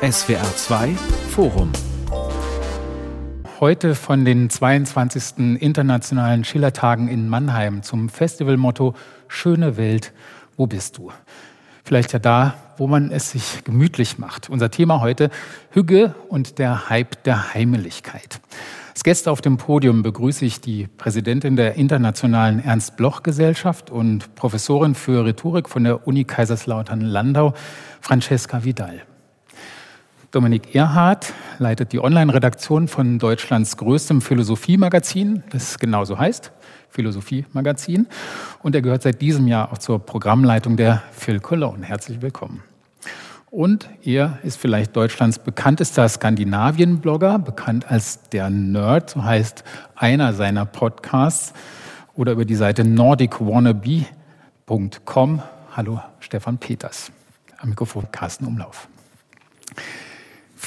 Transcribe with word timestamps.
SWR 0.00 0.44
2 0.54 0.94
Forum. 1.30 1.72
Heute 3.58 3.96
von 3.96 4.24
den 4.24 4.48
22. 4.48 5.60
Internationalen 5.60 6.44
Schillertagen 6.44 7.08
in 7.08 7.28
Mannheim 7.28 7.82
zum 7.82 8.08
Festivalmotto 8.08 8.94
Schöne 9.26 9.76
Welt, 9.76 10.12
wo 10.56 10.68
bist 10.68 10.98
du? 10.98 11.10
Vielleicht 11.82 12.12
ja 12.12 12.20
da, 12.20 12.54
wo 12.76 12.86
man 12.86 13.10
es 13.10 13.32
sich 13.32 13.64
gemütlich 13.64 14.18
macht. 14.18 14.48
Unser 14.48 14.70
Thema 14.70 15.00
heute 15.00 15.30
Hüge 15.72 16.14
und 16.28 16.60
der 16.60 16.88
Hype 16.88 17.24
der 17.24 17.52
Heimeligkeit. 17.52 18.40
Als 18.90 19.02
Gäste 19.02 19.32
auf 19.32 19.40
dem 19.40 19.56
Podium 19.56 20.04
begrüße 20.04 20.44
ich 20.44 20.60
die 20.60 20.86
Präsidentin 20.86 21.56
der 21.56 21.74
Internationalen 21.74 22.62
Ernst-Bloch-Gesellschaft 22.62 23.90
und 23.90 24.32
Professorin 24.36 24.94
für 24.94 25.24
Rhetorik 25.24 25.68
von 25.68 25.82
der 25.82 26.06
Uni 26.06 26.22
Kaiserslautern-Landau, 26.22 27.52
Francesca 28.00 28.62
Vidal. 28.62 29.02
Dominik 30.30 30.74
Erhardt 30.74 31.32
leitet 31.58 31.94
die 31.94 32.00
Online-Redaktion 32.00 32.86
von 32.86 33.18
Deutschlands 33.18 33.78
größtem 33.78 34.20
Philosophiemagazin, 34.20 35.42
das 35.48 35.78
genauso 35.78 36.18
heißt, 36.18 36.52
Philosophiemagazin. 36.90 38.06
Und 38.62 38.74
er 38.74 38.82
gehört 38.82 39.00
seit 39.00 39.22
diesem 39.22 39.48
Jahr 39.48 39.72
auch 39.72 39.78
zur 39.78 39.98
Programmleitung 39.98 40.76
der 40.76 41.02
Phil 41.12 41.40
Cologne. 41.40 41.86
Herzlich 41.86 42.20
willkommen. 42.20 42.62
Und 43.50 43.88
er 44.02 44.38
ist 44.42 44.58
vielleicht 44.58 44.94
Deutschlands 44.94 45.38
bekanntester 45.38 46.06
Skandinavien-Blogger, 46.06 47.38
bekannt 47.38 47.90
als 47.90 48.20
der 48.28 48.50
Nerd, 48.50 49.08
so 49.08 49.24
heißt 49.24 49.64
einer 49.96 50.34
seiner 50.34 50.66
Podcasts, 50.66 51.54
oder 52.14 52.32
über 52.32 52.44
die 52.44 52.56
Seite 52.56 52.84
nordicwannabe.com. 52.84 55.42
Hallo 55.74 56.02
Stefan 56.20 56.58
Peters. 56.58 57.10
Am 57.56 57.70
Mikrofon 57.70 58.08
Carsten 58.12 58.44
Umlauf. 58.44 58.88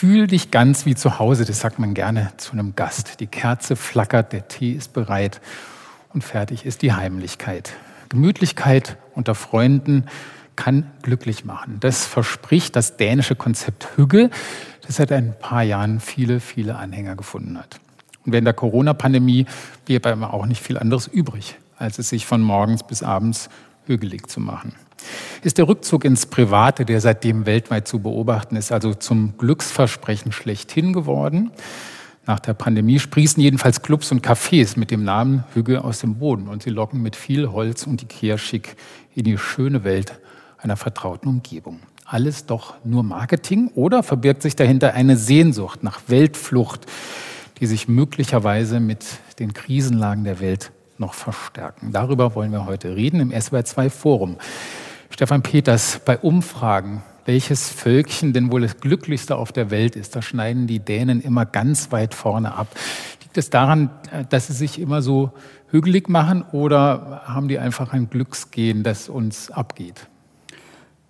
Fühl 0.02 0.26
dich 0.26 0.50
ganz 0.50 0.88
wie 0.88 0.96
zu 0.96 1.20
Hause, 1.20 1.46
das 1.46 1.60
sagt 1.60 1.78
man 1.78 1.94
gerne 1.94 2.32
zu 2.38 2.54
einem 2.54 2.76
Gast. 2.76 3.20
Die 3.20 3.28
Kerze 3.28 3.76
flackert, 3.76 4.34
der 4.34 4.48
Tee 4.48 4.72
ist 4.72 4.94
bereit 4.94 5.42
und 6.12 6.24
fertig 6.24 6.66
ist 6.66 6.82
die 6.82 6.94
Heimlichkeit. 6.94 7.74
Gemütlichkeit 8.10 8.98
unter 9.14 9.36
Freunden, 9.36 10.06
kann 10.56 10.90
glücklich 11.04 11.46
machen. 11.46 11.78
Das 11.82 12.08
verspricht 12.08 12.76
das 12.76 12.98
dänische 12.98 13.36
Konzept 13.36 13.90
Hügge, 13.96 14.32
das 14.88 14.96
seit 14.96 15.12
ein 15.12 15.36
paar 15.40 15.62
Jahren 15.62 16.00
viele, 16.00 16.40
viele 16.40 16.78
Anhänger 16.78 17.16
gefunden 17.16 17.60
hat. 17.60 17.80
Und 18.26 18.32
während 18.32 18.48
der 18.48 18.56
Corona-Pandemie 18.56 19.46
blieb 19.86 20.08
einem 20.08 20.24
auch 20.24 20.48
nicht 20.48 20.64
viel 20.64 20.80
anderes 20.80 21.06
übrig, 21.06 21.60
als 21.78 22.00
es 22.00 22.10
sich 22.10 22.26
von 22.26 22.42
morgens 22.42 22.82
bis 22.82 23.04
abends 23.04 23.52
hügelig 23.86 24.28
zu 24.28 24.40
machen. 24.40 24.74
Ist 25.42 25.58
der 25.58 25.68
Rückzug 25.68 26.06
ins 26.06 26.26
Private, 26.26 26.86
der 26.86 27.02
seitdem 27.02 27.46
weltweit 27.46 27.88
zu 27.88 28.00
beobachten 28.00 28.56
ist, 28.56 28.72
also 28.72 28.94
zum 28.94 29.38
Glücksversprechen 29.38 30.32
schlechthin 30.32 30.94
geworden? 30.94 31.52
Nach 32.28 32.40
der 32.40 32.54
Pandemie 32.54 33.00
sprießen 33.00 33.42
jedenfalls 33.42 33.82
Clubs 33.82 34.12
und 34.12 34.26
Cafés 34.26 34.78
mit 34.78 34.92
dem 34.92 35.04
Namen 35.04 35.44
Hügge 35.54 35.84
aus 35.84 36.00
dem 36.00 36.16
Boden 36.16 36.48
und 36.48 36.62
sie 36.62 36.70
locken 36.70 37.02
mit 37.02 37.16
viel 37.16 37.52
Holz 37.52 37.88
und 37.88 38.04
Ikea-Schick 38.04 38.76
in 39.16 39.24
die 39.24 39.40
schöne 39.40 39.84
Welt 39.84 40.20
einer 40.60 40.78
vertrauten 40.78 41.28
Umgebung. 41.28 41.80
Alles 42.06 42.46
doch 42.46 42.76
nur 42.84 43.04
Marketing 43.04 43.72
oder 43.74 44.04
verbirgt 44.04 44.44
sich 44.44 44.56
dahinter 44.56 44.94
eine 44.94 45.18
Sehnsucht 45.18 45.82
nach 45.82 46.02
Weltflucht, 46.08 46.86
die 47.60 47.66
sich 47.66 47.88
möglicherweise 47.88 48.80
mit 48.80 49.06
den 49.40 49.54
Krisenlagen 49.54 50.24
der 50.24 50.40
Welt 50.40 50.72
noch 51.02 51.14
verstärken? 51.14 51.92
Darüber 51.92 52.34
wollen 52.36 52.54
wir 52.54 52.66
heute 52.66 52.96
reden 52.96 53.20
im 53.20 53.32
SWR2 53.32 53.90
Forum. 53.90 54.38
Stefan 55.10 55.42
Peters, 55.42 56.00
bei 56.06 56.18
Umfragen, 56.18 57.04
welches 57.26 57.70
Völkchen 57.70 58.32
denn 58.32 58.52
wohl 58.52 58.62
das 58.62 58.78
glücklichste 58.78 59.36
auf 59.36 59.52
der 59.52 59.70
Welt 59.70 59.98
ist, 59.98 60.16
da 60.16 60.22
schneiden 60.22 60.68
die 60.68 60.80
Dänen 60.80 61.20
immer 61.20 61.46
ganz 61.46 61.92
weit 61.92 62.14
vorne 62.14 62.56
ab. 62.56 62.68
Liegt 63.22 63.38
es 63.38 63.50
daran, 63.50 63.90
dass 64.30 64.48
sie 64.48 64.54
sich 64.54 64.80
immer 64.80 65.02
so 65.02 65.32
hügelig 65.70 66.08
machen 66.08 66.44
oder 66.52 67.24
haben 67.26 67.48
die 67.48 67.60
einfach 67.60 67.92
ein 67.92 68.10
Glücksgehen, 68.10 68.84
das 68.84 69.10
uns 69.10 69.52
abgeht? 69.52 70.08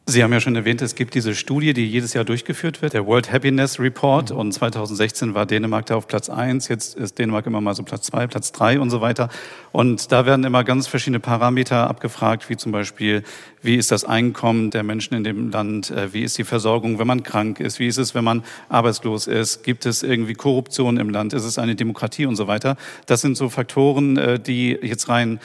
Sie 0.07 0.23
haben 0.23 0.33
ja 0.33 0.39
schon 0.39 0.55
erwähnt, 0.55 0.81
es 0.81 0.95
gibt 0.95 1.13
diese 1.13 1.35
Studie, 1.35 1.73
die 1.73 1.85
jedes 1.85 2.13
Jahr 2.13 2.25
durchgeführt 2.25 2.81
wird, 2.81 2.93
der 2.93 3.05
World 3.05 3.31
Happiness 3.31 3.79
Report. 3.79 4.31
Mhm. 4.31 4.37
Und 4.37 4.51
2016 4.51 5.35
war 5.35 5.45
Dänemark 5.45 5.85
da 5.85 5.95
auf 5.95 6.07
Platz 6.07 6.27
eins. 6.27 6.67
Jetzt 6.69 6.95
ist 6.95 7.19
Dänemark 7.19 7.45
immer 7.45 7.61
mal 7.61 7.75
so 7.75 7.83
Platz 7.83 8.07
zwei, 8.07 8.25
Platz 8.25 8.51
drei 8.51 8.79
und 8.79 8.89
so 8.89 8.99
weiter. 8.99 9.29
Und 9.71 10.11
da 10.11 10.25
werden 10.25 10.43
immer 10.43 10.63
ganz 10.63 10.87
verschiedene 10.87 11.19
Parameter 11.19 11.87
abgefragt, 11.87 12.49
wie 12.49 12.57
zum 12.57 12.71
Beispiel, 12.71 13.23
wie 13.61 13.75
ist 13.75 13.91
das 13.91 14.03
Einkommen 14.03 14.71
der 14.71 14.81
Menschen 14.81 15.13
in 15.13 15.23
dem 15.23 15.51
Land? 15.51 15.91
Äh, 15.91 16.13
wie 16.13 16.23
ist 16.23 16.37
die 16.37 16.43
Versorgung, 16.45 16.97
wenn 16.97 17.07
man 17.07 17.21
krank 17.21 17.59
ist? 17.59 17.79
Wie 17.79 17.87
ist 17.87 17.97
es, 17.97 18.15
wenn 18.15 18.23
man 18.23 18.43
arbeitslos 18.69 19.27
ist? 19.27 19.63
Gibt 19.63 19.85
es 19.85 20.01
irgendwie 20.01 20.33
Korruption 20.33 20.97
im 20.97 21.11
Land? 21.11 21.33
Ist 21.33 21.45
es 21.45 21.59
eine 21.59 21.75
Demokratie 21.75 22.25
und 22.25 22.35
so 22.35 22.47
weiter? 22.47 22.75
Das 23.05 23.21
sind 23.21 23.37
so 23.37 23.49
Faktoren, 23.49 24.17
äh, 24.17 24.39
die 24.39 24.71
jetzt 24.81 25.09
rein 25.09 25.39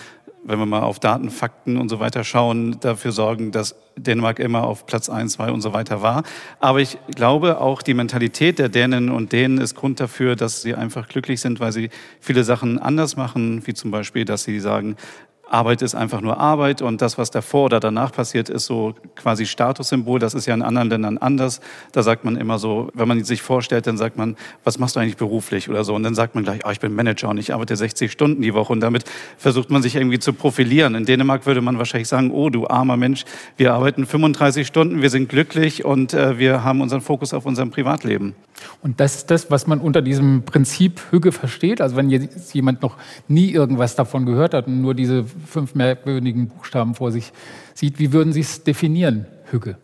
wenn 0.46 0.58
wir 0.58 0.66
mal 0.66 0.82
auf 0.82 1.00
Daten, 1.00 1.30
Fakten 1.30 1.76
und 1.76 1.88
so 1.88 2.00
weiter 2.00 2.24
schauen, 2.24 2.78
dafür 2.80 3.12
sorgen, 3.12 3.50
dass 3.50 3.74
Dänemark 3.96 4.38
immer 4.38 4.64
auf 4.64 4.86
Platz 4.86 5.08
eins, 5.08 5.34
zwei 5.34 5.50
und 5.50 5.60
so 5.60 5.72
weiter 5.72 6.02
war. 6.02 6.22
Aber 6.60 6.80
ich 6.80 6.98
glaube, 7.14 7.60
auch 7.60 7.82
die 7.82 7.94
Mentalität 7.94 8.58
der 8.58 8.68
Dänen 8.68 9.10
und 9.10 9.32
Dänen 9.32 9.58
ist 9.58 9.74
Grund 9.74 10.00
dafür, 10.00 10.36
dass 10.36 10.62
sie 10.62 10.74
einfach 10.74 11.08
glücklich 11.08 11.40
sind, 11.40 11.60
weil 11.60 11.72
sie 11.72 11.90
viele 12.20 12.44
Sachen 12.44 12.78
anders 12.78 13.16
machen, 13.16 13.66
wie 13.66 13.74
zum 13.74 13.90
Beispiel, 13.90 14.24
dass 14.24 14.44
sie 14.44 14.60
sagen, 14.60 14.96
Arbeit 15.48 15.80
ist 15.82 15.94
einfach 15.94 16.20
nur 16.20 16.38
Arbeit 16.38 16.82
und 16.82 17.00
das, 17.00 17.18
was 17.18 17.30
davor 17.30 17.66
oder 17.66 17.78
danach 17.78 18.10
passiert, 18.10 18.48
ist 18.48 18.66
so 18.66 18.94
quasi 19.14 19.46
Statussymbol. 19.46 20.18
Das 20.18 20.34
ist 20.34 20.46
ja 20.46 20.54
in 20.54 20.62
anderen 20.62 20.90
Ländern 20.90 21.18
anders. 21.18 21.60
Da 21.92 22.02
sagt 22.02 22.24
man 22.24 22.36
immer 22.36 22.58
so, 22.58 22.90
wenn 22.94 23.06
man 23.06 23.22
sich 23.22 23.42
vorstellt, 23.42 23.86
dann 23.86 23.96
sagt 23.96 24.16
man, 24.16 24.36
was 24.64 24.80
machst 24.80 24.96
du 24.96 25.00
eigentlich 25.00 25.16
beruflich 25.16 25.68
oder 25.70 25.84
so? 25.84 25.94
Und 25.94 26.02
dann 26.02 26.16
sagt 26.16 26.34
man 26.34 26.42
gleich, 26.42 26.62
oh, 26.66 26.70
ich 26.70 26.80
bin 26.80 26.94
Manager 26.94 27.28
und 27.28 27.38
ich 27.38 27.54
arbeite 27.54 27.76
60 27.76 28.10
Stunden 28.10 28.42
die 28.42 28.54
Woche 28.54 28.72
und 28.72 28.80
damit 28.80 29.04
versucht 29.38 29.70
man 29.70 29.82
sich 29.82 29.94
irgendwie 29.94 30.18
zu 30.18 30.32
profilieren. 30.32 30.96
In 30.96 31.04
Dänemark 31.04 31.46
würde 31.46 31.60
man 31.60 31.78
wahrscheinlich 31.78 32.08
sagen, 32.08 32.32
oh, 32.32 32.50
du 32.50 32.66
armer 32.66 32.96
Mensch, 32.96 33.24
wir 33.56 33.72
arbeiten 33.72 34.04
35 34.04 34.66
Stunden, 34.66 35.00
wir 35.00 35.10
sind 35.10 35.28
glücklich 35.28 35.84
und 35.84 36.12
äh, 36.12 36.38
wir 36.38 36.64
haben 36.64 36.80
unseren 36.80 37.02
Fokus 37.02 37.32
auf 37.32 37.46
unserem 37.46 37.70
Privatleben. 37.70 38.34
Und 38.82 39.00
das 39.00 39.16
ist 39.16 39.30
das, 39.30 39.50
was 39.50 39.66
man 39.66 39.80
unter 39.80 40.02
diesem 40.02 40.42
Prinzip 40.42 41.00
Hüge 41.10 41.30
versteht. 41.30 41.80
Also 41.80 41.96
wenn 41.96 42.10
jetzt 42.10 42.54
jemand 42.54 42.82
noch 42.82 42.96
nie 43.28 43.50
irgendwas 43.50 43.96
davon 43.96 44.26
gehört 44.26 44.54
hat 44.54 44.66
und 44.66 44.80
nur 44.80 44.94
diese 44.94 45.24
fünf 45.44 45.74
merkwürdigen 45.74 46.48
Buchstaben 46.48 46.94
vor 46.94 47.12
sich 47.12 47.32
sieht, 47.74 47.98
wie 47.98 48.12
würden 48.12 48.32
Sie 48.32 48.41
es 48.41 48.64
definieren, 48.64 49.26
Hüge? 49.50 49.76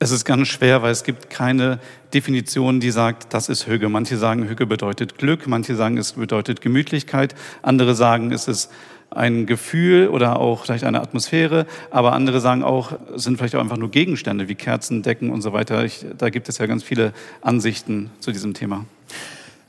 Es 0.00 0.12
ist 0.12 0.24
ganz 0.24 0.46
schwer, 0.46 0.82
weil 0.82 0.92
es 0.92 1.02
gibt 1.02 1.28
keine 1.28 1.80
Definition, 2.14 2.78
die 2.78 2.92
sagt, 2.92 3.34
das 3.34 3.48
ist 3.48 3.66
Hüge. 3.66 3.88
Manche 3.88 4.16
sagen, 4.16 4.48
Hüge 4.48 4.64
bedeutet 4.64 5.18
Glück, 5.18 5.48
manche 5.48 5.74
sagen, 5.74 5.98
es 5.98 6.12
bedeutet 6.12 6.60
Gemütlichkeit, 6.60 7.34
andere 7.62 7.96
sagen, 7.96 8.30
es 8.30 8.46
ist 8.46 8.70
ein 9.10 9.46
Gefühl 9.46 10.08
oder 10.08 10.38
auch 10.38 10.64
vielleicht 10.64 10.84
eine 10.84 11.00
Atmosphäre, 11.00 11.66
aber 11.90 12.12
andere 12.12 12.40
sagen 12.40 12.62
auch, 12.62 12.92
es 13.16 13.24
sind 13.24 13.38
vielleicht 13.38 13.56
auch 13.56 13.60
einfach 13.60 13.76
nur 13.76 13.90
Gegenstände 13.90 14.48
wie 14.48 14.54
Kerzen, 14.54 15.02
Decken 15.02 15.30
und 15.30 15.42
so 15.42 15.52
weiter. 15.52 15.84
Ich, 15.84 16.04
da 16.16 16.30
gibt 16.30 16.48
es 16.48 16.58
ja 16.58 16.66
ganz 16.66 16.84
viele 16.84 17.12
Ansichten 17.40 18.10
zu 18.20 18.30
diesem 18.30 18.54
Thema. 18.54 18.84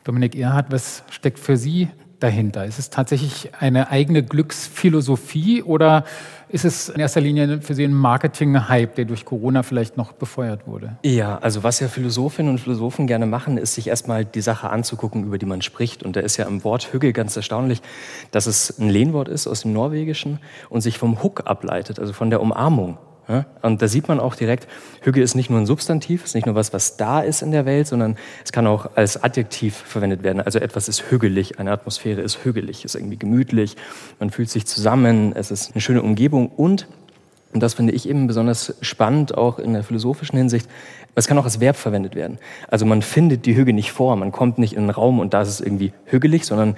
Dominik 0.03 0.35
Erhardt, 0.35 0.71
was 0.71 1.03
steckt 1.09 1.39
für 1.39 1.57
Sie 1.57 1.87
dahinter? 2.19 2.65
Ist 2.65 2.79
es 2.79 2.89
tatsächlich 2.89 3.51
eine 3.59 3.89
eigene 3.89 4.23
Glücksphilosophie 4.23 5.63
oder 5.63 6.03
ist 6.49 6.65
es 6.65 6.89
in 6.89 6.99
erster 6.99 7.21
Linie 7.21 7.61
für 7.61 7.75
Sie 7.75 7.83
ein 7.83 7.93
Marketing-Hype, 7.93 8.95
der 8.95 9.05
durch 9.05 9.23
Corona 9.23 9.61
vielleicht 9.61 9.97
noch 9.97 10.13
befeuert 10.13 10.65
wurde? 10.65 10.97
Ja, 11.03 11.37
also 11.37 11.63
was 11.63 11.79
ja 11.79 11.87
Philosophinnen 11.87 12.51
und 12.51 12.59
Philosophen 12.59 13.05
gerne 13.05 13.27
machen, 13.27 13.57
ist 13.57 13.75
sich 13.75 13.87
erstmal 13.87 14.25
die 14.25 14.41
Sache 14.41 14.69
anzugucken, 14.69 15.25
über 15.25 15.37
die 15.37 15.45
man 15.45 15.61
spricht. 15.61 16.01
Und 16.01 16.15
da 16.15 16.21
ist 16.21 16.37
ja 16.37 16.45
im 16.45 16.63
Wort 16.63 16.91
Hügge 16.91 17.13
ganz 17.13 17.35
erstaunlich, 17.35 17.81
dass 18.31 18.47
es 18.47 18.79
ein 18.79 18.89
Lehnwort 18.89 19.27
ist 19.27 19.47
aus 19.47 19.61
dem 19.61 19.73
Norwegischen 19.73 20.39
und 20.69 20.81
sich 20.81 20.97
vom 20.97 21.21
Huck 21.21 21.43
ableitet, 21.45 21.99
also 21.99 22.13
von 22.13 22.29
der 22.31 22.41
Umarmung. 22.41 22.97
Ja? 23.29 23.45
Und 23.61 23.81
da 23.81 23.87
sieht 23.87 24.07
man 24.07 24.19
auch 24.19 24.35
direkt, 24.35 24.67
Hüge 25.01 25.21
ist 25.21 25.35
nicht 25.35 25.49
nur 25.49 25.59
ein 25.59 25.67
Substantiv, 25.67 26.25
ist 26.25 26.33
nicht 26.33 26.47
nur 26.47 26.55
was, 26.55 26.73
was 26.73 26.97
da 26.97 27.21
ist 27.21 27.43
in 27.43 27.51
der 27.51 27.65
Welt, 27.65 27.87
sondern 27.87 28.17
es 28.43 28.51
kann 28.51 28.65
auch 28.65 28.89
als 28.95 29.23
Adjektiv 29.23 29.75
verwendet 29.75 30.23
werden. 30.23 30.41
Also 30.41 30.59
etwas 30.59 30.89
ist 30.89 31.11
hügelig, 31.11 31.59
eine 31.59 31.71
Atmosphäre 31.71 32.21
ist 32.21 32.43
hügelig, 32.43 32.83
ist 32.83 32.95
irgendwie 32.95 33.17
gemütlich, 33.17 33.77
man 34.19 34.31
fühlt 34.31 34.49
sich 34.49 34.65
zusammen, 34.65 35.33
es 35.35 35.51
ist 35.51 35.73
eine 35.73 35.81
schöne 35.81 36.01
Umgebung 36.01 36.47
und 36.47 36.87
und 37.51 37.63
das 37.63 37.73
finde 37.73 37.93
ich 37.93 38.07
eben 38.07 38.27
besonders 38.27 38.75
spannend, 38.81 39.35
auch 39.35 39.57
in 39.57 39.73
der 39.73 39.83
philosophischen 39.83 40.37
Hinsicht. 40.37 40.69
Es 41.15 41.27
kann 41.27 41.37
auch 41.39 41.45
als 41.45 41.59
Verb 41.59 41.75
verwendet 41.75 42.13
werden. 42.13 42.37
Also 42.67 42.85
man 42.85 43.01
findet 43.01 43.47
die 43.47 43.55
Hüge 43.55 43.73
nicht 43.73 43.91
vor, 43.91 44.15
man 44.17 44.31
kommt 44.31 44.59
nicht 44.59 44.73
in 44.73 44.81
einen 44.81 44.91
Raum 44.91 45.19
und 45.19 45.33
da 45.33 45.41
ist 45.41 45.49
es 45.49 45.59
irgendwie 45.59 45.91
hügelig, 46.05 46.45
sondern 46.45 46.75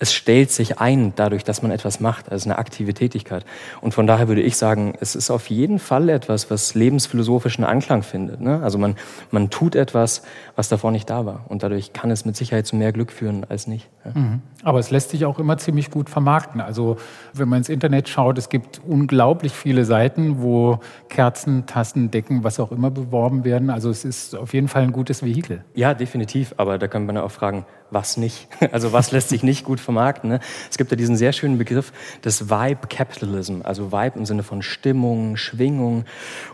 es 0.00 0.14
stellt 0.14 0.50
sich 0.50 0.80
ein 0.80 1.12
dadurch, 1.14 1.44
dass 1.44 1.60
man 1.60 1.70
etwas 1.70 2.00
macht, 2.00 2.32
also 2.32 2.48
eine 2.48 2.58
aktive 2.58 2.94
Tätigkeit. 2.94 3.44
Und 3.82 3.92
von 3.92 4.06
daher 4.06 4.28
würde 4.28 4.40
ich 4.40 4.56
sagen, 4.56 4.94
es 4.98 5.14
ist 5.14 5.30
auf 5.30 5.50
jeden 5.50 5.78
Fall 5.78 6.08
etwas, 6.08 6.50
was 6.50 6.74
lebensphilosophischen 6.74 7.64
Anklang 7.64 8.02
findet. 8.02 8.40
Ne? 8.40 8.62
Also 8.62 8.78
man, 8.78 8.96
man 9.30 9.50
tut 9.50 9.74
etwas, 9.74 10.22
was 10.56 10.70
davor 10.70 10.90
nicht 10.90 11.10
da 11.10 11.26
war. 11.26 11.44
Und 11.48 11.62
dadurch 11.62 11.92
kann 11.92 12.10
es 12.10 12.24
mit 12.24 12.34
Sicherheit 12.34 12.66
zu 12.66 12.76
mehr 12.76 12.92
Glück 12.92 13.12
führen 13.12 13.44
als 13.50 13.66
nicht. 13.66 13.90
Ja. 14.06 14.18
Mhm. 14.18 14.40
Aber 14.62 14.78
es 14.78 14.90
lässt 14.90 15.10
sich 15.10 15.26
auch 15.26 15.38
immer 15.38 15.58
ziemlich 15.58 15.90
gut 15.90 16.08
vermarkten. 16.08 16.62
Also 16.62 16.96
wenn 17.34 17.50
man 17.50 17.58
ins 17.58 17.68
Internet 17.68 18.08
schaut, 18.08 18.38
es 18.38 18.48
gibt 18.48 18.80
unglaublich 18.86 19.52
viele 19.52 19.84
Seiten, 19.84 20.40
wo 20.40 20.80
Kerzen, 21.10 21.66
Tassen, 21.66 22.10
Decken, 22.10 22.42
was 22.42 22.58
auch 22.58 22.72
immer 22.72 22.90
beworben 22.90 23.44
werden. 23.44 23.68
Also 23.68 23.90
es 23.90 24.06
ist 24.06 24.34
auf 24.34 24.54
jeden 24.54 24.68
Fall 24.68 24.82
ein 24.82 24.92
gutes 24.92 25.22
Vehikel. 25.22 25.62
Ja, 25.74 25.92
definitiv. 25.92 26.54
Aber 26.56 26.78
da 26.78 26.88
kann 26.88 27.04
man 27.04 27.18
auch 27.18 27.30
fragen, 27.30 27.66
was 27.90 28.16
nicht? 28.16 28.48
Also 28.72 28.92
was 28.92 29.10
lässt 29.10 29.30
sich 29.30 29.42
nicht 29.42 29.64
gut 29.64 29.80
vermarkten? 29.80 30.30
Ne? 30.30 30.40
Es 30.70 30.78
gibt 30.78 30.90
ja 30.90 30.96
diesen 30.96 31.16
sehr 31.16 31.32
schönen 31.32 31.58
Begriff 31.58 31.92
des 32.24 32.48
Vibe 32.48 32.86
Capitalism, 32.88 33.60
also 33.62 33.90
Vibe 33.90 34.18
im 34.18 34.26
Sinne 34.26 34.42
von 34.42 34.62
Stimmung, 34.62 35.36
Schwingung. 35.36 36.04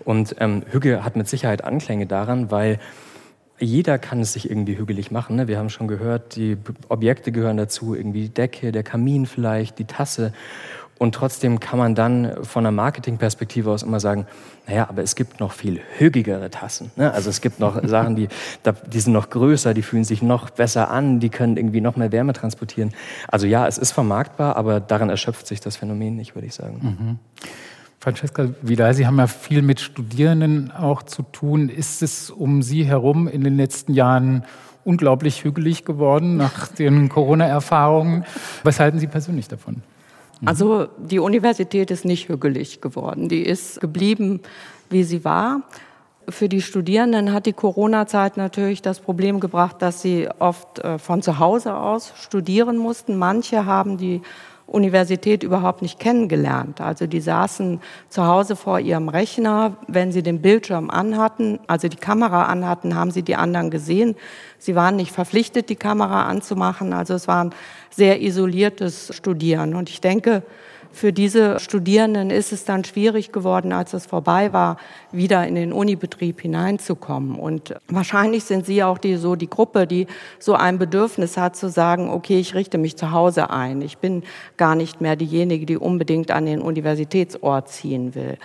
Und 0.04 0.36
ähm, 0.38 0.64
Hügge 0.70 1.04
hat 1.04 1.16
mit 1.16 1.28
Sicherheit 1.28 1.62
Anklänge 1.64 2.06
daran, 2.06 2.50
weil 2.50 2.78
jeder 3.58 3.98
kann 3.98 4.20
es 4.20 4.32
sich 4.32 4.50
irgendwie 4.50 4.76
hügelig 4.76 5.10
machen. 5.10 5.36
Ne? 5.36 5.48
Wir 5.48 5.58
haben 5.58 5.70
schon 5.70 5.88
gehört, 5.88 6.36
die 6.36 6.58
Objekte 6.88 7.32
gehören 7.32 7.56
dazu, 7.56 7.94
irgendwie 7.94 8.22
die 8.22 8.34
Decke, 8.34 8.72
der 8.72 8.82
Kamin 8.82 9.26
vielleicht, 9.26 9.78
die 9.78 9.86
Tasse. 9.86 10.32
Und 10.98 11.14
trotzdem 11.14 11.60
kann 11.60 11.78
man 11.78 11.94
dann 11.94 12.44
von 12.44 12.64
der 12.64 12.72
Marketingperspektive 12.72 13.70
aus 13.70 13.82
immer 13.82 14.00
sagen, 14.00 14.26
naja, 14.66 14.88
aber 14.88 15.02
es 15.02 15.14
gibt 15.14 15.40
noch 15.40 15.52
viel 15.52 15.80
hügigere 15.98 16.50
Tassen. 16.50 16.90
Ne? 16.96 17.12
Also 17.12 17.28
es 17.28 17.42
gibt 17.42 17.60
noch 17.60 17.78
Sachen, 17.86 18.16
die, 18.16 18.28
die 18.90 19.00
sind 19.00 19.12
noch 19.12 19.28
größer, 19.28 19.74
die 19.74 19.82
fühlen 19.82 20.04
sich 20.04 20.22
noch 20.22 20.48
besser 20.50 20.90
an, 20.90 21.20
die 21.20 21.28
können 21.28 21.58
irgendwie 21.58 21.82
noch 21.82 21.96
mehr 21.96 22.12
Wärme 22.12 22.32
transportieren. 22.32 22.94
Also 23.28 23.46
ja, 23.46 23.66
es 23.66 23.76
ist 23.76 23.92
vermarktbar, 23.92 24.56
aber 24.56 24.80
daran 24.80 25.10
erschöpft 25.10 25.46
sich 25.46 25.60
das 25.60 25.76
Phänomen 25.76 26.16
nicht, 26.16 26.34
würde 26.34 26.46
ich 26.46 26.54
sagen. 26.54 26.80
Mhm. 26.82 27.18
Francesca 28.00 28.48
Vidal, 28.62 28.94
Sie 28.94 29.06
haben 29.06 29.18
ja 29.18 29.26
viel 29.26 29.62
mit 29.62 29.80
Studierenden 29.80 30.70
auch 30.70 31.02
zu 31.02 31.22
tun. 31.22 31.68
Ist 31.68 32.02
es 32.02 32.30
um 32.30 32.62
Sie 32.62 32.84
herum 32.84 33.28
in 33.28 33.42
den 33.42 33.56
letzten 33.56 33.92
Jahren 33.92 34.44
unglaublich 34.84 35.44
hügelig 35.44 35.84
geworden 35.84 36.36
nach 36.36 36.68
den 36.68 37.08
Corona-Erfahrungen? 37.08 38.24
Was 38.62 38.80
halten 38.80 38.98
Sie 38.98 39.08
persönlich 39.08 39.48
davon? 39.48 39.82
Mhm. 40.40 40.48
Also 40.48 40.86
die 40.98 41.18
Universität 41.18 41.90
ist 41.90 42.04
nicht 42.04 42.28
hügelig 42.28 42.80
geworden. 42.80 43.28
Die 43.28 43.42
ist 43.42 43.80
geblieben, 43.80 44.40
wie 44.90 45.04
sie 45.04 45.24
war. 45.24 45.62
Für 46.28 46.48
die 46.48 46.60
Studierenden 46.60 47.32
hat 47.32 47.46
die 47.46 47.52
Corona-Zeit 47.52 48.36
natürlich 48.36 48.82
das 48.82 48.98
Problem 48.98 49.38
gebracht, 49.38 49.76
dass 49.80 50.02
sie 50.02 50.28
oft 50.38 50.80
äh, 50.80 50.98
von 50.98 51.22
zu 51.22 51.38
Hause 51.38 51.76
aus 51.76 52.12
studieren 52.16 52.76
mussten. 52.78 53.16
Manche 53.16 53.64
haben 53.64 53.96
die 53.96 54.22
Universität 54.66 55.44
überhaupt 55.44 55.80
nicht 55.80 56.00
kennengelernt. 56.00 56.80
Also 56.80 57.06
die 57.06 57.20
saßen 57.20 57.80
zu 58.08 58.26
Hause 58.26 58.56
vor 58.56 58.80
ihrem 58.80 59.08
Rechner. 59.08 59.76
Wenn 59.86 60.10
sie 60.10 60.22
den 60.22 60.42
Bildschirm 60.42 60.90
anhatten, 60.90 61.60
also 61.68 61.86
die 61.88 61.96
Kamera 61.96 62.46
anhatten, 62.46 62.96
haben 62.96 63.12
sie 63.12 63.22
die 63.22 63.36
anderen 63.36 63.70
gesehen. 63.70 64.16
Sie 64.58 64.74
waren 64.74 64.96
nicht 64.96 65.12
verpflichtet, 65.12 65.68
die 65.68 65.76
Kamera 65.76 66.24
anzumachen. 66.24 66.92
Also 66.92 67.14
es 67.14 67.28
war 67.28 67.44
ein 67.44 67.54
sehr 67.90 68.20
isoliertes 68.20 69.14
Studieren. 69.14 69.74
Und 69.76 69.88
ich 69.88 70.00
denke, 70.00 70.42
für 70.96 71.12
diese 71.12 71.60
Studierenden 71.60 72.30
ist 72.30 72.52
es 72.52 72.64
dann 72.64 72.82
schwierig 72.82 73.30
geworden, 73.30 73.72
als 73.72 73.92
es 73.92 74.06
vorbei 74.06 74.54
war, 74.54 74.78
wieder 75.12 75.46
in 75.46 75.54
den 75.54 75.72
Unibetrieb 75.72 76.40
hineinzukommen. 76.40 77.36
Und 77.38 77.74
wahrscheinlich 77.88 78.44
sind 78.44 78.64
Sie 78.64 78.82
auch 78.82 78.96
die, 78.96 79.16
so 79.16 79.36
die 79.36 79.50
Gruppe, 79.50 79.86
die 79.86 80.06
so 80.38 80.54
ein 80.54 80.78
Bedürfnis 80.78 81.36
hat 81.36 81.54
zu 81.54 81.68
sagen, 81.68 82.08
okay, 82.08 82.38
ich 82.40 82.54
richte 82.54 82.78
mich 82.78 82.96
zu 82.96 83.12
Hause 83.12 83.50
ein. 83.50 83.82
Ich 83.82 83.98
bin 83.98 84.22
gar 84.56 84.74
nicht 84.74 85.02
mehr 85.02 85.16
diejenige, 85.16 85.66
die 85.66 85.76
unbedingt 85.76 86.30
an 86.30 86.46
den 86.46 86.62
Universitätsort 86.62 87.68
ziehen 87.68 88.14
will. 88.14 88.38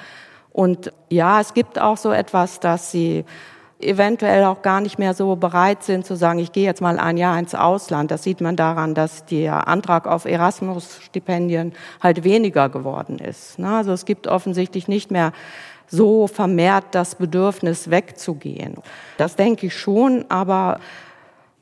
Und 0.51 0.91
ja, 1.09 1.39
es 1.39 1.53
gibt 1.53 1.79
auch 1.79 1.95
so 1.95 2.11
etwas, 2.11 2.59
dass 2.59 2.91
Sie 2.91 3.23
eventuell 3.83 4.45
auch 4.45 4.61
gar 4.61 4.81
nicht 4.81 4.99
mehr 4.99 5.13
so 5.13 5.35
bereit 5.35 5.83
sind 5.83 6.05
zu 6.05 6.15
sagen, 6.15 6.39
ich 6.39 6.51
gehe 6.51 6.65
jetzt 6.65 6.81
mal 6.81 6.99
ein 6.99 7.17
Jahr 7.17 7.37
ins 7.37 7.55
Ausland. 7.55 8.11
Das 8.11 8.23
sieht 8.23 8.41
man 8.41 8.55
daran, 8.55 8.93
dass 8.93 9.25
der 9.25 9.67
Antrag 9.67 10.07
auf 10.07 10.25
Erasmus-Stipendien 10.25 11.73
halt 12.01 12.23
weniger 12.23 12.69
geworden 12.69 13.19
ist. 13.19 13.59
Ne? 13.59 13.75
Also 13.75 13.91
es 13.91 14.05
gibt 14.05 14.27
offensichtlich 14.27 14.87
nicht 14.87 15.11
mehr 15.11 15.33
so 15.87 16.27
vermehrt 16.27 16.85
das 16.91 17.15
Bedürfnis 17.15 17.89
wegzugehen. 17.89 18.75
Das 19.17 19.35
denke 19.35 19.67
ich 19.67 19.77
schon, 19.77 20.25
aber 20.29 20.79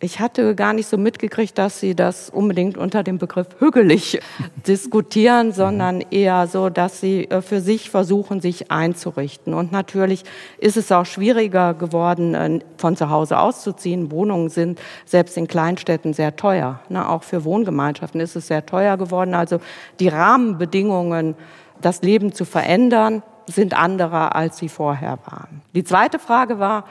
ich 0.02 0.22
hatte 0.22 0.56
gar 0.56 0.72
nicht 0.72 0.88
so 0.88 0.98
mitgekriegt, 0.98 1.58
dass 1.58 1.82
Sie 1.82 1.94
das 1.94 2.30
unbedingt 2.30 2.78
unter 2.78 3.04
dem 3.04 3.18
Begriff 3.18 3.48
hügelig 3.60 4.22
diskutieren, 4.68 5.52
sondern 5.52 6.00
eher 6.00 6.48
so, 6.48 6.70
dass 6.70 7.02
Sie 7.02 7.26
äh, 7.26 7.42
für 7.42 7.60
sich 7.60 7.90
versuchen, 7.90 8.40
sich 8.40 8.72
einzurichten. 8.72 9.54
Und 9.54 9.74
natürlich 9.74 10.24
ist 10.58 10.78
es 10.78 10.90
auch 10.94 11.06
schwieriger 11.06 11.74
geworden, 11.74 12.34
äh, 12.34 12.60
von 12.78 12.96
zu 12.96 13.10
Hause 13.10 13.40
auszuziehen. 13.40 14.10
Wohnungen 14.10 14.50
sind 14.50 14.80
selbst 15.06 15.36
in 15.36 15.48
Kleinstädten 15.48 16.14
sehr 16.14 16.38
teuer. 16.38 16.80
Ne, 16.88 17.08
auch 17.08 17.24
für 17.24 17.44
Wohngemeinschaften 17.44 18.22
ist 18.22 18.38
es 18.38 18.48
sehr 18.48 18.66
teuer 18.66 18.96
geworden. 18.96 19.34
Also 19.34 19.60
die 20.00 20.08
Rahmenbedingungen, 20.08 21.36
das 21.82 22.02
Leben 22.04 22.32
zu 22.32 22.46
verändern, 22.46 23.22
sind 23.48 23.74
andere, 23.74 24.36
als 24.36 24.58
sie 24.58 24.70
vorher 24.70 25.18
waren. 25.26 25.62
Die 25.74 25.84
zweite 25.84 26.20
Frage 26.20 26.60
war, 26.60 26.86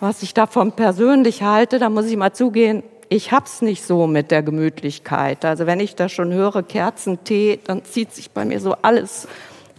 was 0.00 0.22
ich 0.22 0.34
davon 0.34 0.72
persönlich 0.72 1.42
halte, 1.42 1.78
da 1.78 1.88
muss 1.88 2.06
ich 2.06 2.16
mal 2.16 2.32
zugehen, 2.32 2.82
ich 3.08 3.32
hab's 3.32 3.62
nicht 3.62 3.84
so 3.84 4.06
mit 4.06 4.30
der 4.30 4.42
Gemütlichkeit. 4.42 5.44
Also 5.44 5.66
wenn 5.66 5.80
ich 5.80 5.94
da 5.94 6.08
schon 6.08 6.32
höre 6.32 6.62
Kerzen, 6.62 7.22
Tee, 7.24 7.60
dann 7.64 7.84
zieht 7.84 8.12
sich 8.12 8.30
bei 8.30 8.44
mir 8.44 8.60
so 8.60 8.72
alles 8.82 9.28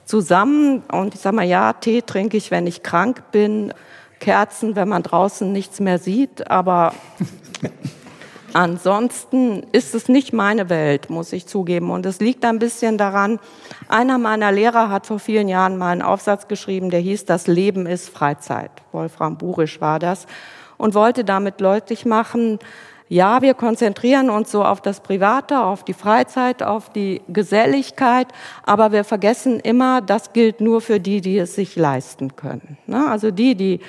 zusammen. 0.06 0.84
Und 0.92 1.14
ich 1.14 1.20
sage 1.20 1.36
mal, 1.36 1.46
ja, 1.46 1.74
Tee 1.74 2.02
trinke 2.02 2.38
ich, 2.38 2.52
wenn 2.52 2.68
ich 2.68 2.84
krank 2.84 3.32
bin. 3.32 3.74
Kerzen, 4.20 4.76
wenn 4.76 4.88
man 4.88 5.04
draußen 5.04 5.52
nichts 5.52 5.80
mehr 5.80 6.00
sieht. 6.00 6.50
Aber 6.50 6.94
Ansonsten 8.54 9.64
ist 9.72 9.94
es 9.94 10.10
nicht 10.10 10.34
meine 10.34 10.70
Welt, 10.70 11.10
muss 11.10 11.34
ich 11.34 11.48
zugeben. 11.48 11.92
Und 11.92 12.06
es 12.06 12.20
liegt 12.20 12.46
ein 12.46 12.60
bisschen 12.60 12.98
daran, 12.98 13.40
einer 13.88 14.18
meiner 14.18 14.52
Lehrer 14.52 14.90
hat 14.90 15.06
vor 15.06 15.20
vielen 15.20 15.48
Jahren 15.48 15.78
mal 15.78 15.92
einen 15.92 16.02
Aufsatz 16.02 16.48
geschrieben, 16.48 16.90
der 16.90 17.00
hieß, 17.00 17.26
das 17.26 17.48
Leben 17.48 17.86
ist 17.86 18.10
Freizeit. 18.10 18.72
Wolfram 18.92 19.38
Burisch 19.38 19.82
war 19.82 20.00
das. 20.00 20.28
Und 20.78 20.94
wollte 20.94 21.24
damit 21.24 21.60
deutlich 21.60 22.06
machen, 22.06 22.60
ja, 23.10 23.42
wir 23.42 23.54
konzentrieren 23.54 24.30
uns 24.30 24.52
so 24.52 24.64
auf 24.64 24.82
das 24.82 25.00
Private, 25.00 25.60
auf 25.60 25.84
die 25.84 25.94
Freizeit, 25.94 26.62
auf 26.62 26.90
die 26.92 27.22
Geselligkeit, 27.30 28.28
aber 28.64 28.92
wir 28.92 29.06
vergessen 29.06 29.62
immer, 29.62 30.02
das 30.02 30.34
gilt 30.34 30.60
nur 30.60 30.82
für 30.82 31.00
die, 31.00 31.22
die 31.22 31.38
es 31.38 31.56
sich 31.56 31.78
leisten 31.78 32.36
können. 32.36 32.78
Ne? 32.86 33.08
Also 33.08 33.32
die, 33.32 33.56
die 33.56 33.80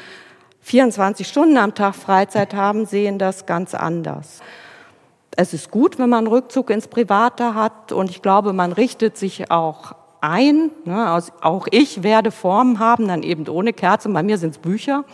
24 0.69 1.27
Stunden 1.27 1.57
am 1.57 1.75
Tag 1.75 1.95
Freizeit 1.95 2.53
haben, 2.53 2.85
sehen 2.85 3.19
das 3.19 3.47
ganz 3.47 3.75
anders. 3.75 4.41
Es 5.35 5.55
ist 5.55 5.71
gut, 5.71 5.99
wenn 5.99 6.11
man 6.11 6.27
Rückzug 6.27 6.69
ins 6.69 6.89
Private 6.89 7.55
hat 7.55 7.91
und 7.91 8.11
ich 8.11 8.21
glaube, 8.21 8.53
man 8.53 8.73
richtet 8.73 9.17
sich 9.17 9.51
auch 9.51 9.95
ein. 10.21 10.71
Ne? 10.85 11.23
Auch 11.41 11.69
ich 11.71 12.03
werde 12.03 12.31
Formen 12.31 12.81
haben, 12.81 13.09
dann 13.09 13.23
eben 13.23 13.49
ohne 13.49 13.73
Kerzen. 13.73 14.13
Bei 14.13 14.23
mir 14.23 14.37
sind 14.37 14.51
es 14.51 14.59
Bücher, 14.59 15.05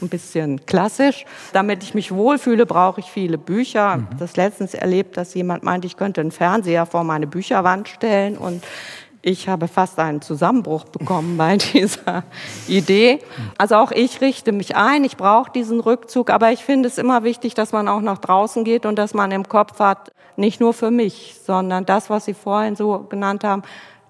ein 0.00 0.08
bisschen 0.08 0.64
klassisch. 0.64 1.26
Damit 1.52 1.82
ich 1.82 1.92
mich 1.92 2.14
wohlfühle, 2.14 2.64
brauche 2.64 3.00
ich 3.00 3.10
viele 3.10 3.36
Bücher. 3.36 3.98
Mhm. 3.98 4.06
Das 4.18 4.36
letztens 4.36 4.72
erlebt, 4.72 5.18
dass 5.18 5.34
jemand 5.34 5.62
meint, 5.62 5.84
ich 5.84 5.98
könnte 5.98 6.22
einen 6.22 6.30
Fernseher 6.30 6.86
vor 6.86 7.04
meine 7.04 7.26
Bücherwand 7.26 7.86
stellen 7.88 8.38
und 8.38 8.64
ich 9.22 9.48
habe 9.48 9.68
fast 9.68 9.98
einen 9.98 10.20
Zusammenbruch 10.20 10.84
bekommen 10.84 11.38
bei 11.38 11.56
dieser 11.72 12.24
Idee. 12.66 13.20
Also 13.56 13.76
auch 13.76 13.92
ich 13.92 14.20
richte 14.20 14.52
mich 14.52 14.76
ein, 14.76 15.04
ich 15.04 15.16
brauche 15.16 15.50
diesen 15.52 15.80
Rückzug, 15.80 16.30
aber 16.30 16.50
ich 16.50 16.64
finde 16.64 16.88
es 16.88 16.98
immer 16.98 17.22
wichtig, 17.22 17.54
dass 17.54 17.72
man 17.72 17.88
auch 17.88 18.00
nach 18.00 18.18
draußen 18.18 18.64
geht 18.64 18.84
und 18.84 18.96
dass 18.96 19.14
man 19.14 19.30
im 19.30 19.48
Kopf 19.48 19.78
hat, 19.78 20.10
nicht 20.36 20.60
nur 20.60 20.74
für 20.74 20.90
mich, 20.90 21.36
sondern 21.44 21.86
das, 21.86 22.10
was 22.10 22.24
Sie 22.24 22.34
vorhin 22.34 22.74
so 22.74 23.00
genannt 23.08 23.44
haben, 23.44 23.62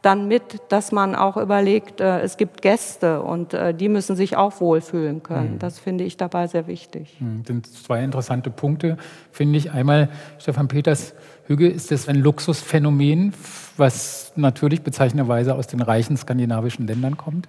dann 0.03 0.27
mit, 0.27 0.61
dass 0.69 0.91
man 0.91 1.15
auch 1.15 1.37
überlegt, 1.37 2.01
äh, 2.01 2.21
es 2.21 2.37
gibt 2.37 2.61
Gäste 2.61 3.23
und 3.23 3.55
äh, 3.55 3.73
die 3.73 3.89
müssen 3.89 4.17
sich 4.17 4.37
auch 4.37 4.61
wohlfühlen 4.61 5.23
können. 5.23 5.55
Mhm. 5.55 5.59
Das 5.61 5.79
finde 5.79 6.05
ich 6.05 6.17
dabei 6.17 6.49
sehr 6.49 6.67
wichtig. 6.67 7.17
Das 7.19 7.21
mhm, 7.21 7.45
sind 7.45 7.67
zwei 7.67 8.03
interessante 8.03 8.51
Punkte, 8.51 8.97
finde 9.31 9.59
ich. 9.59 9.71
Einmal, 9.71 10.09
Stefan 10.39 10.67
Peters, 10.67 11.15
Hüge, 11.47 11.69
ist 11.69 11.91
das 11.91 12.09
ein 12.09 12.17
Luxusphänomen, 12.17 13.35
was 13.77 14.33
natürlich 14.37 14.83
bezeichnenderweise 14.83 15.55
aus 15.55 15.67
den 15.67 15.83
reichen 15.83 16.17
skandinavischen 16.17 16.87
Ländern 16.87 17.17
kommt? 17.17 17.49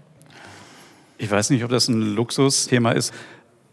Ich 1.17 1.29
weiß 1.29 1.51
nicht, 1.51 1.63
ob 1.63 1.69
das 1.69 1.87
ein 1.87 2.15
Luxusthema 2.15 2.91
ist. 2.91 3.13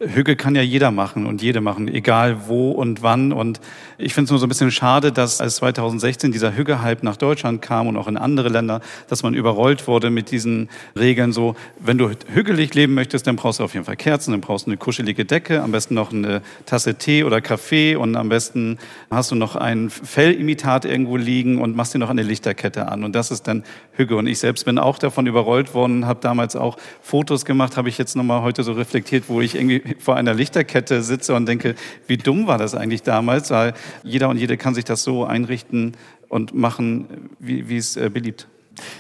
Hügge 0.01 0.35
kann 0.35 0.55
ja 0.55 0.63
jeder 0.63 0.91
machen 0.91 1.27
und 1.27 1.43
jede 1.43 1.61
machen, 1.61 1.87
egal 1.87 2.49
wo 2.49 2.71
und 2.71 3.03
wann. 3.03 3.33
Und 3.33 3.61
ich 3.99 4.15
finde 4.15 4.25
es 4.25 4.31
nur 4.31 4.39
so 4.39 4.47
ein 4.47 4.49
bisschen 4.49 4.71
schade, 4.71 5.13
dass 5.13 5.43
als 5.43 5.57
2016 5.57 6.33
dieser 6.33 6.57
Hügge-Hype 6.57 7.03
nach 7.03 7.17
Deutschland 7.17 7.61
kam 7.61 7.87
und 7.87 7.99
auch 7.99 8.09
in 8.09 8.17
andere 8.17 8.49
Länder, 8.49 8.81
dass 9.09 9.23
man 9.23 9.35
überrollt 9.35 9.87
wurde 9.87 10.09
mit 10.09 10.31
diesen 10.31 10.71
Regeln 10.99 11.33
so, 11.33 11.55
wenn 11.79 11.99
du 11.99 12.11
hügelig 12.33 12.75
leben 12.75 12.95
möchtest, 12.95 13.27
dann 13.27 13.37
brauchst 13.37 13.61
du 13.61 13.65
auf 13.65 13.75
jeden 13.75 13.85
Fall 13.85 13.97
Kerzen, 13.97 14.31
dann 14.31 14.41
brauchst 14.41 14.67
du 14.67 14.71
eine 14.71 14.79
kuschelige 14.79 15.27
Decke, 15.27 15.63
am 15.63 15.71
besten 15.71 15.95
noch 15.95 16.13
eine 16.13 16.41
Tasse 16.65 16.95
Tee 16.95 17.25
oder 17.25 17.43
Kaffee 17.43 17.95
und 17.95 18.17
am 18.17 18.31
besten 18.31 18.79
hast 19.11 19.31
du 19.31 19.35
noch 19.35 19.55
ein 19.55 19.91
Fellimitat 19.91 20.87
irgendwo 20.87 21.19
liegen 21.19 21.61
und 21.61 21.77
machst 21.77 21.93
dir 21.93 21.99
noch 21.99 22.11
eine 22.11 22.23
Lichterkette 22.23 22.89
an. 22.89 23.05
Und 23.05 23.15
das 23.15 23.31
ist 23.31 23.47
dann 23.47 23.65
Hügge. 23.93 24.17
Und 24.17 24.27
ich 24.27 24.39
selbst 24.39 24.65
bin 24.65 24.79
auch 24.79 24.99
davon 24.99 25.27
überrollt 25.27 25.75
worden, 25.75 26.07
habe 26.07 26.21
damals 26.23 26.57
auch 26.57 26.79
Fotos 27.03 27.45
gemacht, 27.45 27.77
habe 27.77 27.91
ich 27.91 27.99
jetzt 27.99 28.17
nochmal 28.17 28.41
heute 28.41 28.63
so 28.63 28.73
reflektiert, 28.73 29.25
wo 29.29 29.43
ich 29.43 29.57
irgendwie 29.57 29.83
vor 29.99 30.17
einer 30.17 30.35
Lichterkette 30.35 31.03
sitze 31.03 31.35
und 31.35 31.47
denke, 31.47 31.75
wie 32.07 32.17
dumm 32.17 32.47
war 32.47 32.59
das 32.59 32.75
eigentlich 32.75 33.03
damals, 33.03 33.51
weil 33.51 33.75
jeder 34.03 34.29
und 34.29 34.37
jede 34.37 34.57
kann 34.57 34.75
sich 34.75 34.85
das 34.85 35.03
so 35.03 35.25
einrichten 35.25 35.97
und 36.29 36.55
machen, 36.55 37.31
wie, 37.39 37.69
wie 37.69 37.77
es 37.77 37.97
äh, 37.97 38.09
beliebt. 38.09 38.47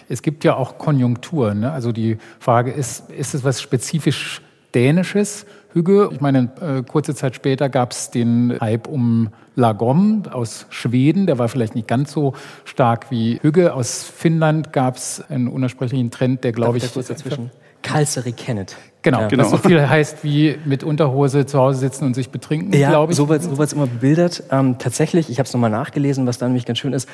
Es 0.08 0.22
gibt 0.22 0.44
ja 0.44 0.56
auch 0.56 0.78
Konjunkturen. 0.78 1.60
Ne? 1.60 1.72
Also 1.72 1.92
die 1.92 2.18
Frage 2.38 2.70
ist, 2.70 3.10
ist 3.10 3.34
es 3.34 3.44
was 3.44 3.62
spezifisch 3.62 4.42
Dänisches? 4.74 5.46
Hügge. 5.72 6.10
Ich 6.12 6.20
meine, 6.20 6.50
äh, 6.60 6.82
kurze 6.82 7.14
Zeit 7.14 7.34
später 7.34 7.68
gab 7.68 7.92
es 7.92 8.10
den 8.10 8.58
Hype 8.60 8.88
um 8.88 9.28
Lagom 9.54 10.24
aus 10.30 10.66
Schweden. 10.70 11.26
Der 11.26 11.38
war 11.38 11.48
vielleicht 11.48 11.74
nicht 11.74 11.86
ganz 11.86 12.12
so 12.12 12.34
stark 12.64 13.10
wie 13.10 13.38
Hügge. 13.40 13.74
Aus 13.74 14.02
Finnland 14.02 14.72
gab 14.72 14.96
es 14.96 15.22
einen 15.28 15.48
unersprechlichen 15.48 16.10
Trend, 16.10 16.44
der, 16.44 16.52
glaube 16.52 16.78
ich... 16.78 16.92
Kurz 16.92 17.06
dazwischen? 17.08 17.50
Kalsari 17.82 18.32
Kennet. 18.32 18.76
Genau, 19.02 19.22
ja. 19.22 19.28
genau, 19.28 19.44
was 19.44 19.50
so 19.50 19.56
viel 19.56 19.88
heißt 19.88 20.22
wie 20.24 20.58
mit 20.64 20.84
Unterhose 20.84 21.46
zu 21.46 21.58
Hause 21.58 21.78
sitzen 21.78 22.04
und 22.04 22.14
sich 22.14 22.30
betrinken, 22.30 22.72
ja, 22.78 22.90
glaube 22.90 23.12
ich. 23.12 23.16
So 23.16 23.28
wird 23.28 23.42
es 23.42 23.72
immer 23.72 23.86
bebildert. 23.86 24.42
Ähm, 24.50 24.76
tatsächlich, 24.78 25.30
ich 25.30 25.38
habe 25.38 25.46
es 25.46 25.54
nochmal 25.54 25.70
nachgelesen, 25.70 26.26
was 26.26 26.36
da 26.36 26.46
nämlich 26.46 26.66
ganz 26.66 26.78
schön 26.78 26.92
ist, 26.92 27.08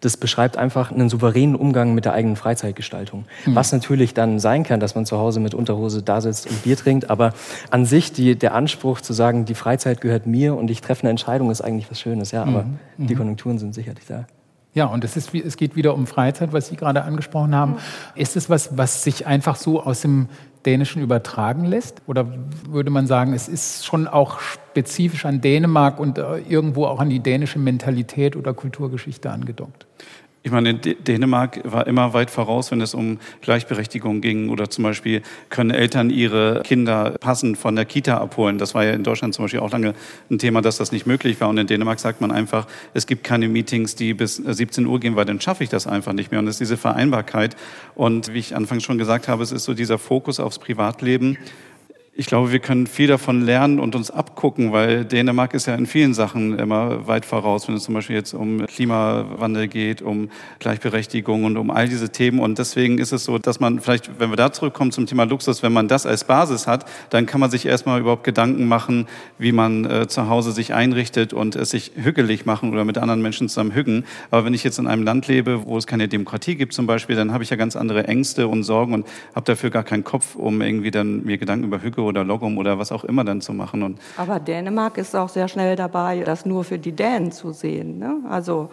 das 0.00 0.16
beschreibt 0.16 0.56
einfach 0.56 0.90
einen 0.90 1.08
souveränen 1.08 1.54
Umgang 1.54 1.94
mit 1.94 2.06
der 2.06 2.14
eigenen 2.14 2.36
Freizeitgestaltung. 2.36 3.26
Mhm. 3.44 3.54
Was 3.54 3.72
natürlich 3.72 4.14
dann 4.14 4.38
sein 4.38 4.62
kann, 4.62 4.80
dass 4.80 4.94
man 4.94 5.04
zu 5.04 5.18
Hause 5.18 5.40
mit 5.40 5.52
Unterhose 5.52 6.02
da 6.02 6.20
sitzt 6.20 6.48
und 6.48 6.62
Bier 6.62 6.76
trinkt, 6.76 7.10
aber 7.10 7.34
an 7.70 7.84
sich 7.84 8.12
die, 8.12 8.36
der 8.36 8.54
Anspruch 8.54 9.00
zu 9.02 9.12
sagen, 9.12 9.44
die 9.44 9.54
Freizeit 9.54 10.00
gehört 10.00 10.26
mir 10.26 10.56
und 10.56 10.70
ich 10.70 10.80
treffe 10.80 11.02
eine 11.02 11.10
Entscheidung, 11.10 11.50
ist 11.50 11.60
eigentlich 11.60 11.90
was 11.90 12.00
Schönes. 12.00 12.30
Ja, 12.30 12.42
aber 12.42 12.64
mhm. 12.64 13.06
die 13.06 13.14
mhm. 13.14 13.18
Konjunkturen 13.18 13.58
sind 13.58 13.74
sicherlich 13.74 14.06
da. 14.06 14.26
Ja, 14.76 14.84
und 14.84 15.04
es, 15.04 15.16
ist, 15.16 15.34
es 15.34 15.56
geht 15.56 15.74
wieder 15.74 15.94
um 15.94 16.06
Freizeit, 16.06 16.52
was 16.52 16.68
Sie 16.68 16.76
gerade 16.76 17.02
angesprochen 17.02 17.54
haben. 17.54 17.76
Ist 18.14 18.36
es 18.36 18.50
was, 18.50 18.76
was 18.76 19.02
sich 19.02 19.26
einfach 19.26 19.56
so 19.56 19.82
aus 19.82 20.02
dem 20.02 20.28
Dänischen 20.66 21.00
übertragen 21.02 21.64
lässt? 21.64 22.02
Oder 22.06 22.26
würde 22.68 22.90
man 22.90 23.06
sagen, 23.06 23.32
es 23.32 23.48
ist 23.48 23.86
schon 23.86 24.08
auch 24.08 24.40
spezifisch 24.40 25.24
an 25.24 25.40
Dänemark 25.40 26.00
und 26.00 26.18
äh, 26.18 26.38
irgendwo 26.38 26.86
auch 26.86 27.00
an 27.00 27.08
die 27.08 27.20
dänische 27.20 27.58
Mentalität 27.58 28.36
oder 28.36 28.52
Kulturgeschichte 28.52 29.30
angedockt? 29.30 29.86
Ich 30.46 30.52
meine, 30.52 30.74
Dänemark 30.74 31.58
war 31.64 31.88
immer 31.88 32.12
weit 32.12 32.30
voraus, 32.30 32.70
wenn 32.70 32.80
es 32.80 32.94
um 32.94 33.18
Gleichberechtigung 33.40 34.20
ging 34.20 34.48
oder 34.48 34.70
zum 34.70 34.84
Beispiel 34.84 35.22
können 35.48 35.72
Eltern 35.72 36.08
ihre 36.08 36.62
Kinder 36.62 37.16
passend 37.18 37.58
von 37.58 37.74
der 37.74 37.84
Kita 37.84 38.18
abholen. 38.18 38.56
Das 38.56 38.72
war 38.72 38.84
ja 38.84 38.92
in 38.92 39.02
Deutschland 39.02 39.34
zum 39.34 39.46
Beispiel 39.46 39.58
auch 39.58 39.72
lange 39.72 39.94
ein 40.30 40.38
Thema, 40.38 40.62
dass 40.62 40.76
das 40.76 40.92
nicht 40.92 41.04
möglich 41.04 41.40
war. 41.40 41.48
Und 41.48 41.58
in 41.58 41.66
Dänemark 41.66 41.98
sagt 41.98 42.20
man 42.20 42.30
einfach, 42.30 42.68
es 42.94 43.08
gibt 43.08 43.24
keine 43.24 43.48
Meetings, 43.48 43.96
die 43.96 44.14
bis 44.14 44.36
17 44.36 44.86
Uhr 44.86 45.00
gehen, 45.00 45.16
weil 45.16 45.24
dann 45.24 45.40
schaffe 45.40 45.64
ich 45.64 45.68
das 45.68 45.88
einfach 45.88 46.12
nicht 46.12 46.30
mehr. 46.30 46.38
Und 46.38 46.46
es 46.46 46.54
ist 46.54 46.60
diese 46.60 46.76
Vereinbarkeit. 46.76 47.56
Und 47.96 48.32
wie 48.32 48.38
ich 48.38 48.54
anfangs 48.54 48.84
schon 48.84 48.98
gesagt 48.98 49.26
habe, 49.26 49.42
es 49.42 49.50
ist 49.50 49.64
so 49.64 49.74
dieser 49.74 49.98
Fokus 49.98 50.38
aufs 50.38 50.60
Privatleben 50.60 51.38
ich 52.18 52.26
glaube, 52.26 52.50
wir 52.50 52.60
können 52.60 52.86
viel 52.86 53.08
davon 53.08 53.42
lernen 53.42 53.78
und 53.78 53.94
uns 53.94 54.10
abgucken, 54.10 54.72
weil 54.72 55.04
Dänemark 55.04 55.52
ist 55.52 55.66
ja 55.66 55.74
in 55.74 55.84
vielen 55.84 56.14
Sachen 56.14 56.58
immer 56.58 57.06
weit 57.06 57.26
voraus, 57.26 57.68
wenn 57.68 57.74
es 57.74 57.82
zum 57.84 57.92
Beispiel 57.92 58.16
jetzt 58.16 58.32
um 58.32 58.64
Klimawandel 58.66 59.68
geht, 59.68 60.00
um 60.00 60.30
Gleichberechtigung 60.58 61.44
und 61.44 61.58
um 61.58 61.70
all 61.70 61.90
diese 61.90 62.08
Themen. 62.08 62.40
Und 62.40 62.58
deswegen 62.58 62.96
ist 62.96 63.12
es 63.12 63.24
so, 63.24 63.36
dass 63.36 63.60
man 63.60 63.80
vielleicht, 63.80 64.18
wenn 64.18 64.30
wir 64.30 64.36
da 64.36 64.50
zurückkommen 64.50 64.92
zum 64.92 65.04
Thema 65.04 65.24
Luxus, 65.24 65.62
wenn 65.62 65.74
man 65.74 65.88
das 65.88 66.06
als 66.06 66.24
Basis 66.24 66.66
hat, 66.66 66.86
dann 67.10 67.26
kann 67.26 67.38
man 67.38 67.50
sich 67.50 67.66
erstmal 67.66 68.00
überhaupt 68.00 68.24
Gedanken 68.24 68.66
machen, 68.66 69.08
wie 69.38 69.52
man 69.52 69.84
äh, 69.84 70.08
zu 70.08 70.30
Hause 70.30 70.52
sich 70.52 70.72
einrichtet 70.72 71.34
und 71.34 71.54
es 71.54 71.70
sich 71.70 71.92
hügelig 71.96 72.46
machen 72.46 72.72
oder 72.72 72.86
mit 72.86 72.96
anderen 72.96 73.20
Menschen 73.20 73.50
zusammen 73.50 73.74
hüggen. 73.74 74.04
Aber 74.30 74.46
wenn 74.46 74.54
ich 74.54 74.64
jetzt 74.64 74.78
in 74.78 74.86
einem 74.86 75.02
Land 75.02 75.28
lebe, 75.28 75.66
wo 75.66 75.76
es 75.76 75.86
keine 75.86 76.08
Demokratie 76.08 76.54
gibt 76.54 76.72
zum 76.72 76.86
Beispiel, 76.86 77.14
dann 77.14 77.34
habe 77.34 77.44
ich 77.44 77.50
ja 77.50 77.56
ganz 77.56 77.76
andere 77.76 78.08
Ängste 78.08 78.48
und 78.48 78.62
Sorgen 78.62 78.94
und 78.94 79.06
habe 79.34 79.44
dafür 79.44 79.68
gar 79.68 79.84
keinen 79.84 80.04
Kopf, 80.04 80.34
um 80.34 80.62
irgendwie 80.62 80.90
dann 80.90 81.22
mir 81.24 81.36
Gedanken 81.36 81.66
über 81.66 81.82
Hüge 81.82 82.05
oder 82.06 82.24
Logum 82.24 82.58
oder 82.58 82.78
was 82.78 82.92
auch 82.92 83.04
immer 83.04 83.24
dann 83.24 83.40
zu 83.40 83.52
machen. 83.52 83.82
Und 83.82 83.98
Aber 84.16 84.40
Dänemark 84.40 84.98
ist 84.98 85.14
auch 85.14 85.28
sehr 85.28 85.48
schnell 85.48 85.76
dabei, 85.76 86.20
das 86.24 86.46
nur 86.46 86.64
für 86.64 86.78
die 86.78 86.92
Dänen 86.92 87.32
zu 87.32 87.52
sehen. 87.52 87.98
Ne? 87.98 88.20
Also 88.28 88.70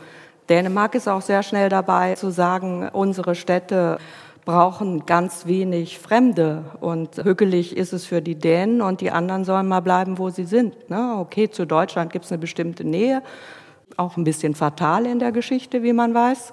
Dänemark 0.50 0.96
ist 0.96 1.08
auch 1.08 1.22
sehr 1.22 1.44
schnell 1.44 1.70
dabei 1.70 2.16
zu 2.16 2.30
sagen, 2.30 2.90
unsere 2.92 3.36
Städte 3.36 3.98
brauchen 4.46 5.06
ganz 5.06 5.46
wenig 5.46 6.00
Fremde 6.00 6.64
und 6.82 7.24
hügelig 7.24 7.78
ist 7.78 7.94
es 7.94 8.06
für 8.06 8.22
die 8.22 8.36
Dänen 8.36 8.82
und 8.82 9.02
die 9.02 9.12
anderen 9.12 9.46
sollen 9.46 9.68
mal 9.68 9.80
bleiben, 9.80 10.18
wo 10.18 10.30
sie 10.30 10.44
sind. 10.44 10.90
Ne? 10.90 11.16
Okay, 11.18 11.50
zu 11.50 11.66
Deutschland 11.66 12.12
gibt 12.12 12.26
es 12.26 12.32
eine 12.32 12.40
bestimmte 12.40 12.84
Nähe, 12.84 13.22
auch 13.96 14.18
ein 14.18 14.24
bisschen 14.24 14.54
fatal 14.54 15.06
in 15.06 15.20
der 15.20 15.32
Geschichte, 15.32 15.84
wie 15.84 15.94
man 15.94 16.14
weiß. 16.14 16.52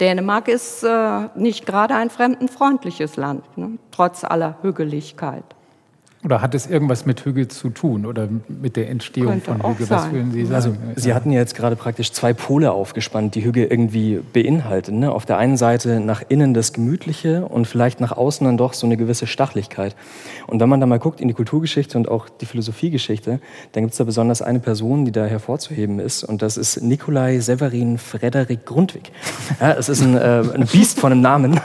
Dänemark 0.00 0.48
ist 0.48 0.84
äh, 0.84 1.28
nicht 1.34 1.66
gerade 1.66 1.94
ein 1.94 2.10
fremdenfreundliches 2.10 3.16
Land, 3.16 3.58
ne? 3.58 3.78
trotz 3.90 4.24
aller 4.24 4.56
Hügeligkeit. 4.62 5.44
Oder 6.24 6.40
hat 6.40 6.54
es 6.54 6.68
irgendwas 6.68 7.04
mit 7.04 7.24
Hügel 7.24 7.48
zu 7.48 7.70
tun 7.70 8.06
oder 8.06 8.28
mit 8.48 8.76
der 8.76 8.88
Entstehung 8.88 9.42
Könnte 9.42 9.46
von 9.46 9.72
Hügel? 9.72 9.90
Was 9.90 10.12
würden 10.12 10.30
Sie 10.30 10.44
sagen? 10.44 10.54
Also, 10.54 10.74
Sie 10.94 11.14
hatten 11.14 11.32
ja 11.32 11.40
jetzt 11.40 11.56
gerade 11.56 11.74
praktisch 11.74 12.12
zwei 12.12 12.32
Pole 12.32 12.70
aufgespannt, 12.70 13.34
die 13.34 13.42
Hügel 13.42 13.66
irgendwie 13.68 14.20
beinhalten. 14.32 15.00
Ne? 15.00 15.10
Auf 15.10 15.26
der 15.26 15.38
einen 15.38 15.56
Seite 15.56 15.98
nach 15.98 16.22
innen 16.28 16.54
das 16.54 16.72
Gemütliche 16.72 17.44
und 17.46 17.66
vielleicht 17.66 18.00
nach 18.00 18.12
außen 18.12 18.44
dann 18.44 18.56
doch 18.56 18.72
so 18.72 18.86
eine 18.86 18.96
gewisse 18.96 19.26
Stachlichkeit. 19.26 19.96
Und 20.46 20.60
wenn 20.60 20.68
man 20.68 20.78
da 20.78 20.86
mal 20.86 21.00
guckt 21.00 21.20
in 21.20 21.26
die 21.26 21.34
Kulturgeschichte 21.34 21.98
und 21.98 22.08
auch 22.08 22.28
die 22.28 22.46
Philosophiegeschichte, 22.46 23.40
dann 23.72 23.82
gibt 23.82 23.90
es 23.90 23.98
da 23.98 24.04
besonders 24.04 24.42
eine 24.42 24.60
Person, 24.60 25.04
die 25.04 25.10
da 25.10 25.24
hervorzuheben 25.24 25.98
ist. 25.98 26.22
Und 26.22 26.40
das 26.40 26.56
ist 26.56 26.82
Nikolai 26.82 27.40
Severin 27.40 27.98
Frederik 27.98 28.64
Grundwig. 28.64 29.10
Ja, 29.60 29.72
es 29.72 29.88
ist 29.88 30.02
ein, 30.02 30.16
äh, 30.16 30.44
ein 30.54 30.68
Biest 30.70 31.00
von 31.00 31.10
einem 31.10 31.20
Namen. 31.20 31.60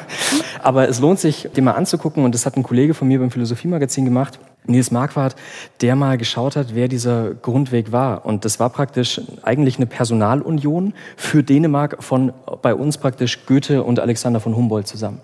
Aber 0.67 0.89
es 0.89 0.99
lohnt 0.99 1.17
sich, 1.17 1.47
den 1.55 1.63
mal 1.63 1.75
anzugucken. 1.75 2.25
Und 2.25 2.35
das 2.35 2.45
hat 2.45 2.57
ein 2.57 2.63
Kollege 2.63 2.93
von 2.93 3.07
mir 3.07 3.19
beim 3.19 3.31
Philosophiemagazin 3.31 4.03
gemacht. 4.03 4.37
Nils 4.65 4.91
Marquardt, 4.91 5.37
der 5.79 5.95
mal 5.95 6.17
geschaut 6.17 6.57
hat, 6.57 6.75
wer 6.75 6.89
dieser 6.89 7.35
Grundweg 7.35 7.93
war. 7.93 8.25
Und 8.25 8.43
das 8.43 8.59
war 8.59 8.69
praktisch 8.69 9.21
eigentlich 9.43 9.77
eine 9.77 9.85
Personalunion 9.85 10.93
für 11.15 11.41
Dänemark 11.41 12.03
von 12.03 12.33
bei 12.61 12.75
uns 12.75 12.97
praktisch 12.97 13.45
Goethe 13.45 13.81
und 13.81 14.01
Alexander 14.01 14.41
von 14.41 14.57
Humboldt 14.57 14.89
zusammen. 14.89 15.21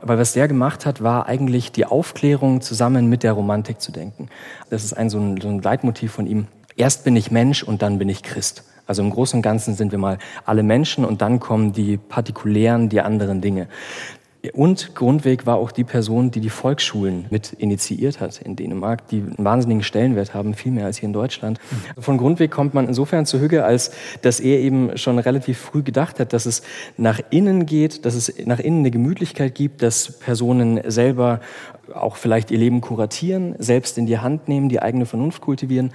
Aber 0.00 0.16
was 0.16 0.32
der 0.32 0.48
gemacht 0.48 0.86
hat, 0.86 1.02
war 1.02 1.26
eigentlich 1.26 1.72
die 1.72 1.84
Aufklärung 1.84 2.62
zusammen 2.62 3.10
mit 3.10 3.22
der 3.22 3.34
Romantik 3.34 3.82
zu 3.82 3.92
denken. 3.92 4.30
Das 4.70 4.82
ist 4.82 4.94
ein 4.94 5.10
so 5.10 5.18
ein, 5.18 5.38
so 5.38 5.48
ein 5.48 5.60
Leitmotiv 5.60 6.12
von 6.12 6.26
ihm. 6.26 6.46
Erst 6.74 7.04
bin 7.04 7.16
ich 7.16 7.30
Mensch 7.30 7.62
und 7.62 7.82
dann 7.82 7.98
bin 7.98 8.08
ich 8.08 8.22
Christ. 8.22 8.64
Also 8.86 9.02
im 9.02 9.10
Großen 9.10 9.38
und 9.38 9.42
Ganzen 9.42 9.74
sind 9.74 9.90
wir 9.90 9.98
mal 9.98 10.18
alle 10.44 10.62
Menschen 10.62 11.04
und 11.04 11.20
dann 11.20 11.40
kommen 11.40 11.72
die 11.72 11.96
partikulären, 11.96 12.88
die 12.88 13.00
anderen 13.00 13.40
Dinge. 13.40 13.66
Und 14.52 14.94
Grundweg 14.94 15.46
war 15.46 15.56
auch 15.56 15.72
die 15.72 15.84
Person, 15.84 16.30
die 16.30 16.40
die 16.40 16.50
Volksschulen 16.50 17.26
mit 17.30 17.52
initiiert 17.54 18.20
hat 18.20 18.40
in 18.42 18.56
Dänemark, 18.56 19.08
die 19.08 19.18
einen 19.18 19.34
wahnsinnigen 19.38 19.82
Stellenwert 19.82 20.34
haben, 20.34 20.54
viel 20.54 20.72
mehr 20.72 20.86
als 20.86 20.98
hier 20.98 21.06
in 21.06 21.12
Deutschland. 21.12 21.58
Von 21.98 22.18
Grundweg 22.18 22.50
kommt 22.50 22.74
man 22.74 22.88
insofern 22.88 23.26
zu 23.26 23.40
Hügge, 23.40 23.64
als 23.64 23.92
dass 24.22 24.40
er 24.40 24.58
eben 24.58 24.96
schon 24.96 25.18
relativ 25.18 25.58
früh 25.58 25.82
gedacht 25.82 26.20
hat, 26.20 26.32
dass 26.32 26.46
es 26.46 26.62
nach 26.96 27.20
innen 27.30 27.66
geht, 27.66 28.04
dass 28.04 28.14
es 28.14 28.32
nach 28.44 28.58
innen 28.58 28.80
eine 28.80 28.90
Gemütlichkeit 28.90 29.54
gibt, 29.54 29.82
dass 29.82 30.18
Personen 30.18 30.80
selber 30.90 31.40
auch 31.96 32.16
vielleicht 32.16 32.50
ihr 32.50 32.58
Leben 32.58 32.80
kuratieren, 32.80 33.54
selbst 33.58 33.98
in 33.98 34.06
die 34.06 34.18
Hand 34.18 34.48
nehmen, 34.48 34.68
die 34.68 34.80
eigene 34.80 35.06
Vernunft 35.06 35.40
kultivieren 35.40 35.92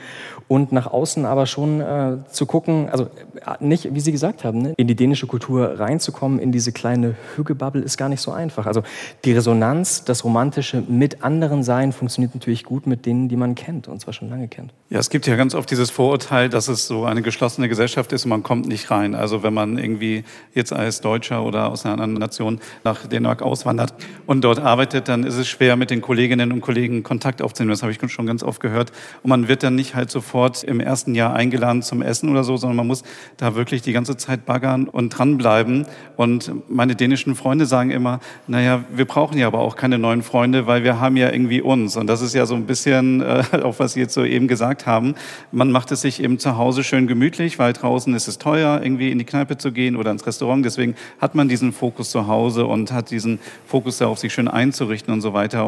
und 0.47 0.71
nach 0.71 0.91
außen 0.91 1.25
aber 1.25 1.45
schon 1.45 1.81
äh, 1.81 2.17
zu 2.29 2.45
gucken, 2.45 2.89
also 2.89 3.05
äh, 3.05 3.55
nicht, 3.59 3.93
wie 3.93 3.99
Sie 3.99 4.11
gesagt 4.11 4.43
haben, 4.43 4.61
ne, 4.61 4.73
in 4.77 4.87
die 4.87 4.95
dänische 4.95 5.27
Kultur 5.27 5.79
reinzukommen, 5.79 6.39
in 6.39 6.51
diese 6.51 6.71
kleine 6.71 7.15
Hüggebubble 7.35 7.81
ist 7.81 7.97
gar 7.97 8.09
nicht 8.09 8.21
so 8.21 8.31
einfach. 8.31 8.65
Also 8.65 8.83
die 9.25 9.33
Resonanz, 9.33 10.03
das 10.03 10.23
Romantische 10.23 10.83
mit 10.87 11.23
anderen 11.23 11.63
Sein 11.63 11.91
funktioniert 11.91 12.33
natürlich 12.33 12.63
gut 12.63 12.87
mit 12.87 13.05
denen, 13.05 13.29
die 13.29 13.35
man 13.35 13.55
kennt 13.55 13.87
und 13.87 14.01
zwar 14.01 14.13
schon 14.13 14.29
lange 14.29 14.47
kennt. 14.47 14.73
Ja, 14.89 14.99
es 14.99 15.09
gibt 15.09 15.27
ja 15.27 15.35
ganz 15.35 15.55
oft 15.55 15.69
dieses 15.71 15.89
Vorurteil, 15.89 16.49
dass 16.49 16.67
es 16.67 16.87
so 16.87 17.05
eine 17.05 17.21
geschlossene 17.21 17.69
Gesellschaft 17.69 18.11
ist 18.11 18.25
und 18.25 18.29
man 18.29 18.43
kommt 18.43 18.67
nicht 18.67 18.91
rein. 18.91 19.15
Also 19.15 19.43
wenn 19.43 19.53
man 19.53 19.77
irgendwie 19.77 20.23
jetzt 20.53 20.73
als 20.73 21.01
Deutscher 21.01 21.43
oder 21.43 21.69
aus 21.69 21.85
einer 21.85 21.93
anderen 21.93 22.13
Nation 22.13 22.59
nach 22.83 23.07
Dänemark 23.07 23.41
auswandert 23.41 23.93
und 24.25 24.41
dort 24.41 24.59
arbeitet, 24.59 25.07
dann 25.07 25.23
ist 25.23 25.35
es 25.37 25.47
schwer, 25.47 25.75
mit 25.75 25.90
den 25.91 26.01
Kolleginnen 26.01 26.51
und 26.51 26.61
Kollegen 26.61 27.03
Kontakt 27.03 27.41
aufzunehmen. 27.41 27.71
Das 27.71 27.83
habe 27.83 27.91
ich 27.91 27.99
schon 28.11 28.25
ganz 28.25 28.43
oft 28.43 28.59
gehört. 28.59 28.91
Und 29.21 29.29
man 29.29 29.47
wird 29.47 29.63
dann 29.63 29.75
nicht 29.75 29.95
halt 29.95 30.09
sofort 30.09 30.63
im 30.63 30.79
ersten 30.79 31.13
Jahr 31.13 31.33
eingeladen 31.33 31.83
zum 31.83 32.01
Essen 32.01 32.29
oder 32.29 32.43
so, 32.43 32.57
sondern 32.57 32.77
man 32.77 32.87
muss 32.87 33.03
da 33.37 33.55
wirklich 33.55 33.81
die 33.81 33.93
ganze 33.93 34.17
Zeit 34.17 34.45
baggern 34.45 34.87
und 34.87 35.09
dranbleiben. 35.09 35.85
Und 36.17 36.51
meine 36.69 36.95
dänischen 36.95 37.35
Freunde 37.35 37.65
sagen 37.65 37.91
immer, 37.91 38.19
naja, 38.47 38.83
wir 38.91 39.05
brauchen 39.05 39.37
ja 39.37 39.47
aber 39.47 39.59
auch 39.59 39.75
keine 39.75 39.99
neuen 39.99 40.23
Freunde, 40.23 40.67
weil 40.67 40.83
wir 40.83 40.99
haben 40.99 41.17
ja 41.17 41.31
irgendwie 41.31 41.61
uns. 41.61 41.97
Und 41.97 42.07
das 42.07 42.21
ist 42.21 42.33
ja 42.33 42.45
so 42.45 42.55
ein 42.55 42.65
bisschen, 42.65 43.21
äh, 43.21 43.43
auf 43.63 43.79
was 43.79 43.93
Sie 43.93 43.99
jetzt 43.99 44.13
so 44.13 44.23
eben 44.23 44.47
gesagt 44.47 44.87
haben. 44.87 45.15
Man 45.51 45.71
macht 45.71 45.91
es 45.91 46.01
sich 46.01 46.23
eben 46.23 46.39
zu 46.39 46.57
Hause 46.57 46.83
schön 46.83 47.07
gemütlich, 47.07 47.59
weil 47.59 47.73
draußen 47.73 48.13
ist 48.15 48.27
es 48.27 48.37
teuer, 48.37 48.79
irgendwie 48.81 49.11
in 49.11 49.19
die 49.19 49.25
Kneipe 49.25 49.57
zu 49.57 49.71
gehen 49.71 49.95
oder 49.95 50.11
ins 50.11 50.25
Restaurant. 50.25 50.65
Deswegen 50.65 50.95
hat 51.19 51.35
man 51.35 51.49
diesen 51.49 51.73
Fokus 51.73 52.11
zu 52.11 52.27
Hause 52.27 52.65
und 52.65 52.91
hat 52.91 53.11
diesen 53.11 53.39
Fokus 53.65 53.97
darauf, 53.97 54.19
sich 54.19 54.33
schön 54.33 54.47
einzurichten 54.47 55.13
und 55.13 55.21
so 55.21 55.33
weiter. 55.33 55.65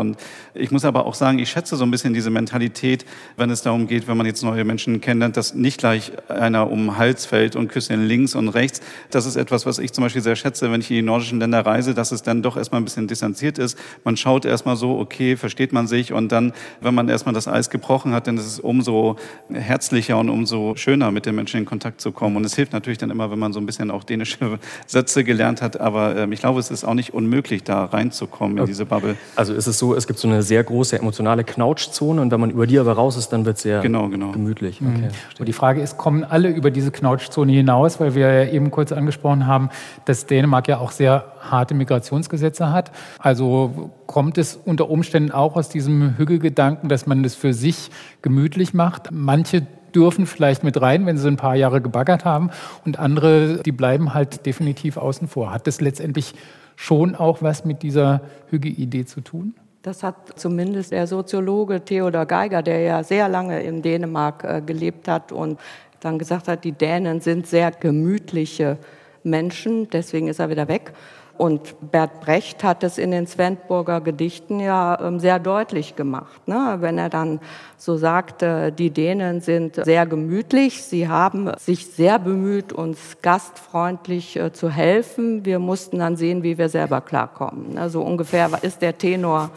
Ich 0.54 0.72
muss 0.72 0.86
aber 0.86 1.06
auch 1.06 1.16
sagen, 1.16 1.40
ich 1.40 1.50
schätze 1.50 1.76
so 1.76 1.84
ein 1.84 1.92
bisschen 1.92 2.14
diese 2.14 2.30
Mentalität, 2.30 3.06
wenn 3.38 3.50
es 3.50 3.62
darum 3.62 3.88
geht, 3.88 4.08
wenn 4.08 4.18
man 4.18 4.26
jetzt 4.26 4.44
neue 4.44 4.64
Menschen 4.64 5.02
kennenlernt, 5.02 5.38
dass 5.38 5.54
nicht 5.54 5.80
gleich 5.80 6.12
einer 6.30 6.70
um 6.70 6.86
den 6.86 6.98
Hals 6.98 7.26
fällt 7.26 7.56
und 7.56 7.68
Küsschen 7.70 8.08
links 8.08 8.36
und 8.36 8.50
rechts. 8.50 8.82
Das 9.10 9.26
ist 9.26 9.36
etwas, 9.36 9.66
was 9.66 9.80
ich 9.80 9.94
zum 9.94 10.04
Beispiel 10.04 10.22
sehr 10.22 10.36
schätze, 10.36 10.72
wenn 10.72 10.82
ich 10.82 10.90
in 10.90 10.98
die 10.98 11.02
nordischen 11.02 11.40
Länder 11.40 11.66
reise, 11.66 11.94
dass 11.94 12.12
es 12.12 12.24
dann 12.24 12.42
doch 12.42 12.58
erstmal 12.58 12.82
ein 12.82 12.86
bisschen 12.86 13.08
distanziert 13.08 13.58
ist. 13.58 13.78
Man 14.04 14.18
schaut 14.18 14.46
erstmal 14.46 14.76
so, 14.76 14.98
okay, 15.00 15.38
versteht 15.38 15.74
man 15.74 15.88
sich 15.88 16.14
und 16.14 16.32
dann, 16.32 16.54
wenn 16.82 16.94
man 16.94 17.10
erstmal 17.10 17.34
das 17.34 17.48
Eis 17.48 17.70
gebrochen 17.70 18.14
hat, 18.14 18.28
dann 18.28 18.38
ist 18.38 18.46
es 18.46 18.60
umso 18.60 19.18
herzlicher 19.52 20.18
und 20.18 20.30
umso 20.30 20.76
schöner, 20.76 21.12
mit 21.12 21.26
den 21.26 21.36
Menschen 21.36 21.58
in 21.60 21.66
Kontakt 21.66 22.02
zu 22.02 22.12
kommen. 22.12 22.36
Und 22.36 22.46
es 22.46 22.56
hilft 22.56 22.74
natürlich 22.74 22.98
dann 22.98 23.10
immer, 23.10 23.32
wenn 23.32 23.40
man 23.40 23.54
so 23.54 23.60
ein 23.60 23.66
bisschen 23.66 23.92
auch 23.92 24.04
dänische 24.04 24.60
Sätze 24.88 25.24
gelernt 25.24 25.62
hat, 25.62 25.80
aber 25.80 26.16
äh, 26.16 26.28
ich 26.34 26.40
glaube, 26.40 26.60
es 26.60 26.72
ist 26.72 26.84
auch 26.84 26.94
nicht 26.94 27.14
unmöglich, 27.14 27.64
da 27.64 27.86
reinzukommen 27.86 28.58
in 28.58 28.66
diese 28.66 28.86
Bubble. 28.86 29.16
Also 29.36 29.54
ist 29.54 29.68
es 29.68 29.78
so, 29.80 29.93
es 29.96 30.08
gibt 30.08 30.20
so 30.20 30.28
eine 30.28 30.42
sehr 30.42 30.64
große 30.64 30.98
emotionale 30.98 31.44
Knautschzone 31.44 32.22
und 32.22 32.32
wenn 32.32 32.40
man 32.40 32.50
über 32.50 32.68
die 32.68 32.80
aber 32.80 32.94
raus 32.94 33.18
ist, 33.18 33.30
dann 33.30 33.46
wird 33.46 33.58
es 33.58 33.64
sehr 33.64 33.82
genau, 33.82 34.10
genau. 34.10 34.32
gemütlich. 34.32 34.82
Mhm. 34.82 34.96
Okay, 34.96 35.10
und 35.40 35.48
die 35.48 35.54
Frage 35.54 35.82
ist, 35.82 35.98
kommen 35.98 36.24
alle 36.24 36.50
über 36.50 36.72
diese 36.72 36.92
Knautschzone 36.92 37.52
hinaus, 37.52 38.00
weil 38.00 38.16
wir 38.16 38.32
ja 38.32 38.52
eben 38.52 38.72
kurz 38.72 38.92
angesprochen 38.92 39.48
haben, 39.48 39.70
dass 40.06 40.26
Dänemark 40.26 40.68
ja 40.68 40.80
auch 40.80 40.92
sehr 40.92 41.26
harte 41.40 41.74
Migrationsgesetze 41.74 42.72
hat. 42.72 42.92
Also 43.20 43.92
kommt 44.08 44.38
es 44.38 44.56
unter 44.56 44.90
Umständen 44.90 45.32
auch 45.32 45.56
aus 45.56 45.70
diesem 45.70 46.18
Hügelgedanken, 46.18 46.90
dass 46.90 47.08
man 47.08 47.24
das 47.24 47.36
für 47.36 47.54
sich 47.54 47.90
gemütlich 48.22 48.74
macht. 48.74 49.10
Manche 49.12 49.66
dürfen 49.96 50.26
vielleicht 50.26 50.64
mit 50.64 50.82
rein, 50.82 51.06
wenn 51.06 51.18
sie 51.18 51.28
ein 51.28 51.38
paar 51.38 51.56
Jahre 51.56 51.82
gebaggert 51.82 52.26
haben 52.26 52.50
und 52.86 53.00
andere, 53.00 53.62
die 53.64 53.72
bleiben 53.72 54.14
halt 54.14 54.46
definitiv 54.46 54.98
außen 54.98 55.28
vor. 55.28 55.52
Hat 55.52 55.68
das 55.68 55.82
letztendlich 55.82 56.34
schon 56.76 57.16
auch 57.16 57.42
was 57.42 57.66
mit 57.66 57.84
dieser 57.84 58.22
Hüge-Idee 58.50 59.06
zu 59.06 59.22
tun? 59.22 59.56
Das 59.84 60.02
hat 60.02 60.40
zumindest 60.40 60.94
der 60.94 61.08
Soziologe 61.08 61.84
Theodor 61.84 62.26
Geiger, 62.26 62.64
der 62.64 62.80
ja 62.80 63.04
sehr 63.04 63.28
lange 63.28 63.62
in 63.64 63.82
Dänemark 63.82 64.46
äh, 64.46 64.62
gelebt 64.66 65.10
hat 65.10 65.34
und 65.34 65.60
dann 66.00 66.18
gesagt 66.18 66.48
hat, 66.48 66.64
die 66.64 66.72
Dänen 66.72 67.20
sind 67.20 67.48
sehr 67.48 67.70
gemütliche 67.72 68.78
Menschen, 69.24 69.90
deswegen 69.90 70.30
ist 70.30 70.40
er 70.40 70.50
wieder 70.50 70.70
weg. 70.70 70.94
Und 71.38 71.92
Bert 71.92 72.22
Brecht 72.22 72.64
hat 72.64 72.84
es 72.84 73.00
in 73.00 73.10
den 73.10 73.26
Svendburger 73.26 74.02
Gedichten 74.02 74.60
ja 74.60 75.00
ähm, 75.02 75.20
sehr 75.20 75.40
deutlich 75.40 75.96
gemacht, 75.96 76.48
ne? 76.48 76.78
wenn 76.80 77.00
er 77.00 77.10
dann 77.10 77.40
so 77.76 77.98
sagte, 77.98 78.72
die 78.72 78.92
Dänen 78.92 79.42
sind 79.42 79.84
sehr 79.84 80.06
gemütlich, 80.06 80.84
sie 80.84 81.08
haben 81.08 81.52
sich 81.58 81.88
sehr 81.88 82.20
bemüht, 82.20 82.72
uns 82.72 83.18
gastfreundlich 83.22 84.38
äh, 84.38 84.54
zu 84.54 84.70
helfen. 84.70 85.44
Wir 85.44 85.58
mussten 85.58 86.00
dann 86.00 86.16
sehen, 86.18 86.44
wie 86.44 86.58
wir 86.58 86.70
selber 86.70 87.02
klarkommen. 87.02 87.74
Ne? 87.74 87.90
So 87.90 88.04
ungefähr 88.04 88.50
ist 88.62 88.84
der 88.84 88.98
Tenor 88.98 89.50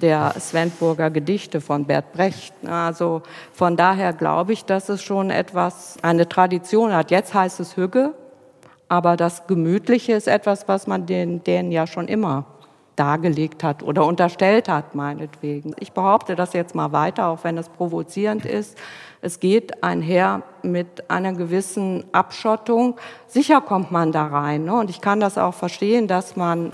der 0.00 0.34
Svendburger 0.38 1.10
Gedichte 1.10 1.60
von 1.60 1.84
Bert 1.84 2.12
Brecht. 2.12 2.54
Also 2.66 3.22
von 3.52 3.76
daher 3.76 4.12
glaube 4.12 4.52
ich, 4.52 4.64
dass 4.64 4.88
es 4.88 5.02
schon 5.02 5.30
etwas, 5.30 5.96
eine 6.02 6.28
Tradition 6.28 6.92
hat. 6.92 7.10
Jetzt 7.10 7.34
heißt 7.34 7.60
es 7.60 7.76
Hügge, 7.76 8.14
aber 8.90 9.16
das 9.16 9.46
Gemütliche 9.46 10.14
ist 10.14 10.26
etwas, 10.26 10.66
was 10.66 10.88
man 10.88 11.06
den, 11.06 11.44
denen 11.44 11.70
ja 11.70 11.86
schon 11.86 12.08
immer 12.08 12.44
dargelegt 12.96 13.62
hat 13.62 13.84
oder 13.84 14.04
unterstellt 14.04 14.68
hat, 14.68 14.96
meinetwegen. 14.96 15.76
Ich 15.78 15.92
behaupte 15.92 16.34
das 16.34 16.54
jetzt 16.54 16.74
mal 16.74 16.90
weiter, 16.90 17.28
auch 17.28 17.44
wenn 17.44 17.56
es 17.56 17.68
provozierend 17.68 18.44
ist. 18.44 18.76
Es 19.22 19.38
geht 19.38 19.84
einher 19.84 20.42
mit 20.62 21.08
einer 21.08 21.32
gewissen 21.32 22.04
Abschottung. 22.10 22.96
Sicher 23.28 23.60
kommt 23.60 23.92
man 23.92 24.10
da 24.10 24.26
rein. 24.26 24.64
Ne? 24.64 24.74
Und 24.74 24.90
ich 24.90 25.00
kann 25.00 25.20
das 25.20 25.38
auch 25.38 25.54
verstehen, 25.54 26.08
dass 26.08 26.34
man 26.34 26.72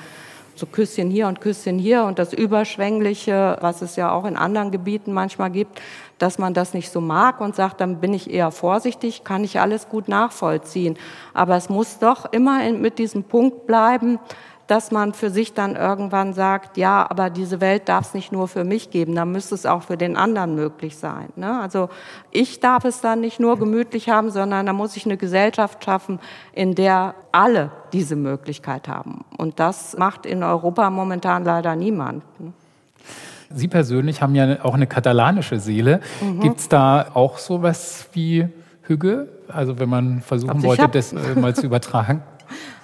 so 0.55 0.65
Küsschen 0.65 1.11
hier 1.11 1.29
und 1.29 1.43
Küsschen 1.43 1.79
hier 1.79 2.05
und 2.05 2.19
das 2.19 2.33
Überschwängliche, 2.33 3.59
was 3.61 3.83
es 3.83 3.97
ja 3.97 4.11
auch 4.11 4.25
in 4.25 4.37
anderen 4.37 4.71
Gebieten 4.71 5.13
manchmal 5.13 5.51
gibt, 5.51 5.83
dass 6.19 6.39
man 6.39 6.55
das 6.55 6.75
nicht 6.75 6.91
so 6.91 7.01
mag 7.01 7.41
und 7.41 7.55
sagt, 7.55 7.81
dann 7.81 8.01
bin 8.01 8.15
ich 8.15 8.31
eher 8.31 8.51
vorsichtig, 8.51 9.25
kann 9.25 9.45
ich 9.45 9.61
alles 9.61 9.89
gut 9.89 10.09
nachvollziehen. 10.09 10.97
Aber 11.35 11.57
es 11.57 11.69
muss 11.69 11.99
doch 11.99 12.33
immer 12.33 12.71
mit 12.73 12.99
diesem 12.99 13.25
Punkt 13.25 13.67
bleiben, 13.67 14.19
dass 14.67 14.91
man 14.91 15.13
für 15.13 15.31
sich 15.31 15.55
dann 15.55 15.77
irgendwann 15.77 16.33
sagt, 16.33 16.77
ja, 16.77 17.07
aber 17.09 17.31
diese 17.31 17.61
Welt 17.61 17.89
darf 17.89 18.09
es 18.09 18.15
nicht 18.15 18.33
nur 18.33 18.49
für 18.49 18.65
mich 18.65 18.91
geben, 18.91 19.15
dann 19.15 19.31
müsste 19.31 19.55
es 19.55 19.65
auch 19.65 19.83
für 19.83 19.97
den 19.97 20.17
anderen 20.17 20.55
möglich 20.55 20.97
sein. 20.97 21.29
Ne? 21.37 21.61
Also 21.61 21.89
ich 22.33 22.59
darf 22.59 22.85
es 22.85 23.01
dann 23.01 23.21
nicht 23.21 23.39
nur 23.39 23.59
gemütlich 23.59 24.09
haben, 24.09 24.31
sondern 24.31 24.67
da 24.67 24.73
muss 24.73 24.97
ich 24.97 25.07
eine 25.07 25.17
Gesellschaft 25.17 25.85
schaffen, 25.85 26.19
in 26.53 26.75
der 26.75 27.15
alle 27.31 27.71
diese 27.93 28.17
Möglichkeit 28.17 28.89
haben. 28.89 29.25
Und 29.37 29.61
das 29.61 29.97
macht 29.97 30.27
in 30.27 30.43
Europa 30.43 30.91
momentan 30.91 31.45
leider 31.45 31.77
niemand. 31.77 32.25
Ne? 32.41 32.53
Sie 33.55 33.69
persönlich 33.69 34.23
haben 34.23 34.35
ja 34.35 34.65
auch 34.65 34.75
eine 34.75 34.87
katalanische 34.87 35.61
Seele. 35.61 36.01
Mhm. 36.21 36.41
Gibt 36.41 36.61
es 36.61 36.69
da 36.69 37.07
auch 37.15 37.39
sowas 37.39 38.09
wie 38.13 38.49
Hüge? 38.83 39.29
Also 39.49 39.79
wenn 39.79 39.89
man 39.89 40.21
versuchen 40.21 40.63
wollte, 40.63 40.89
das 40.89 41.13
äh, 41.13 41.39
mal 41.39 41.55
zu 41.55 41.67
übertragen? 41.67 42.23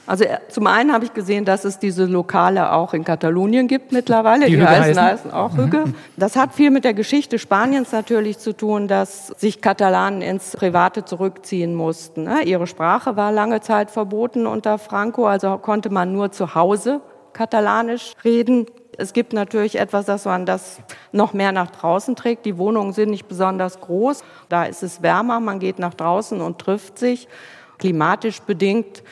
Also 0.04 0.24
äh, 0.24 0.38
zum 0.48 0.66
einen 0.66 0.92
habe 0.92 1.04
ich 1.04 1.14
gesehen, 1.14 1.44
dass 1.44 1.64
es 1.64 1.78
diese 1.78 2.06
Lokale 2.06 2.72
auch 2.72 2.92
in 2.92 3.04
Katalonien 3.04 3.68
gibt 3.68 3.92
mittlerweile. 3.92 4.46
Die, 4.46 4.56
die 4.56 4.66
heißen, 4.66 5.00
heißen, 5.00 5.30
auch 5.30 5.56
Hügge. 5.56 5.86
Mhm. 5.86 5.94
Das 6.16 6.34
hat 6.34 6.52
viel 6.54 6.70
mit 6.70 6.84
der 6.84 6.92
Geschichte 6.92 7.38
Spaniens 7.38 7.92
natürlich 7.92 8.38
zu 8.38 8.52
tun, 8.52 8.88
dass 8.88 9.28
sich 9.28 9.60
Katalanen 9.60 10.20
ins 10.20 10.56
Private 10.56 11.04
zurückziehen 11.04 11.74
mussten. 11.74 12.24
Ne? 12.24 12.42
Ihre 12.44 12.66
Sprache 12.66 13.16
war 13.16 13.30
lange 13.30 13.60
Zeit 13.60 13.90
verboten 13.90 14.46
unter 14.46 14.78
Franco, 14.78 15.26
also 15.26 15.56
konnte 15.58 15.90
man 15.90 16.12
nur 16.12 16.32
zu 16.32 16.54
Hause 16.54 17.00
katalanisch 17.32 18.14
reden. 18.24 18.66
Es 18.98 19.12
gibt 19.12 19.32
natürlich 19.32 19.78
etwas, 19.78 20.06
dass 20.06 20.24
man 20.24 20.46
das 20.46 20.80
noch 21.12 21.32
mehr 21.32 21.52
nach 21.52 21.70
draußen 21.70 22.14
trägt. 22.16 22.44
Die 22.44 22.58
Wohnungen 22.58 22.92
sind 22.92 23.10
nicht 23.10 23.26
besonders 23.26 23.80
groß. 23.80 24.22
Da 24.48 24.64
ist 24.64 24.82
es 24.82 25.02
wärmer, 25.02 25.40
man 25.40 25.58
geht 25.58 25.78
nach 25.78 25.94
draußen 25.94 26.40
und 26.40 26.58
trifft 26.58 26.98
sich. 26.98 27.28
Klimatisch 27.78 28.40
bedingt 28.40 29.02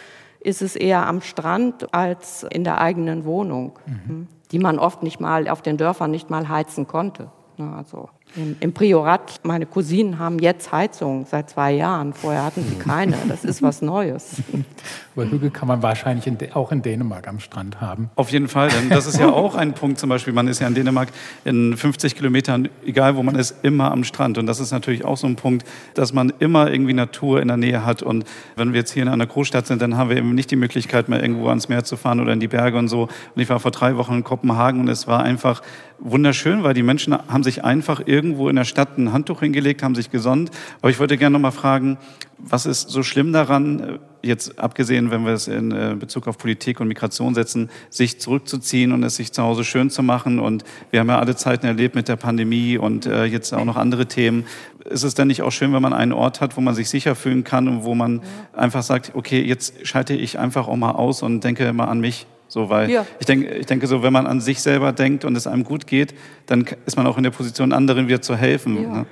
ist 0.40 0.62
es 0.62 0.76
eher 0.76 1.06
am 1.06 1.20
Strand 1.20 1.92
als 1.92 2.44
in 2.44 2.64
der 2.64 2.80
eigenen 2.80 3.24
Wohnung, 3.24 3.78
mhm. 3.86 4.28
die 4.52 4.58
man 4.58 4.78
oft 4.78 5.02
nicht 5.02 5.20
mal 5.20 5.48
auf 5.48 5.62
den 5.62 5.76
Dörfern 5.76 6.10
nicht 6.10 6.30
mal 6.30 6.48
heizen 6.48 6.86
konnte. 6.86 7.30
Also 7.58 8.08
im, 8.36 8.56
Im 8.60 8.72
Priorat, 8.72 9.40
meine 9.42 9.66
Cousinen 9.66 10.18
haben 10.18 10.38
jetzt 10.38 10.70
Heizung 10.70 11.26
seit 11.28 11.50
zwei 11.50 11.72
Jahren. 11.72 12.12
Vorher 12.12 12.44
hatten 12.44 12.64
sie 12.68 12.76
keine. 12.76 13.16
Das 13.28 13.44
ist 13.44 13.60
was 13.60 13.82
Neues. 13.82 14.36
Aber 15.16 15.28
Hügel 15.28 15.50
kann 15.50 15.68
man 15.68 15.82
wahrscheinlich 15.82 16.26
in, 16.26 16.38
auch 16.54 16.72
in 16.72 16.80
Dänemark 16.80 17.28
am 17.28 17.40
Strand 17.40 17.80
haben. 17.80 18.08
Auf 18.14 18.30
jeden 18.30 18.48
Fall, 18.48 18.68
denn 18.68 18.88
das 18.88 19.06
ist 19.06 19.18
ja 19.18 19.28
auch 19.32 19.54
ein 19.54 19.74
Punkt. 19.74 19.98
Zum 19.98 20.08
Beispiel, 20.08 20.32
man 20.32 20.48
ist 20.48 20.60
ja 20.60 20.68
in 20.68 20.74
Dänemark 20.74 21.08
in 21.44 21.76
50 21.76 22.14
Kilometern, 22.14 22.68
egal 22.86 23.16
wo 23.16 23.22
man 23.22 23.34
ist, 23.34 23.56
immer 23.62 23.90
am 23.90 24.04
Strand. 24.04 24.38
Und 24.38 24.46
das 24.46 24.60
ist 24.60 24.70
natürlich 24.70 25.04
auch 25.04 25.16
so 25.16 25.26
ein 25.26 25.36
Punkt, 25.36 25.66
dass 25.94 26.12
man 26.12 26.32
immer 26.38 26.70
irgendwie 26.70 26.94
Natur 26.94 27.42
in 27.42 27.48
der 27.48 27.56
Nähe 27.56 27.84
hat. 27.84 28.02
Und 28.02 28.24
wenn 28.56 28.72
wir 28.72 28.80
jetzt 28.80 28.92
hier 28.92 29.02
in 29.02 29.08
einer 29.08 29.26
Großstadt 29.26 29.66
sind, 29.66 29.82
dann 29.82 29.96
haben 29.96 30.08
wir 30.08 30.16
eben 30.16 30.34
nicht 30.34 30.50
die 30.50 30.56
Möglichkeit, 30.56 31.08
mal 31.08 31.20
irgendwo 31.20 31.48
ans 31.48 31.68
Meer 31.68 31.84
zu 31.84 31.96
fahren 31.96 32.20
oder 32.20 32.32
in 32.32 32.40
die 32.40 32.48
Berge 32.48 32.78
und 32.78 32.88
so. 32.88 33.02
Und 33.02 33.42
ich 33.42 33.48
war 33.50 33.60
vor 33.60 33.72
drei 33.72 33.96
Wochen 33.96 34.14
in 34.14 34.24
Kopenhagen 34.24 34.80
und 34.80 34.88
es 34.88 35.06
war 35.06 35.22
einfach 35.22 35.60
wunderschön, 36.00 36.62
weil 36.62 36.74
die 36.74 36.82
Menschen 36.82 37.14
haben 37.14 37.42
sich 37.42 37.64
einfach 37.64 38.02
irgendwo 38.04 38.48
in 38.48 38.56
der 38.56 38.64
Stadt 38.64 38.98
ein 38.98 39.12
Handtuch 39.12 39.40
hingelegt, 39.40 39.82
haben 39.82 39.94
sich 39.94 40.10
gesonnt. 40.10 40.50
Aber 40.80 40.90
ich 40.90 40.98
wollte 40.98 41.16
gerne 41.16 41.34
noch 41.34 41.40
mal 41.40 41.50
fragen, 41.50 41.98
was 42.38 42.66
ist 42.66 42.88
so 42.88 43.02
schlimm 43.02 43.32
daran, 43.32 43.80
äh, 43.80 43.98
jetzt 44.22 44.58
abgesehen, 44.58 45.10
wenn 45.10 45.24
wir 45.24 45.32
es 45.32 45.46
in 45.48 45.72
äh, 45.72 45.96
Bezug 45.98 46.26
auf 46.26 46.38
Politik 46.38 46.80
und 46.80 46.88
Migration 46.88 47.34
setzen, 47.34 47.70
sich 47.90 48.20
zurückzuziehen 48.20 48.92
und 48.92 49.02
es 49.02 49.16
sich 49.16 49.32
zu 49.32 49.42
Hause 49.42 49.64
schön 49.64 49.90
zu 49.90 50.02
machen? 50.02 50.38
Und 50.38 50.64
wir 50.90 51.00
haben 51.00 51.08
ja 51.08 51.18
alle 51.18 51.36
Zeiten 51.36 51.66
erlebt 51.66 51.94
mit 51.94 52.08
der 52.08 52.16
Pandemie 52.16 52.78
und 52.78 53.06
äh, 53.06 53.24
jetzt 53.24 53.52
auch 53.52 53.64
noch 53.64 53.76
andere 53.76 54.06
Themen. 54.06 54.44
Ist 54.88 55.02
es 55.02 55.14
denn 55.14 55.28
nicht 55.28 55.42
auch 55.42 55.52
schön, 55.52 55.72
wenn 55.72 55.82
man 55.82 55.92
einen 55.92 56.12
Ort 56.12 56.40
hat, 56.40 56.56
wo 56.56 56.60
man 56.60 56.74
sich 56.74 56.88
sicher 56.88 57.14
fühlen 57.14 57.44
kann 57.44 57.68
und 57.68 57.84
wo 57.84 57.94
man 57.94 58.22
einfach 58.54 58.82
sagt, 58.82 59.12
okay, 59.14 59.42
jetzt 59.42 59.86
schalte 59.86 60.14
ich 60.14 60.38
einfach 60.38 60.68
auch 60.68 60.76
mal 60.76 60.92
aus 60.92 61.22
und 61.22 61.44
denke 61.44 61.72
mal 61.72 61.84
an 61.84 62.00
mich? 62.00 62.26
So, 62.50 62.68
weil 62.68 62.90
ja. 62.90 63.06
ich 63.20 63.26
denke, 63.26 63.48
ich 63.54 63.66
denke 63.66 63.86
so, 63.86 64.02
wenn 64.02 64.12
man 64.12 64.26
an 64.26 64.40
sich 64.40 64.60
selber 64.60 64.92
denkt 64.92 65.24
und 65.24 65.36
es 65.36 65.46
einem 65.46 65.62
gut 65.62 65.86
geht, 65.86 66.14
dann 66.46 66.66
ist 66.84 66.96
man 66.96 67.06
auch 67.06 67.16
in 67.16 67.22
der 67.22 67.30
Position, 67.30 67.72
anderen 67.72 68.08
wieder 68.08 68.20
zu 68.22 68.34
helfen. 68.34 68.82
Ja, 68.82 69.06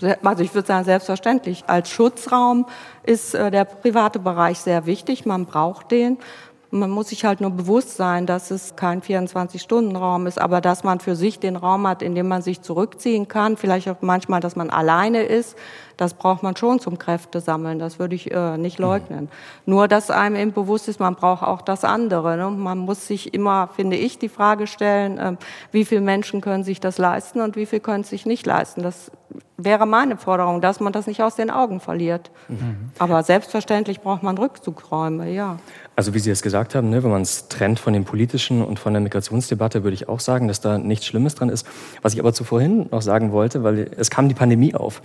ne? 0.00 0.18
Also 0.22 0.44
ich 0.44 0.54
würde 0.54 0.68
sagen, 0.68 0.84
selbstverständlich. 0.84 1.64
Als 1.66 1.90
Schutzraum 1.90 2.66
ist 3.02 3.34
äh, 3.34 3.50
der 3.50 3.64
private 3.64 4.20
Bereich 4.20 4.60
sehr 4.60 4.86
wichtig. 4.86 5.26
Man 5.26 5.44
braucht 5.44 5.90
den. 5.90 6.18
Man 6.70 6.90
muss 6.90 7.08
sich 7.08 7.24
halt 7.24 7.40
nur 7.40 7.50
bewusst 7.50 7.96
sein, 7.96 8.26
dass 8.26 8.52
es 8.52 8.76
kein 8.76 9.02
24-Stunden-Raum 9.02 10.28
ist, 10.28 10.40
aber 10.40 10.60
dass 10.60 10.84
man 10.84 11.00
für 11.00 11.16
sich 11.16 11.40
den 11.40 11.56
Raum 11.56 11.88
hat, 11.88 12.00
in 12.00 12.14
dem 12.14 12.28
man 12.28 12.42
sich 12.42 12.62
zurückziehen 12.62 13.26
kann. 13.26 13.56
Vielleicht 13.56 13.88
auch 13.88 14.02
manchmal, 14.02 14.38
dass 14.38 14.54
man 14.54 14.70
alleine 14.70 15.24
ist. 15.24 15.56
Das 15.96 16.14
braucht 16.14 16.42
man 16.42 16.56
schon 16.56 16.80
zum 16.80 16.98
Kräftesammeln. 16.98 17.78
Das 17.78 17.98
würde 17.98 18.14
ich 18.14 18.30
äh, 18.30 18.58
nicht 18.58 18.78
leugnen. 18.78 19.28
Nur, 19.66 19.88
dass 19.88 20.10
einem 20.10 20.36
eben 20.36 20.52
bewusst 20.52 20.88
ist, 20.88 21.00
man 21.00 21.14
braucht 21.14 21.42
auch 21.42 21.62
das 21.62 21.84
andere. 21.84 22.36
Ne? 22.36 22.50
Man 22.50 22.78
muss 22.78 23.06
sich 23.06 23.34
immer, 23.34 23.68
finde 23.68 23.96
ich, 23.96 24.18
die 24.18 24.28
Frage 24.28 24.66
stellen, 24.66 25.18
äh, 25.18 25.36
wie 25.72 25.84
viele 25.84 26.00
Menschen 26.00 26.40
können 26.40 26.64
sich 26.64 26.80
das 26.80 26.98
leisten 26.98 27.40
und 27.40 27.56
wie 27.56 27.66
viele 27.66 27.80
können 27.80 28.02
es 28.02 28.10
sich 28.10 28.26
nicht 28.26 28.46
leisten. 28.46 28.82
Das 28.82 29.10
wäre 29.56 29.86
meine 29.86 30.16
Forderung, 30.16 30.60
dass 30.60 30.80
man 30.80 30.92
das 30.92 31.06
nicht 31.06 31.22
aus 31.22 31.36
den 31.36 31.50
Augen 31.50 31.80
verliert. 31.80 32.30
Mhm. 32.48 32.90
Aber 32.98 33.22
selbstverständlich 33.22 34.00
braucht 34.00 34.22
man 34.22 34.36
Rückzugsräume, 34.36 35.30
ja. 35.30 35.58
Also 35.96 36.12
wie 36.12 36.18
Sie 36.18 36.30
es 36.30 36.42
gesagt 36.42 36.74
haben, 36.74 36.90
ne, 36.90 37.04
wenn 37.04 37.10
man 37.10 37.22
es 37.22 37.48
trennt 37.48 37.78
von 37.78 37.92
dem 37.92 38.04
politischen 38.04 38.64
und 38.64 38.80
von 38.80 38.92
der 38.92 39.00
Migrationsdebatte, 39.00 39.84
würde 39.84 39.94
ich 39.94 40.08
auch 40.08 40.18
sagen, 40.18 40.48
dass 40.48 40.60
da 40.60 40.76
nichts 40.78 41.06
Schlimmes 41.06 41.36
dran 41.36 41.50
ist. 41.50 41.66
Was 42.02 42.14
ich 42.14 42.20
aber 42.20 42.32
zu 42.32 42.42
vorhin 42.42 42.88
noch 42.90 43.02
sagen 43.02 43.30
wollte, 43.30 43.62
weil 43.62 43.90
es 43.96 44.10
kam 44.10 44.28
die 44.28 44.34
Pandemie 44.34 44.74
auf. 44.74 45.02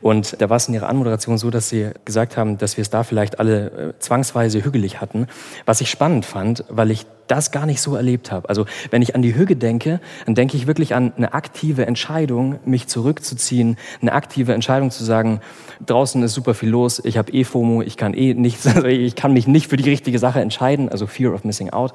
Und 0.00 0.40
da 0.40 0.48
war 0.48 0.56
es 0.56 0.68
in 0.68 0.74
Ihrer 0.74 0.88
Anmoderation 0.88 1.36
so, 1.36 1.50
dass 1.50 1.68
Sie 1.68 1.90
gesagt 2.06 2.38
haben, 2.38 2.56
dass 2.56 2.78
wir 2.78 2.82
es 2.82 2.90
da 2.90 3.02
vielleicht 3.02 3.40
alle 3.40 3.66
äh, 3.66 3.98
zwangsweise 3.98 4.64
hügelig 4.64 5.02
hatten. 5.02 5.26
Was 5.66 5.82
ich 5.82 5.90
spannend 5.90 6.24
fand, 6.24 6.64
weil 6.70 6.90
ich 6.90 7.06
das 7.28 7.50
gar 7.50 7.66
nicht 7.66 7.80
so 7.80 7.96
erlebt 7.96 8.30
habe. 8.30 8.48
Also 8.48 8.66
wenn 8.90 9.02
ich 9.02 9.14
an 9.14 9.22
die 9.22 9.34
Hüge 9.34 9.56
denke, 9.56 10.00
dann 10.26 10.34
denke 10.34 10.56
ich 10.56 10.66
wirklich 10.66 10.94
an 10.94 11.12
eine 11.16 11.34
aktive 11.34 11.86
Entscheidung, 11.86 12.58
mich 12.64 12.88
zurückzuziehen, 12.88 13.76
eine 14.00 14.12
aktive 14.12 14.54
Entscheidung 14.54 14.90
zu 14.90 15.04
sagen, 15.04 15.40
draußen 15.86 16.22
ist 16.22 16.34
super 16.34 16.54
viel 16.54 16.70
los, 16.70 17.00
ich 17.04 17.18
habe 17.18 17.32
eh 17.32 17.44
FOMO, 17.44 17.82
ich 17.82 17.96
kann 17.96 18.14
eh 18.14 18.34
nichts, 18.34 18.66
also 18.74 18.86
ich 18.86 19.16
kann 19.16 19.32
mich 19.32 19.46
nicht 19.46 19.68
für 19.68 19.76
die 19.76 19.88
richtige 19.88 20.18
Sache 20.18 20.40
entscheiden, 20.40 20.88
also 20.88 21.06
Fear 21.06 21.34
of 21.34 21.44
Missing 21.44 21.70
Out. 21.70 21.92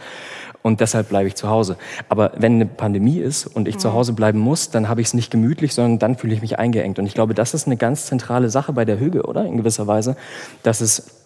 Und 0.63 0.81
deshalb 0.81 1.09
bleibe 1.09 1.27
ich 1.27 1.35
zu 1.35 1.47
Hause. 1.47 1.77
Aber 2.09 2.33
wenn 2.35 2.55
eine 2.55 2.65
Pandemie 2.65 3.19
ist 3.19 3.45
und 3.45 3.69
ich 3.69 3.75
mhm. 3.75 3.79
zu 3.79 3.93
Hause 3.93 4.11
bleiben 4.11 4.39
muss, 4.39 4.69
dann 4.69 4.89
habe 4.89 4.99
ich 4.99 5.07
es 5.07 5.13
nicht 5.13 5.31
gemütlich, 5.31 5.73
sondern 5.73 5.99
dann 5.99 6.17
fühle 6.17 6.33
ich 6.33 6.41
mich 6.41 6.59
eingeengt. 6.59 6.99
Und 6.99 7.05
ich 7.05 7.13
glaube, 7.13 7.33
das 7.33 7.53
ist 7.53 7.67
eine 7.67 7.77
ganz 7.77 8.07
zentrale 8.07 8.49
Sache 8.49 8.73
bei 8.73 8.83
der 8.83 8.99
Hüge, 8.99 9.23
oder? 9.23 9.45
In 9.45 9.55
gewisser 9.55 9.87
Weise, 9.87 10.17
dass 10.63 10.81
es 10.81 11.16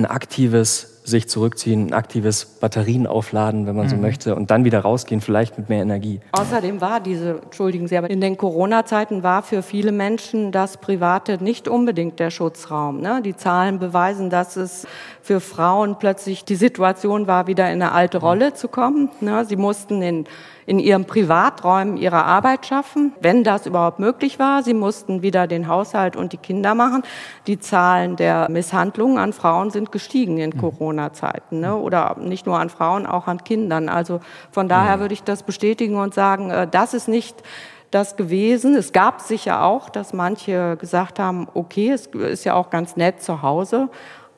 ein 0.00 0.06
aktives 0.06 0.90
sich 1.04 1.28
zurückziehen, 1.28 1.88
ein 1.88 1.92
aktives 1.92 2.44
Batterien 2.44 3.06
aufladen, 3.06 3.66
wenn 3.66 3.74
man 3.74 3.86
mhm. 3.86 3.90
so 3.90 3.96
möchte, 3.96 4.34
und 4.34 4.50
dann 4.50 4.64
wieder 4.64 4.80
rausgehen, 4.80 5.20
vielleicht 5.20 5.58
mit 5.58 5.68
mehr 5.68 5.82
Energie. 5.82 6.20
Außerdem 6.32 6.80
war 6.80 7.00
diese, 7.00 7.40
entschuldigen 7.42 7.88
Sie, 7.88 7.96
aber 7.96 8.10
in 8.10 8.20
den 8.20 8.36
Corona-Zeiten 8.36 9.22
war 9.22 9.42
für 9.42 9.62
viele 9.62 9.92
Menschen 9.92 10.52
das 10.52 10.76
Private 10.76 11.42
nicht 11.42 11.68
unbedingt 11.68 12.18
der 12.20 12.30
Schutzraum. 12.30 13.00
Ne? 13.00 13.22
Die 13.24 13.36
Zahlen 13.36 13.78
beweisen, 13.78 14.30
dass 14.30 14.56
es 14.56 14.86
für 15.22 15.40
Frauen 15.40 15.98
plötzlich 15.98 16.44
die 16.44 16.56
Situation 16.56 17.26
war, 17.26 17.46
wieder 17.46 17.66
in 17.66 17.82
eine 17.82 17.92
alte 17.92 18.18
Rolle 18.18 18.54
zu 18.54 18.68
kommen. 18.68 19.10
Ne? 19.20 19.44
Sie 19.44 19.56
mussten 19.56 20.02
in 20.02 20.26
in 20.66 20.78
ihren 20.78 21.04
Privaträumen 21.04 21.96
ihre 21.96 22.24
Arbeit 22.24 22.66
schaffen, 22.66 23.12
wenn 23.20 23.44
das 23.44 23.66
überhaupt 23.66 23.98
möglich 23.98 24.38
war. 24.38 24.62
Sie 24.62 24.74
mussten 24.74 25.22
wieder 25.22 25.46
den 25.46 25.68
Haushalt 25.68 26.16
und 26.16 26.32
die 26.32 26.36
Kinder 26.36 26.74
machen. 26.74 27.02
Die 27.46 27.58
Zahlen 27.58 28.16
der 28.16 28.48
Misshandlungen 28.50 29.18
an 29.18 29.32
Frauen 29.32 29.70
sind 29.70 29.92
gestiegen 29.92 30.38
in 30.38 30.50
mhm. 30.50 30.60
Corona-Zeiten. 30.60 31.60
Ne? 31.60 31.76
Oder 31.76 32.16
nicht 32.18 32.46
nur 32.46 32.58
an 32.58 32.70
Frauen, 32.70 33.06
auch 33.06 33.26
an 33.26 33.44
Kindern. 33.44 33.88
Also 33.88 34.20
von 34.50 34.68
daher 34.68 34.96
mhm. 34.96 35.00
würde 35.00 35.14
ich 35.14 35.22
das 35.22 35.42
bestätigen 35.42 35.96
und 35.96 36.14
sagen, 36.14 36.50
äh, 36.50 36.66
das 36.70 36.94
ist 36.94 37.08
nicht 37.08 37.42
das 37.90 38.16
gewesen. 38.16 38.76
Es 38.76 38.92
gab 38.92 39.20
sicher 39.20 39.64
auch, 39.64 39.88
dass 39.88 40.12
manche 40.12 40.76
gesagt 40.76 41.18
haben, 41.18 41.48
okay, 41.54 41.90
es 41.90 42.06
ist 42.06 42.44
ja 42.44 42.54
auch 42.54 42.70
ganz 42.70 42.96
nett 42.96 43.22
zu 43.22 43.42
Hause, 43.42 43.88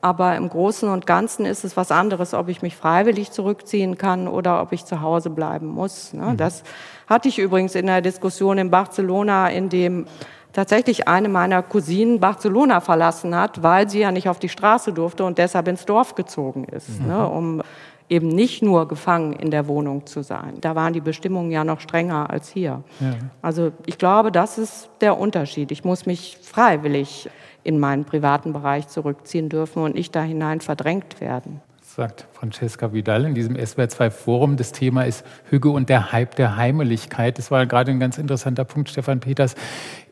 aber 0.03 0.35
im 0.35 0.49
Großen 0.49 0.89
und 0.89 1.07
Ganzen 1.07 1.45
ist 1.45 1.63
es 1.63 1.77
was 1.77 1.89
anderes, 1.89 2.33
ob 2.33 2.49
ich 2.49 2.61
mich 2.61 2.75
freiwillig 2.75 3.31
zurückziehen 3.31 3.97
kann 3.97 4.27
oder 4.27 4.61
ob 4.61 4.73
ich 4.73 4.83
zu 4.83 4.99
Hause 4.99 5.29
bleiben 5.29 5.67
muss. 5.67 6.11
Ne? 6.11 6.25
Mhm. 6.25 6.37
Das 6.37 6.63
hatte 7.07 7.29
ich 7.29 7.39
übrigens 7.39 7.73
in 7.73 7.85
der 7.85 8.01
Diskussion 8.01 8.57
in 8.57 8.69
Barcelona, 8.69 9.47
in 9.47 9.69
dem 9.69 10.05
tatsächlich 10.51 11.07
eine 11.07 11.29
meiner 11.29 11.63
Cousinen 11.63 12.19
Barcelona 12.19 12.81
verlassen 12.81 13.33
hat, 13.33 13.63
weil 13.63 13.89
sie 13.89 13.99
ja 13.99 14.11
nicht 14.11 14.27
auf 14.27 14.39
die 14.39 14.49
Straße 14.49 14.91
durfte 14.91 15.23
und 15.23 15.37
deshalb 15.37 15.69
ins 15.69 15.85
Dorf 15.85 16.15
gezogen 16.15 16.65
ist, 16.65 16.99
mhm. 16.99 17.07
ne, 17.07 17.25
um 17.25 17.61
eben 18.09 18.27
nicht 18.27 18.61
nur 18.61 18.89
gefangen 18.89 19.31
in 19.31 19.51
der 19.51 19.69
Wohnung 19.69 20.05
zu 20.05 20.21
sein. 20.21 20.57
Da 20.59 20.75
waren 20.75 20.91
die 20.91 20.99
Bestimmungen 20.99 21.49
ja 21.49 21.63
noch 21.63 21.79
strenger 21.79 22.29
als 22.29 22.49
hier. 22.49 22.83
Ja. 22.99 23.13
Also 23.41 23.71
ich 23.85 23.97
glaube, 23.97 24.33
das 24.33 24.57
ist 24.57 24.89
der 24.99 25.17
Unterschied. 25.17 25.71
Ich 25.71 25.85
muss 25.85 26.05
mich 26.05 26.37
freiwillig 26.41 27.29
in 27.63 27.79
meinen 27.79 28.05
privaten 28.05 28.53
Bereich 28.53 28.87
zurückziehen 28.87 29.49
dürfen 29.49 29.83
und 29.83 29.95
nicht 29.95 30.15
da 30.15 30.23
hinein 30.23 30.61
verdrängt 30.61 31.21
werden. 31.21 31.61
Sagt 31.81 32.25
Francesca 32.33 32.91
Vidal 32.91 33.25
in 33.25 33.35
diesem 33.35 33.55
SWR2-Forum. 33.55 34.57
Das 34.57 34.71
Thema 34.71 35.03
ist 35.03 35.23
Hüge 35.49 35.69
und 35.69 35.89
der 35.89 36.11
Hype 36.11 36.35
der 36.35 36.57
Heimeligkeit. 36.57 37.37
Das 37.37 37.51
war 37.51 37.65
gerade 37.67 37.91
ein 37.91 37.99
ganz 37.99 38.17
interessanter 38.17 38.65
Punkt, 38.65 38.89
Stefan 38.89 39.19
Peters. 39.19 39.55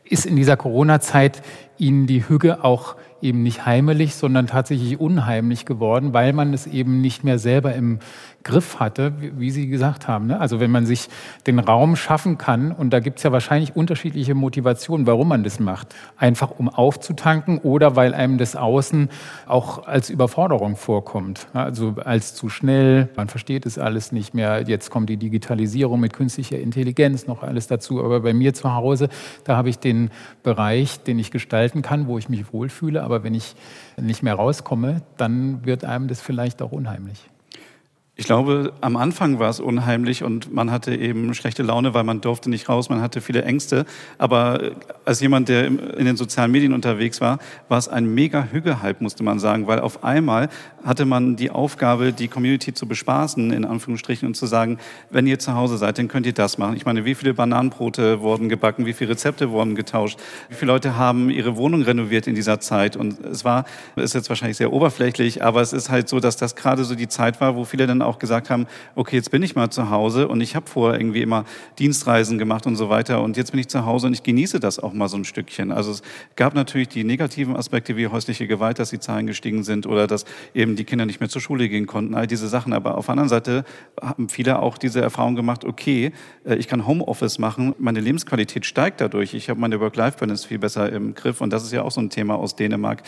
Ist 0.04 0.24
in 0.26 0.36
dieser 0.36 0.56
Corona-Zeit 0.56 1.42
Ihnen 1.78 2.06
die 2.06 2.28
Hüge 2.28 2.62
auch 2.62 2.96
eben 3.20 3.42
nicht 3.42 3.66
heimelig, 3.66 4.14
sondern 4.14 4.46
tatsächlich 4.46 5.00
unheimlich 5.00 5.64
geworden, 5.64 6.12
weil 6.12 6.32
man 6.32 6.52
es 6.52 6.66
eben 6.66 7.00
nicht 7.00 7.24
mehr 7.24 7.38
selber 7.38 7.74
im 7.74 8.00
Griff 8.42 8.80
hatte, 8.80 9.12
wie 9.18 9.50
Sie 9.50 9.68
gesagt 9.68 10.08
haben. 10.08 10.26
Ne? 10.26 10.40
Also 10.40 10.60
wenn 10.60 10.70
man 10.70 10.86
sich 10.86 11.08
den 11.46 11.58
Raum 11.58 11.96
schaffen 11.96 12.38
kann, 12.38 12.72
und 12.72 12.90
da 12.90 13.00
gibt 13.00 13.18
es 13.18 13.22
ja 13.24 13.32
wahrscheinlich 13.32 13.76
unterschiedliche 13.76 14.34
Motivationen, 14.34 15.06
warum 15.06 15.28
man 15.28 15.44
das 15.44 15.60
macht. 15.60 15.94
Einfach 16.16 16.50
um 16.58 16.68
aufzutanken 16.68 17.58
oder 17.58 17.96
weil 17.96 18.14
einem 18.14 18.38
das 18.38 18.56
Außen 18.56 19.08
auch 19.46 19.86
als 19.86 20.10
Überforderung 20.10 20.76
vorkommt. 20.76 21.46
Also 21.52 21.94
als 22.04 22.34
zu 22.34 22.48
schnell, 22.48 23.08
man 23.16 23.28
versteht 23.28 23.66
es 23.66 23.78
alles 23.78 24.12
nicht 24.12 24.34
mehr. 24.34 24.62
Jetzt 24.66 24.90
kommt 24.90 25.08
die 25.08 25.16
Digitalisierung 25.16 26.00
mit 26.00 26.12
künstlicher 26.12 26.58
Intelligenz 26.58 27.26
noch 27.26 27.42
alles 27.42 27.66
dazu. 27.66 28.04
Aber 28.04 28.20
bei 28.20 28.32
mir 28.32 28.54
zu 28.54 28.74
Hause, 28.74 29.08
da 29.44 29.56
habe 29.56 29.68
ich 29.68 29.78
den 29.78 30.10
Bereich, 30.42 31.02
den 31.02 31.18
ich 31.18 31.30
gestalten 31.30 31.82
kann, 31.82 32.06
wo 32.06 32.18
ich 32.18 32.28
mich 32.28 32.52
wohlfühle. 32.52 33.02
Aber 33.02 33.24
wenn 33.24 33.34
ich 33.34 33.54
nicht 34.00 34.22
mehr 34.22 34.34
rauskomme, 34.34 35.02
dann 35.16 35.64
wird 35.64 35.84
einem 35.84 36.08
das 36.08 36.20
vielleicht 36.20 36.62
auch 36.62 36.72
unheimlich. 36.72 37.31
Ich 38.22 38.26
glaube, 38.26 38.72
am 38.80 38.96
Anfang 38.96 39.40
war 39.40 39.50
es 39.50 39.58
unheimlich 39.58 40.22
und 40.22 40.54
man 40.54 40.70
hatte 40.70 40.94
eben 40.94 41.34
schlechte 41.34 41.64
Laune, 41.64 41.92
weil 41.92 42.04
man 42.04 42.20
durfte 42.20 42.50
nicht 42.50 42.68
raus, 42.68 42.88
man 42.88 43.02
hatte 43.02 43.20
viele 43.20 43.42
Ängste. 43.42 43.84
Aber 44.16 44.62
äh, 44.62 44.70
als 45.04 45.18
jemand, 45.18 45.48
der 45.48 45.66
in 45.66 46.04
den 46.04 46.16
sozialen 46.16 46.52
Medien 46.52 46.72
unterwegs 46.72 47.20
war, 47.20 47.40
war 47.68 47.78
es 47.78 47.88
ein 47.88 48.14
mega 48.14 48.46
Hügelhype, 48.52 49.02
musste 49.02 49.24
man 49.24 49.40
sagen, 49.40 49.66
weil 49.66 49.80
auf 49.80 50.04
einmal 50.04 50.50
hatte 50.84 51.04
man 51.04 51.36
die 51.36 51.50
Aufgabe, 51.50 52.12
die 52.12 52.28
Community 52.28 52.74
zu 52.74 52.86
bespaßen, 52.86 53.52
in 53.52 53.64
Anführungsstrichen, 53.64 54.26
und 54.28 54.34
zu 54.34 54.46
sagen, 54.46 54.78
wenn 55.10 55.26
ihr 55.26 55.38
zu 55.38 55.54
Hause 55.54 55.78
seid, 55.78 55.98
dann 55.98 56.08
könnt 56.08 56.26
ihr 56.26 56.32
das 56.32 56.58
machen. 56.58 56.76
Ich 56.76 56.84
meine, 56.84 57.04
wie 57.04 57.14
viele 57.14 57.34
Bananenbrote 57.34 58.20
wurden 58.20 58.48
gebacken, 58.48 58.86
wie 58.86 58.92
viele 58.92 59.10
Rezepte 59.10 59.50
wurden 59.50 59.74
getauscht, 59.74 60.18
wie 60.48 60.54
viele 60.54 60.72
Leute 60.72 60.96
haben 60.96 61.30
ihre 61.30 61.56
Wohnung 61.56 61.82
renoviert 61.82 62.26
in 62.26 62.34
dieser 62.34 62.60
Zeit. 62.60 62.96
Und 62.96 63.24
es 63.24 63.44
war, 63.44 63.64
ist 63.96 64.14
jetzt 64.14 64.28
wahrscheinlich 64.28 64.56
sehr 64.56 64.72
oberflächlich, 64.72 65.42
aber 65.42 65.60
es 65.60 65.72
ist 65.72 65.90
halt 65.90 66.08
so, 66.08 66.20
dass 66.20 66.36
das 66.36 66.56
gerade 66.56 66.84
so 66.84 66.94
die 66.94 67.08
Zeit 67.08 67.40
war, 67.40 67.56
wo 67.56 67.64
viele 67.64 67.86
dann 67.86 68.02
auch 68.12 68.18
gesagt 68.18 68.50
haben, 68.50 68.66
okay, 68.94 69.16
jetzt 69.16 69.30
bin 69.30 69.42
ich 69.42 69.56
mal 69.56 69.70
zu 69.70 69.90
Hause 69.90 70.28
und 70.28 70.40
ich 70.40 70.54
habe 70.54 70.68
vorher 70.68 71.00
irgendwie 71.00 71.22
immer 71.22 71.44
Dienstreisen 71.78 72.38
gemacht 72.38 72.66
und 72.66 72.76
so 72.76 72.88
weiter 72.88 73.22
und 73.22 73.36
jetzt 73.36 73.52
bin 73.52 73.60
ich 73.60 73.68
zu 73.68 73.86
Hause 73.86 74.06
und 74.06 74.12
ich 74.12 74.22
genieße 74.22 74.60
das 74.60 74.78
auch 74.78 74.92
mal 74.92 75.08
so 75.08 75.16
ein 75.16 75.24
Stückchen. 75.24 75.72
Also 75.72 75.92
es 75.92 76.02
gab 76.36 76.54
natürlich 76.54 76.88
die 76.88 77.04
negativen 77.04 77.56
Aspekte 77.56 77.96
wie 77.96 78.08
häusliche 78.08 78.46
Gewalt, 78.46 78.78
dass 78.78 78.90
die 78.90 79.00
Zahlen 79.00 79.26
gestiegen 79.26 79.64
sind 79.64 79.86
oder 79.86 80.06
dass 80.06 80.24
eben 80.54 80.76
die 80.76 80.84
Kinder 80.84 81.06
nicht 81.06 81.20
mehr 81.20 81.28
zur 81.28 81.40
Schule 81.40 81.68
gehen 81.68 81.86
konnten, 81.86 82.14
all 82.14 82.26
diese 82.26 82.48
Sachen. 82.48 82.72
Aber 82.72 82.98
auf 82.98 83.06
der 83.06 83.12
anderen 83.12 83.28
Seite 83.28 83.64
haben 84.00 84.28
viele 84.28 84.58
auch 84.58 84.78
diese 84.78 85.00
Erfahrung 85.00 85.34
gemacht, 85.34 85.64
okay, 85.64 86.12
äh, 86.44 86.56
ich 86.56 86.68
kann 86.68 86.86
Homeoffice 86.86 87.38
machen, 87.38 87.74
meine 87.78 88.00
Lebensqualität 88.00 88.66
steigt 88.66 89.00
dadurch, 89.00 89.34
ich 89.34 89.48
habe 89.48 89.60
meine 89.60 89.80
Work-Life-Balance 89.80 90.46
viel 90.46 90.58
besser 90.58 90.92
im 90.92 91.14
Griff 91.14 91.40
und 91.40 91.52
das 91.52 91.64
ist 91.64 91.72
ja 91.72 91.82
auch 91.82 91.90
so 91.90 92.00
ein 92.00 92.10
Thema 92.10 92.34
aus 92.34 92.56
Dänemark. 92.56 93.02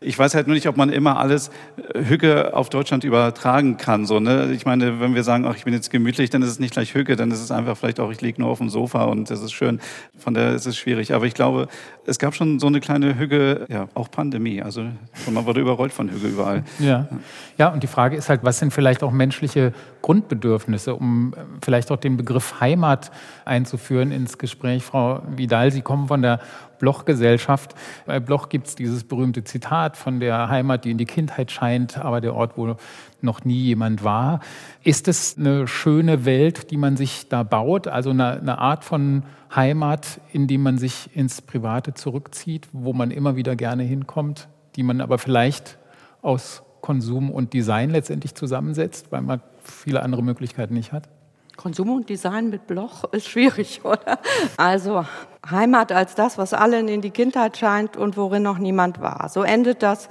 Ich 0.00 0.18
weiß 0.18 0.34
halt 0.34 0.46
nur 0.46 0.54
nicht, 0.54 0.68
ob 0.68 0.76
man 0.76 0.90
immer 0.90 1.18
alles 1.18 1.50
äh, 1.94 2.04
Hücke 2.04 2.54
auf 2.54 2.68
Deutschland 2.68 3.04
übertragen 3.04 3.76
kann. 3.76 4.04
So, 4.06 4.20
ne? 4.20 4.52
Ich 4.52 4.66
meine, 4.66 5.00
wenn 5.00 5.14
wir 5.14 5.24
sagen, 5.24 5.46
ach, 5.46 5.56
ich 5.56 5.64
bin 5.64 5.72
jetzt 5.72 5.90
gemütlich, 5.90 6.30
dann 6.30 6.42
ist 6.42 6.50
es 6.50 6.58
nicht 6.58 6.74
gleich 6.74 6.94
Hücke, 6.94 7.16
dann 7.16 7.30
ist 7.30 7.40
es 7.40 7.50
einfach 7.50 7.76
vielleicht 7.76 8.00
auch, 8.00 8.10
ich 8.10 8.20
liege 8.20 8.40
nur 8.40 8.50
auf 8.50 8.58
dem 8.58 8.68
Sofa 8.68 9.04
und 9.04 9.30
das 9.30 9.40
ist 9.40 9.52
schön. 9.52 9.80
Von 10.18 10.34
daher 10.34 10.54
ist 10.54 10.66
es 10.66 10.76
schwierig. 10.76 11.14
Aber 11.14 11.26
ich 11.26 11.34
glaube, 11.34 11.68
es 12.06 12.18
gab 12.18 12.34
schon 12.34 12.58
so 12.58 12.66
eine 12.66 12.80
kleine 12.80 13.18
Hücke, 13.18 13.66
ja, 13.68 13.88
auch 13.94 14.10
Pandemie. 14.10 14.60
Also 14.62 14.84
man 15.30 15.46
wurde 15.46 15.60
überrollt 15.60 15.92
von 15.92 16.10
Hücke 16.10 16.26
überall. 16.26 16.64
Ja. 16.78 17.08
ja, 17.56 17.68
und 17.68 17.82
die 17.82 17.86
Frage 17.86 18.16
ist 18.16 18.28
halt, 18.28 18.44
was 18.44 18.58
sind 18.58 18.72
vielleicht 18.72 19.02
auch 19.02 19.12
menschliche 19.12 19.72
Grundbedürfnisse, 20.04 20.94
um 20.94 21.32
äh, 21.32 21.38
vielleicht 21.62 21.90
auch 21.90 21.96
den 21.96 22.18
Begriff 22.18 22.60
Heimat 22.60 23.10
einzuführen 23.46 24.12
ins 24.12 24.36
Gespräch. 24.36 24.82
Frau 24.82 25.22
Vidal, 25.34 25.70
Sie 25.70 25.80
kommen 25.80 26.08
von 26.08 26.20
der 26.20 26.40
Bloch-Gesellschaft. 26.78 27.74
Bei 28.04 28.20
Bloch 28.20 28.50
gibt 28.50 28.66
es 28.66 28.74
dieses 28.74 29.04
berühmte 29.04 29.44
Zitat 29.44 29.96
von 29.96 30.20
der 30.20 30.50
Heimat, 30.50 30.84
die 30.84 30.90
in 30.90 30.98
die 30.98 31.06
Kindheit 31.06 31.50
scheint, 31.50 31.96
aber 31.96 32.20
der 32.20 32.34
Ort, 32.34 32.58
wo 32.58 32.76
noch 33.22 33.46
nie 33.46 33.62
jemand 33.62 34.04
war. 34.04 34.40
Ist 34.82 35.08
es 35.08 35.38
eine 35.38 35.66
schöne 35.66 36.26
Welt, 36.26 36.70
die 36.70 36.76
man 36.76 36.98
sich 36.98 37.30
da 37.30 37.42
baut? 37.42 37.88
Also 37.88 38.10
eine, 38.10 38.32
eine 38.32 38.58
Art 38.58 38.84
von 38.84 39.22
Heimat, 39.56 40.20
in 40.32 40.46
die 40.46 40.58
man 40.58 40.76
sich 40.76 41.16
ins 41.16 41.40
Private 41.40 41.94
zurückzieht, 41.94 42.68
wo 42.72 42.92
man 42.92 43.10
immer 43.10 43.36
wieder 43.36 43.56
gerne 43.56 43.84
hinkommt, 43.84 44.48
die 44.76 44.82
man 44.82 45.00
aber 45.00 45.16
vielleicht 45.16 45.78
aus 46.20 46.62
Konsum 46.82 47.30
und 47.30 47.54
Design 47.54 47.88
letztendlich 47.88 48.34
zusammensetzt, 48.34 49.10
weil 49.10 49.22
man 49.22 49.40
viele 49.64 50.02
andere 50.02 50.22
Möglichkeiten 50.22 50.74
nicht 50.74 50.92
hat? 50.92 51.08
Konsum 51.56 51.90
und 51.90 52.08
Design 52.08 52.50
mit 52.50 52.66
Bloch 52.66 53.04
ist 53.12 53.28
schwierig, 53.28 53.80
oder? 53.84 54.18
Also 54.56 55.04
Heimat 55.48 55.92
als 55.92 56.14
das, 56.14 56.38
was 56.38 56.52
allen 56.54 56.88
in 56.88 57.00
die 57.00 57.10
Kindheit 57.10 57.56
scheint 57.56 57.96
und 57.96 58.16
worin 58.16 58.42
noch 58.42 58.58
niemand 58.58 59.00
war. 59.00 59.28
So 59.28 59.42
endet 59.42 59.82
das 59.82 60.08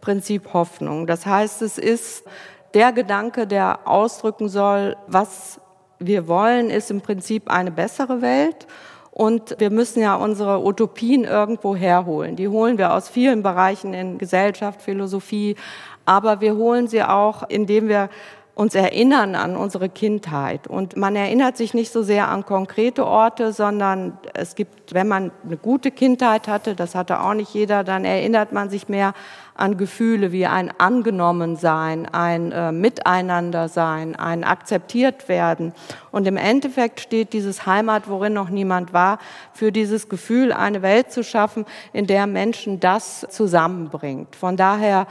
Prinzip 0.00 0.52
Hoffnung. 0.52 1.06
Das 1.06 1.26
heißt, 1.26 1.62
es 1.62 1.78
ist 1.78 2.24
der 2.74 2.92
Gedanke, 2.92 3.46
der 3.46 3.86
ausdrücken 3.86 4.48
soll, 4.48 4.96
was 5.06 5.60
wir 5.98 6.28
wollen, 6.28 6.70
ist 6.70 6.90
im 6.90 7.00
Prinzip 7.00 7.50
eine 7.50 7.70
bessere 7.70 8.20
Welt. 8.22 8.66
Und 9.10 9.56
wir 9.58 9.70
müssen 9.70 10.02
ja 10.02 10.14
unsere 10.14 10.62
Utopien 10.62 11.24
irgendwo 11.24 11.74
herholen. 11.74 12.36
Die 12.36 12.48
holen 12.48 12.76
wir 12.76 12.92
aus 12.92 13.08
vielen 13.08 13.42
Bereichen 13.42 13.94
in 13.94 14.18
Gesellschaft, 14.18 14.82
Philosophie, 14.82 15.56
aber 16.04 16.42
wir 16.42 16.54
holen 16.54 16.86
sie 16.86 17.02
auch, 17.02 17.42
indem 17.48 17.88
wir 17.88 18.10
uns 18.56 18.74
erinnern 18.74 19.34
an 19.34 19.54
unsere 19.54 19.90
Kindheit. 19.90 20.66
Und 20.66 20.96
man 20.96 21.14
erinnert 21.14 21.58
sich 21.58 21.74
nicht 21.74 21.92
so 21.92 22.02
sehr 22.02 22.28
an 22.28 22.46
konkrete 22.46 23.06
Orte, 23.06 23.52
sondern 23.52 24.16
es 24.32 24.54
gibt, 24.54 24.94
wenn 24.94 25.06
man 25.06 25.30
eine 25.44 25.58
gute 25.58 25.90
Kindheit 25.90 26.48
hatte, 26.48 26.74
das 26.74 26.94
hatte 26.94 27.20
auch 27.20 27.34
nicht 27.34 27.52
jeder, 27.52 27.84
dann 27.84 28.06
erinnert 28.06 28.52
man 28.52 28.70
sich 28.70 28.88
mehr 28.88 29.12
an 29.56 29.76
Gefühle 29.76 30.32
wie 30.32 30.46
ein 30.46 30.72
Angenommensein, 30.78 32.06
ein 32.06 32.50
äh, 32.50 32.72
Miteinandersein, 32.72 34.16
ein 34.16 34.42
akzeptiert 34.42 35.28
werden. 35.28 35.74
Und 36.10 36.26
im 36.26 36.38
Endeffekt 36.38 37.00
steht 37.00 37.34
dieses 37.34 37.66
Heimat, 37.66 38.08
worin 38.08 38.32
noch 38.32 38.48
niemand 38.48 38.94
war, 38.94 39.18
für 39.52 39.70
dieses 39.70 40.08
Gefühl, 40.08 40.54
eine 40.54 40.80
Welt 40.80 41.12
zu 41.12 41.22
schaffen, 41.22 41.66
in 41.92 42.06
der 42.06 42.26
Menschen 42.26 42.80
das 42.80 43.26
zusammenbringt. 43.28 44.34
Von 44.34 44.56
daher 44.56 45.06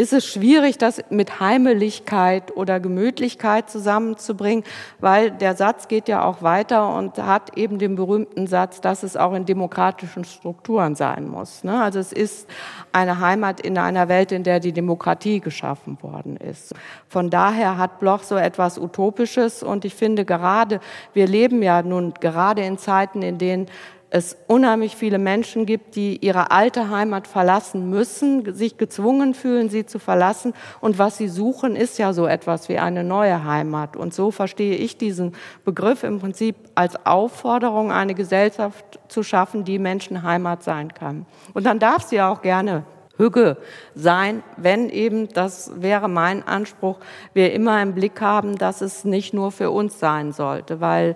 ist 0.00 0.14
es 0.14 0.26
schwierig, 0.26 0.78
das 0.78 1.02
mit 1.10 1.40
Heimeligkeit 1.40 2.56
oder 2.56 2.80
Gemütlichkeit 2.80 3.68
zusammenzubringen, 3.68 4.64
weil 4.98 5.30
der 5.30 5.54
Satz 5.54 5.88
geht 5.88 6.08
ja 6.08 6.24
auch 6.24 6.40
weiter 6.40 6.94
und 6.96 7.18
hat 7.18 7.58
eben 7.58 7.78
den 7.78 7.96
berühmten 7.96 8.46
Satz, 8.46 8.80
dass 8.80 9.02
es 9.02 9.18
auch 9.18 9.34
in 9.34 9.44
demokratischen 9.44 10.24
Strukturen 10.24 10.94
sein 10.94 11.28
muss. 11.28 11.64
Ne? 11.64 11.82
Also 11.82 11.98
es 11.98 12.14
ist 12.14 12.48
eine 12.92 13.20
Heimat 13.20 13.60
in 13.60 13.76
einer 13.76 14.08
Welt, 14.08 14.32
in 14.32 14.42
der 14.42 14.58
die 14.58 14.72
Demokratie 14.72 15.38
geschaffen 15.38 15.98
worden 16.00 16.38
ist. 16.38 16.74
Von 17.06 17.28
daher 17.28 17.76
hat 17.76 18.00
Bloch 18.00 18.22
so 18.22 18.36
etwas 18.36 18.78
Utopisches 18.78 19.62
und 19.62 19.84
ich 19.84 19.94
finde 19.94 20.24
gerade, 20.24 20.80
wir 21.12 21.26
leben 21.26 21.62
ja 21.62 21.82
nun 21.82 22.14
gerade 22.18 22.62
in 22.62 22.78
Zeiten, 22.78 23.20
in 23.20 23.36
denen 23.36 23.66
es 24.10 24.36
unheimlich 24.48 24.96
viele 24.96 25.18
Menschen 25.18 25.66
gibt, 25.66 25.94
die 25.94 26.16
ihre 26.16 26.50
alte 26.50 26.90
Heimat 26.90 27.28
verlassen 27.28 27.88
müssen, 27.88 28.54
sich 28.54 28.76
gezwungen 28.76 29.34
fühlen, 29.34 29.70
sie 29.70 29.86
zu 29.86 30.00
verlassen. 30.00 30.52
Und 30.80 30.98
was 30.98 31.16
sie 31.16 31.28
suchen, 31.28 31.76
ist 31.76 31.98
ja 31.98 32.12
so 32.12 32.26
etwas 32.26 32.68
wie 32.68 32.78
eine 32.78 33.04
neue 33.04 33.44
Heimat. 33.44 33.96
Und 33.96 34.12
so 34.12 34.32
verstehe 34.32 34.74
ich 34.74 34.98
diesen 34.98 35.34
Begriff 35.64 36.02
im 36.02 36.18
Prinzip 36.18 36.56
als 36.74 37.06
Aufforderung, 37.06 37.92
eine 37.92 38.14
Gesellschaft 38.14 38.98
zu 39.06 39.22
schaffen, 39.22 39.64
die 39.64 39.78
Menschen 39.78 40.24
Heimat 40.24 40.64
sein 40.64 40.92
kann. 40.92 41.24
Und 41.54 41.64
dann 41.64 41.78
darf 41.78 42.02
sie 42.02 42.20
auch 42.20 42.42
gerne 42.42 42.84
Hüge 43.16 43.58
sein, 43.94 44.42
wenn 44.56 44.88
eben, 44.88 45.28
das 45.28 45.70
wäre 45.76 46.08
mein 46.08 46.46
Anspruch, 46.46 46.98
wir 47.32 47.52
immer 47.52 47.80
im 47.82 47.94
Blick 47.94 48.20
haben, 48.20 48.56
dass 48.56 48.80
es 48.80 49.04
nicht 49.04 49.34
nur 49.34 49.52
für 49.52 49.70
uns 49.70 50.00
sein 50.00 50.32
sollte, 50.32 50.80
weil 50.80 51.14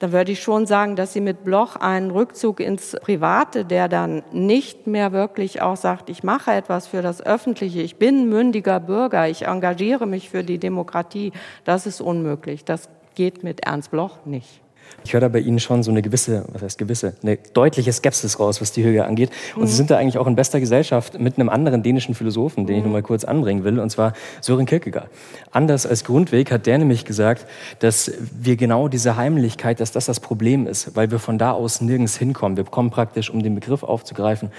dann 0.00 0.12
würde 0.12 0.32
ich 0.32 0.42
schon 0.42 0.66
sagen, 0.66 0.96
dass 0.96 1.12
sie 1.12 1.20
mit 1.20 1.44
Bloch 1.44 1.76
einen 1.76 2.10
Rückzug 2.10 2.58
ins 2.58 2.96
Private, 3.02 3.66
der 3.66 3.86
dann 3.88 4.22
nicht 4.32 4.86
mehr 4.86 5.12
wirklich 5.12 5.60
auch 5.60 5.76
sagt, 5.76 6.08
ich 6.08 6.24
mache 6.24 6.52
etwas 6.52 6.86
für 6.86 7.02
das 7.02 7.24
Öffentliche, 7.24 7.82
ich 7.82 7.96
bin 7.96 8.28
mündiger 8.28 8.80
Bürger, 8.80 9.28
ich 9.28 9.46
engagiere 9.46 10.06
mich 10.06 10.30
für 10.30 10.42
die 10.42 10.58
Demokratie, 10.58 11.32
das 11.64 11.86
ist 11.86 12.00
unmöglich. 12.00 12.64
Das 12.64 12.88
geht 13.14 13.44
mit 13.44 13.66
Ernst 13.66 13.90
Bloch 13.90 14.24
nicht. 14.24 14.62
Ich 15.04 15.14
höre 15.14 15.20
da 15.20 15.28
bei 15.28 15.38
Ihnen 15.38 15.60
schon 15.60 15.82
so 15.82 15.90
eine 15.90 16.02
gewisse, 16.02 16.44
was 16.52 16.62
heißt 16.62 16.78
gewisse, 16.78 17.14
eine 17.22 17.38
deutliche 17.52 17.92
Skepsis 17.92 18.38
raus, 18.38 18.60
was 18.60 18.72
die 18.72 18.84
Höhe 18.84 19.04
angeht. 19.04 19.30
Und 19.54 19.62
mhm. 19.62 19.66
Sie 19.66 19.74
sind 19.74 19.90
da 19.90 19.96
eigentlich 19.96 20.18
auch 20.18 20.26
in 20.26 20.36
bester 20.36 20.60
Gesellschaft 20.60 21.18
mit 21.18 21.38
einem 21.38 21.48
anderen 21.48 21.82
dänischen 21.82 22.14
Philosophen, 22.14 22.66
den 22.66 22.78
ich 22.78 22.84
noch 22.84 22.90
mal 22.90 23.02
kurz 23.02 23.24
anbringen 23.24 23.64
will, 23.64 23.78
und 23.78 23.90
zwar 23.90 24.12
Sören 24.40 24.66
Kierkegaard. 24.66 25.08
Anders 25.50 25.86
als 25.86 26.04
Grundweg 26.04 26.50
hat 26.52 26.66
der 26.66 26.78
nämlich 26.78 27.04
gesagt, 27.04 27.46
dass 27.78 28.12
wir 28.38 28.56
genau 28.56 28.88
diese 28.88 29.16
Heimlichkeit, 29.16 29.80
dass 29.80 29.92
das 29.92 30.06
das 30.06 30.20
Problem 30.20 30.66
ist, 30.66 30.94
weil 30.96 31.10
wir 31.10 31.18
von 31.18 31.38
da 31.38 31.52
aus 31.52 31.80
nirgends 31.80 32.16
hinkommen. 32.16 32.56
Wir 32.56 32.64
kommen 32.64 32.90
praktisch, 32.90 33.30
um 33.30 33.42
den 33.42 33.54
Begriff 33.54 33.82
aufzugreifen, 33.82 34.50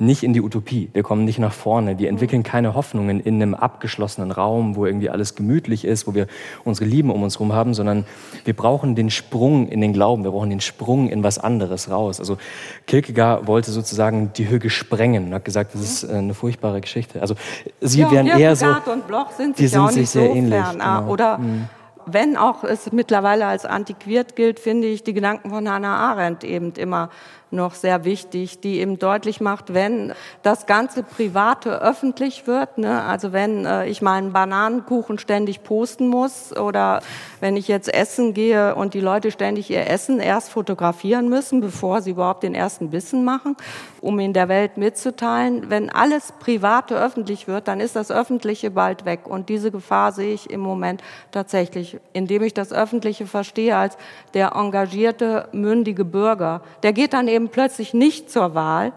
nicht 0.00 0.22
in 0.22 0.32
die 0.32 0.40
Utopie. 0.40 0.88
Wir 0.94 1.02
kommen 1.02 1.24
nicht 1.24 1.38
nach 1.38 1.52
vorne. 1.52 1.98
Wir 1.98 2.08
entwickeln 2.08 2.42
keine 2.42 2.74
Hoffnungen 2.74 3.20
in 3.20 3.34
einem 3.34 3.54
abgeschlossenen 3.54 4.30
Raum, 4.30 4.74
wo 4.74 4.86
irgendwie 4.86 5.10
alles 5.10 5.34
gemütlich 5.34 5.84
ist, 5.84 6.06
wo 6.06 6.14
wir 6.14 6.26
unsere 6.64 6.88
Lieben 6.88 7.10
um 7.10 7.22
uns 7.22 7.34
herum 7.34 7.52
haben, 7.52 7.74
sondern 7.74 8.06
wir 8.44 8.54
brauchen 8.54 8.94
den 8.94 9.10
Sprung 9.10 9.68
in 9.68 9.82
den 9.82 9.92
Glauben. 9.92 10.24
Wir 10.24 10.30
brauchen 10.30 10.50
den 10.50 10.60
Sprung 10.60 11.08
in 11.10 11.22
was 11.22 11.38
anderes 11.38 11.90
raus. 11.90 12.18
Also 12.18 12.38
Kierkegaard 12.86 13.46
wollte 13.46 13.70
sozusagen 13.72 14.32
die 14.32 14.48
Hüge 14.48 14.70
sprengen 14.70 15.26
und 15.26 15.34
hat 15.34 15.44
gesagt, 15.44 15.74
das 15.74 15.82
ist 15.82 16.04
äh, 16.04 16.14
eine 16.14 16.32
furchtbare 16.32 16.80
Geschichte. 16.80 17.20
Also 17.20 17.34
sie 17.80 18.00
ja, 18.00 18.10
wären 18.10 18.26
eher 18.26 18.56
so, 18.56 18.66
und 18.66 19.06
Bloch 19.06 19.30
sind 19.32 19.58
die 19.58 19.66
sind 19.66 19.92
sich 19.92 20.08
sehr 20.08 20.28
so 20.28 20.34
ähnlich. 20.34 20.64
Genau. 20.72 21.08
Oder 21.08 21.38
mhm 21.38 21.68
wenn 22.06 22.36
auch 22.36 22.64
es 22.64 22.92
mittlerweile 22.92 23.46
als 23.46 23.64
antiquiert 23.64 24.36
gilt, 24.36 24.60
finde 24.60 24.88
ich 24.88 25.02
die 25.02 25.12
Gedanken 25.12 25.50
von 25.50 25.68
Hannah 25.68 25.96
Arendt 26.10 26.44
eben 26.44 26.72
immer 26.72 27.10
noch 27.50 27.74
sehr 27.74 28.04
wichtig, 28.04 28.60
die 28.60 28.80
eben 28.80 28.98
deutlich 28.98 29.40
macht, 29.40 29.74
wenn 29.74 30.12
das 30.42 30.66
ganze 30.66 31.02
Private 31.02 31.80
öffentlich 31.82 32.46
wird, 32.46 32.78
ne, 32.78 33.02
also 33.02 33.32
wenn 33.32 33.66
äh, 33.66 33.86
ich 33.86 34.02
meinen 34.02 34.32
Bananenkuchen 34.32 35.18
ständig 35.18 35.62
posten 35.62 36.08
muss 36.08 36.56
oder 36.56 37.00
wenn 37.40 37.56
ich 37.56 37.68
jetzt 37.68 37.92
essen 37.92 38.34
gehe 38.34 38.74
und 38.74 38.94
die 38.94 39.00
Leute 39.00 39.30
ständig 39.30 39.70
ihr 39.70 39.88
Essen 39.88 40.20
erst 40.20 40.50
fotografieren 40.50 41.28
müssen, 41.28 41.60
bevor 41.60 42.02
sie 42.02 42.10
überhaupt 42.10 42.42
den 42.42 42.54
ersten 42.54 42.90
Bissen 42.90 43.24
machen, 43.24 43.56
um 44.00 44.18
in 44.18 44.32
der 44.32 44.48
Welt 44.48 44.76
mitzuteilen, 44.76 45.70
wenn 45.70 45.90
alles 45.90 46.32
Private 46.38 46.96
öffentlich 46.96 47.48
wird, 47.48 47.68
dann 47.68 47.80
ist 47.80 47.96
das 47.96 48.10
Öffentliche 48.10 48.70
bald 48.70 49.04
weg. 49.04 49.26
Und 49.26 49.48
diese 49.48 49.70
Gefahr 49.70 50.12
sehe 50.12 50.34
ich 50.34 50.50
im 50.50 50.60
Moment 50.60 51.02
tatsächlich, 51.32 51.98
indem 52.12 52.42
ich 52.42 52.54
das 52.54 52.72
Öffentliche 52.72 53.26
verstehe 53.26 53.76
als 53.76 53.96
der 54.34 54.52
engagierte, 54.54 55.48
mündige 55.52 56.04
Bürger. 56.04 56.62
Der 56.82 56.92
geht 56.92 57.12
dann 57.12 57.28
eben 57.28 57.39
eben 57.40 57.48
plötzlich 57.48 57.94
nicht 57.94 58.30
zur 58.30 58.54
Wahl. 58.54 58.92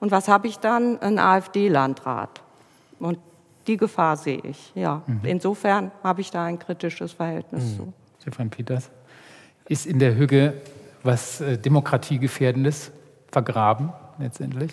Und 0.00 0.10
was 0.10 0.28
habe 0.28 0.46
ich 0.48 0.58
dann? 0.58 1.00
Ein 1.00 1.18
AfD-Landrat. 1.18 2.42
Und 2.98 3.18
die 3.66 3.76
Gefahr 3.76 4.16
sehe 4.16 4.40
ich. 4.42 4.72
Ja. 4.74 5.02
Mhm. 5.06 5.20
Insofern 5.24 5.92
habe 6.02 6.20
ich 6.20 6.30
da 6.30 6.44
ein 6.44 6.58
kritisches 6.58 7.12
Verhältnis 7.12 7.64
mhm. 7.64 7.76
zu. 7.76 7.92
Stefan 8.20 8.50
Peters, 8.50 8.90
ist 9.68 9.86
in 9.86 9.98
der 9.98 10.16
Hüge 10.16 10.54
was 11.02 11.40
äh, 11.40 11.58
Demokratiegefährdendes 11.58 12.90
vergraben 13.30 13.92
letztendlich? 14.18 14.72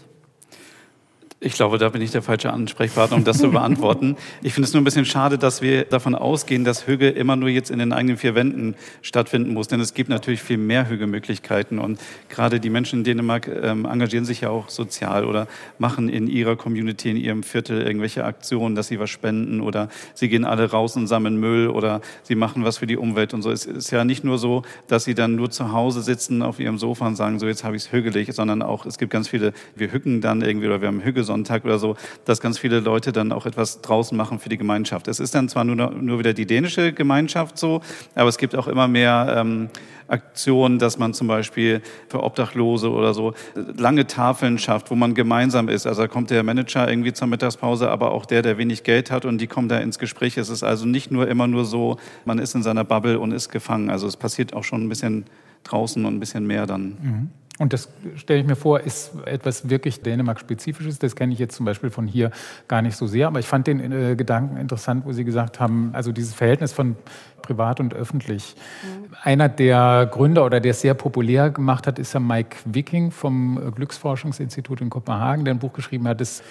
Ich 1.45 1.53
glaube, 1.53 1.77
da 1.77 1.89
bin 1.89 2.01
ich 2.01 2.09
der 2.09 2.23
falsche 2.23 2.51
Ansprechpartner, 2.51 3.17
um 3.17 3.23
das 3.23 3.37
zu 3.37 3.51
beantworten. 3.51 4.15
Ich 4.41 4.55
finde 4.55 4.67
es 4.67 4.73
nur 4.73 4.81
ein 4.81 4.83
bisschen 4.83 5.05
schade, 5.05 5.37
dass 5.37 5.61
wir 5.61 5.83
davon 5.83 6.15
ausgehen, 6.15 6.63
dass 6.63 6.87
Hüge 6.87 7.07
immer 7.09 7.35
nur 7.35 7.49
jetzt 7.49 7.69
in 7.69 7.77
den 7.77 7.93
eigenen 7.93 8.17
vier 8.17 8.33
Wänden 8.33 8.73
stattfinden 9.03 9.53
muss. 9.53 9.67
Denn 9.67 9.79
es 9.79 9.93
gibt 9.93 10.09
natürlich 10.09 10.41
viel 10.41 10.57
mehr 10.57 10.89
Hüge-Möglichkeiten. 10.89 11.77
Und 11.77 11.99
gerade 12.29 12.59
die 12.59 12.71
Menschen 12.71 13.01
in 13.01 13.03
Dänemark 13.03 13.47
ähm, 13.47 13.85
engagieren 13.85 14.25
sich 14.25 14.41
ja 14.41 14.49
auch 14.49 14.69
sozial 14.69 15.23
oder 15.23 15.47
machen 15.77 16.09
in 16.09 16.25
ihrer 16.25 16.55
Community, 16.55 17.11
in 17.11 17.17
ihrem 17.17 17.43
Viertel 17.43 17.83
irgendwelche 17.83 18.23
Aktionen, 18.23 18.73
dass 18.73 18.87
sie 18.87 18.99
was 18.99 19.11
spenden 19.11 19.61
oder 19.61 19.89
sie 20.15 20.29
gehen 20.29 20.45
alle 20.45 20.71
raus 20.71 20.95
und 20.95 21.05
sammeln 21.05 21.39
Müll 21.39 21.67
oder 21.67 22.01
sie 22.23 22.33
machen 22.33 22.63
was 22.63 22.79
für 22.79 22.87
die 22.87 22.97
Umwelt 22.97 23.35
und 23.35 23.43
so. 23.43 23.51
Es 23.51 23.67
ist 23.67 23.91
ja 23.91 24.03
nicht 24.03 24.23
nur 24.23 24.39
so, 24.39 24.63
dass 24.87 25.03
sie 25.03 25.13
dann 25.13 25.35
nur 25.35 25.51
zu 25.51 25.71
Hause 25.71 26.01
sitzen 26.01 26.41
auf 26.41 26.59
ihrem 26.59 26.79
Sofa 26.79 27.05
und 27.05 27.15
sagen, 27.15 27.37
so 27.37 27.45
jetzt 27.45 27.63
habe 27.63 27.75
ich 27.75 27.83
es 27.83 27.91
hügelig, 27.91 28.33
sondern 28.33 28.63
auch, 28.63 28.87
es 28.87 28.97
gibt 28.97 29.11
ganz 29.11 29.27
viele, 29.27 29.53
wir 29.75 29.91
hücken 29.91 30.21
dann 30.21 30.41
irgendwie 30.41 30.65
oder 30.65 30.81
wir 30.81 30.87
haben 30.87 31.03
Hüge 31.03 31.23
Sonntag 31.35 31.65
oder 31.65 31.79
so, 31.79 31.97
dass 32.23 32.39
ganz 32.39 32.57
viele 32.57 32.79
Leute 32.79 33.11
dann 33.11 33.33
auch 33.33 33.45
etwas 33.45 33.81
draußen 33.81 34.17
machen 34.17 34.39
für 34.39 34.47
die 34.47 34.57
Gemeinschaft. 34.57 35.09
Es 35.09 35.19
ist 35.19 35.35
dann 35.35 35.49
zwar 35.49 35.65
nur, 35.65 35.75
nur 35.75 36.19
wieder 36.19 36.33
die 36.33 36.45
dänische 36.45 36.93
Gemeinschaft 36.93 37.57
so, 37.57 37.81
aber 38.15 38.29
es 38.29 38.37
gibt 38.37 38.55
auch 38.55 38.67
immer 38.67 38.87
mehr 38.87 39.35
ähm, 39.37 39.69
Aktionen, 40.07 40.79
dass 40.79 40.97
man 40.97 41.13
zum 41.13 41.27
Beispiel 41.27 41.81
für 42.07 42.23
Obdachlose 42.23 42.89
oder 42.89 43.13
so 43.13 43.33
lange 43.75 44.07
Tafeln 44.07 44.57
schafft, 44.57 44.91
wo 44.91 44.95
man 44.95 45.13
gemeinsam 45.13 45.67
ist. 45.67 45.87
Also 45.87 46.03
da 46.03 46.07
kommt 46.07 46.29
der 46.29 46.43
Manager 46.43 46.87
irgendwie 46.87 47.11
zur 47.11 47.27
Mittagspause, 47.27 47.89
aber 47.89 48.11
auch 48.11 48.25
der, 48.25 48.41
der 48.41 48.57
wenig 48.57 48.83
Geld 48.83 49.11
hat 49.11 49.25
und 49.25 49.39
die 49.39 49.47
kommen 49.47 49.67
da 49.67 49.79
ins 49.79 49.99
Gespräch. 49.99 50.37
Es 50.37 50.49
ist 50.49 50.63
also 50.63 50.85
nicht 50.85 51.11
nur 51.11 51.27
immer 51.27 51.47
nur 51.47 51.65
so, 51.65 51.97
man 52.23 52.39
ist 52.39 52.55
in 52.55 52.63
seiner 52.63 52.83
Bubble 52.83 53.19
und 53.19 53.33
ist 53.33 53.49
gefangen. 53.49 53.89
Also 53.89 54.07
es 54.07 54.15
passiert 54.15 54.53
auch 54.53 54.63
schon 54.63 54.83
ein 54.83 54.89
bisschen 54.89 55.25
draußen 55.63 56.05
und 56.05 56.15
ein 56.15 56.19
bisschen 56.19 56.47
mehr 56.47 56.65
dann. 56.65 56.83
Mhm. 57.01 57.29
Und 57.57 57.71
das 57.71 57.87
stelle 58.17 58.41
ich 58.41 58.45
mir 58.45 58.57
vor, 58.57 58.81
ist 58.81 59.13
etwas 59.25 59.69
wirklich 59.69 60.01
Dänemark-spezifisches. 60.01 60.99
Das 60.99 61.15
kenne 61.15 61.31
ich 61.31 61.39
jetzt 61.39 61.55
zum 61.55 61.65
Beispiel 61.65 61.89
von 61.89 62.05
hier 62.05 62.31
gar 62.67 62.81
nicht 62.81 62.97
so 62.97 63.07
sehr. 63.07 63.27
Aber 63.27 63.39
ich 63.39 63.47
fand 63.47 63.67
den 63.67 63.91
äh, 63.91 64.15
Gedanken 64.15 64.57
interessant, 64.57 65.05
wo 65.05 65.13
Sie 65.13 65.23
gesagt 65.23 65.59
haben, 65.61 65.91
also 65.93 66.11
dieses 66.11 66.33
Verhältnis 66.33 66.73
von 66.73 66.97
privat 67.41 67.79
und 67.79 67.93
öffentlich. 67.93 68.55
Mhm. 68.83 69.15
Einer 69.23 69.47
der 69.47 70.09
Gründer 70.11 70.45
oder 70.45 70.59
der 70.59 70.71
es 70.71 70.81
sehr 70.81 70.95
populär 70.95 71.49
gemacht 71.49 71.87
hat, 71.87 71.97
ist 71.97 72.13
ja 72.13 72.19
Mike 72.19 72.57
Wicking 72.65 73.11
vom 73.11 73.73
Glücksforschungsinstitut 73.73 74.81
in 74.81 74.89
Kopenhagen, 74.89 75.45
der 75.45 75.53
ein 75.53 75.59
Buch 75.59 75.73
geschrieben 75.73 76.07
hat, 76.07 76.19
das 76.19 76.43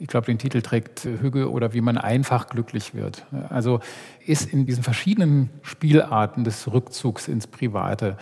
ich 0.00 0.06
glaube, 0.06 0.26
den 0.26 0.38
Titel 0.38 0.62
trägt 0.62 1.04
Hüge 1.04 1.50
oder 1.50 1.74
wie 1.74 1.82
man 1.82 1.98
einfach 1.98 2.48
glücklich 2.48 2.94
wird. 2.94 3.26
Also 3.50 3.80
ist 4.24 4.50
in 4.50 4.64
diesen 4.64 4.82
verschiedenen 4.82 5.50
Spielarten 5.62 6.42
des 6.42 6.72
Rückzugs 6.72 7.28
ins 7.28 7.46
Private, 7.46 8.16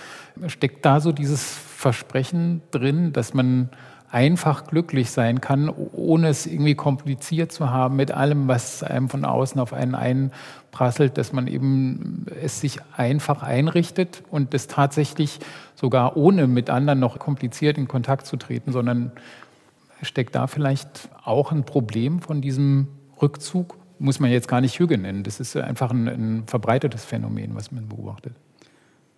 steckt 0.48 0.84
da 0.84 1.00
so 1.00 1.12
dieses 1.12 1.44
Versprechen 1.44 2.62
drin, 2.72 3.12
dass 3.12 3.32
man 3.32 3.70
einfach 4.10 4.66
glücklich 4.66 5.10
sein 5.10 5.40
kann, 5.40 5.68
ohne 5.68 6.28
es 6.28 6.46
irgendwie 6.46 6.74
kompliziert 6.74 7.52
zu 7.52 7.70
haben 7.70 7.94
mit 7.94 8.10
allem, 8.10 8.48
was 8.48 8.82
einem 8.82 9.08
von 9.08 9.24
außen 9.24 9.60
auf 9.60 9.72
einen 9.72 9.94
einprasselt, 9.94 11.16
dass 11.16 11.32
man 11.32 11.46
eben 11.46 12.26
es 12.42 12.60
sich 12.60 12.80
einfach 12.96 13.42
einrichtet 13.42 14.22
und 14.30 14.52
das 14.54 14.66
tatsächlich 14.66 15.38
sogar 15.76 16.16
ohne 16.16 16.48
mit 16.48 16.70
anderen 16.70 16.98
noch 16.98 17.18
kompliziert 17.18 17.78
in 17.78 17.86
Kontakt 17.86 18.26
zu 18.26 18.36
treten, 18.36 18.72
sondern 18.72 19.12
steckt 20.02 20.34
da 20.34 20.46
vielleicht 20.46 21.08
auch 21.24 21.52
ein 21.52 21.64
Problem 21.64 22.20
von 22.20 22.40
diesem 22.40 22.88
Rückzug? 23.20 23.76
Muss 23.98 24.20
man 24.20 24.30
jetzt 24.30 24.48
gar 24.48 24.60
nicht 24.60 24.78
Hüge 24.78 24.96
nennen. 24.96 25.24
Das 25.24 25.40
ist 25.40 25.56
einfach 25.56 25.90
ein, 25.90 26.06
ein 26.06 26.46
verbreitetes 26.46 27.04
Phänomen, 27.04 27.54
was 27.54 27.72
man 27.72 27.88
beobachtet. 27.88 28.34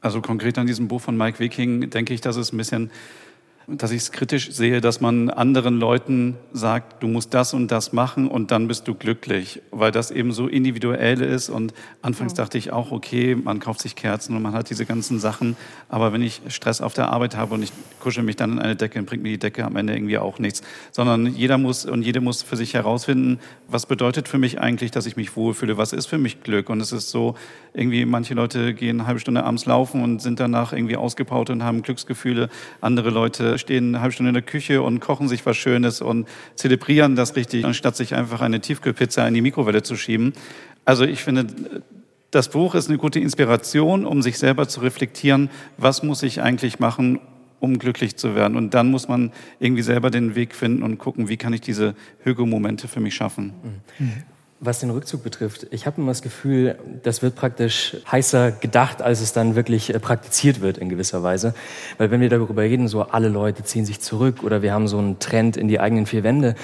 Also 0.01 0.23
konkret 0.23 0.57
an 0.57 0.67
diesem 0.67 0.89
Buch 0.89 1.01
von 1.01 1.17
Mike 1.17 1.39
Wiking 1.39 1.91
denke 1.91 2.15
ich, 2.15 2.23
dass 2.23 2.37
es 2.37 2.53
ein 2.53 2.57
bisschen 2.57 2.91
dass 3.77 3.91
ich 3.91 4.03
es 4.03 4.13
kritisch 4.13 4.51
sehe, 4.53 4.81
dass 4.81 5.01
man 5.01 5.31
anderen 5.31 5.79
Leuten 5.79 6.37
sagt, 6.53 7.03
du 7.03 7.09
musst 7.09 7.35
das 7.35 7.55
und 7.55 7.71
das 7.71 7.93
machen 7.93 8.29
und 8.29 8.51
dann 8.51 8.69
bist 8.69 8.89
du 8.89 8.95
glücklich, 8.95 9.63
weil 9.71 9.93
das 9.93 10.11
eben 10.11 10.33
so 10.33 10.47
individuell 10.49 11.21
ist. 11.21 11.49
Und 11.49 11.73
anfangs 12.03 12.33
ja. 12.33 12.45
dachte 12.45 12.59
ich 12.59 12.73
auch, 12.73 12.91
okay, 12.91 13.35
man 13.35 13.61
kauft 13.61 13.81
sich 13.81 13.97
Kerzen 13.97 14.37
und 14.37 14.43
man 14.43 14.53
hat 14.53 14.71
diese 14.71 14.87
ganzen 14.87 15.21
Sachen, 15.21 15.57
aber 15.89 16.13
wenn 16.13 16.23
ich 16.23 16.43
Stress 16.49 16.81
auf 16.81 16.95
der 16.95 17.11
Arbeit 17.11 17.37
habe 17.37 17.55
und 17.55 17.63
ich 17.63 17.73
kuschel 18.01 18.23
mich 18.23 18.37
dann 18.37 18.53
in 18.53 18.59
eine 18.59 18.77
Decke, 18.77 18.95
dann 18.95 19.07
bringt 19.07 19.23
mir 19.23 19.31
die 19.31 19.39
Decke 19.39 19.65
am 19.65 19.77
Ende 19.77 19.95
irgendwie 19.95 20.19
auch 20.19 20.39
nichts, 20.39 20.63
sondern 20.91 21.27
jeder 21.27 21.59
muss 21.59 21.85
und 21.85 22.03
jede 22.03 22.21
muss 22.21 22.43
für 22.43 22.57
sich 22.57 22.75
herausfinden, 22.75 23.39
was 23.69 23.87
bedeutet 23.87 24.29
für 24.29 24.39
mich 24.39 24.61
eigentlich, 24.61 24.91
dass 24.91 25.07
ich 25.07 25.17
mich 25.17 25.37
wohlfühle, 25.37 25.77
was 25.77 25.93
ist 25.93 26.07
für 26.07 26.19
mich 26.19 26.43
Glück. 26.43 26.69
Und 26.71 26.81
es 26.81 26.93
ist 26.93 27.11
so, 27.11 27.37
irgendwie 27.73 28.05
manche 28.05 28.35
Leute 28.35 28.75
gehen 28.75 29.01
eine 29.01 29.07
halbe 29.07 29.21
Stunde 29.21 29.45
abends 29.45 29.67
laufen 29.67 30.03
und 30.03 30.21
sind 30.21 30.41
danach 30.41 30.73
irgendwie 30.73 30.97
ausgepaut 30.97 31.51
und 31.51 31.63
haben 31.63 31.83
Glücksgefühle. 31.83 32.49
Andere 32.81 33.11
Leute 33.11 33.59
stehen 33.61 33.95
eine 33.95 34.01
halbe 34.01 34.13
Stunde 34.13 34.31
in 34.31 34.35
der 34.35 34.43
Küche 34.43 34.83
und 34.83 35.01
kochen 35.01 35.29
sich 35.29 35.47
was 35.47 35.57
Schönes 35.57 36.01
und 36.01 36.27
zelebrieren 36.57 37.15
das 37.15 37.37
richtig, 37.37 37.65
anstatt 37.65 37.97
sich 37.97 38.15
einfach 38.15 38.41
eine 38.41 38.61
Tiefkühlpizza 38.61 39.27
in 39.29 39.35
die 39.35 39.43
Mikrowelle 39.43 39.83
zu 39.83 39.97
schieben. 39.97 40.33
Also 40.85 41.05
ich 41.05 41.23
finde, 41.23 41.47
das 42.31 42.49
Buch 42.49 42.75
ist 42.75 42.89
eine 42.89 42.99
gute 42.99 43.21
Inspiration, 43.21 44.05
um 44.05 44.23
sich 44.23 44.39
selber 44.39 44.69
zu 44.69 44.81
reflektieren, 44.81 45.51
was 45.77 46.03
muss 46.03 46.23
ich 46.23 46.43
eigentlich 46.43 46.79
machen, 46.79 47.21
um 47.61 47.79
glücklich 47.79 48.17
zu 48.17 48.35
werden. 48.35 48.57
Und 48.57 48.75
dann 48.75 48.91
muss 48.91 49.09
man 49.09 49.33
irgendwie 49.59 49.83
selber 49.83 50.11
den 50.11 50.35
Weg 50.35 50.55
finden 50.55 50.83
und 50.83 50.99
gucken, 50.99 51.29
wie 51.29 51.37
kann 51.37 51.53
ich 51.53 51.61
diese 51.61 51.95
Hügelmomente 52.25 52.89
für 52.89 53.01
mich 53.01 53.15
schaffen. 53.15 53.53
Was 54.63 54.81
den 54.81 54.91
Rückzug 54.91 55.23
betrifft, 55.23 55.67
ich 55.71 55.87
habe 55.87 56.03
immer 56.03 56.11
das 56.11 56.21
Gefühl, 56.21 56.79
das 57.03 57.23
wird 57.23 57.35
praktisch 57.35 57.97
heißer 58.13 58.53
gedacht, 58.53 59.01
als 59.01 59.23
es 59.23 59.33
dann 59.33 59.55
wirklich 59.55 59.95
äh, 59.95 59.99
praktiziert 59.99 60.61
wird 60.61 60.77
in 60.77 60.91
gewisser 60.91 61.23
Weise. 61.23 61.55
Weil 61.97 62.11
wenn 62.11 62.21
wir 62.21 62.29
darüber 62.29 62.61
reden, 62.61 62.87
so 62.87 63.03
alle 63.03 63.29
Leute 63.29 63.65
ziehen 63.65 63.87
sich 63.87 64.01
zurück 64.01 64.43
oder 64.43 64.61
wir 64.61 64.75
haben 64.75 64.87
so 64.87 64.99
einen 64.99 65.19
Trend 65.19 65.57
in 65.57 65.67
die 65.67 65.81
eigenen 65.81 66.05
vier 66.05 66.25
Wände, 66.25 66.57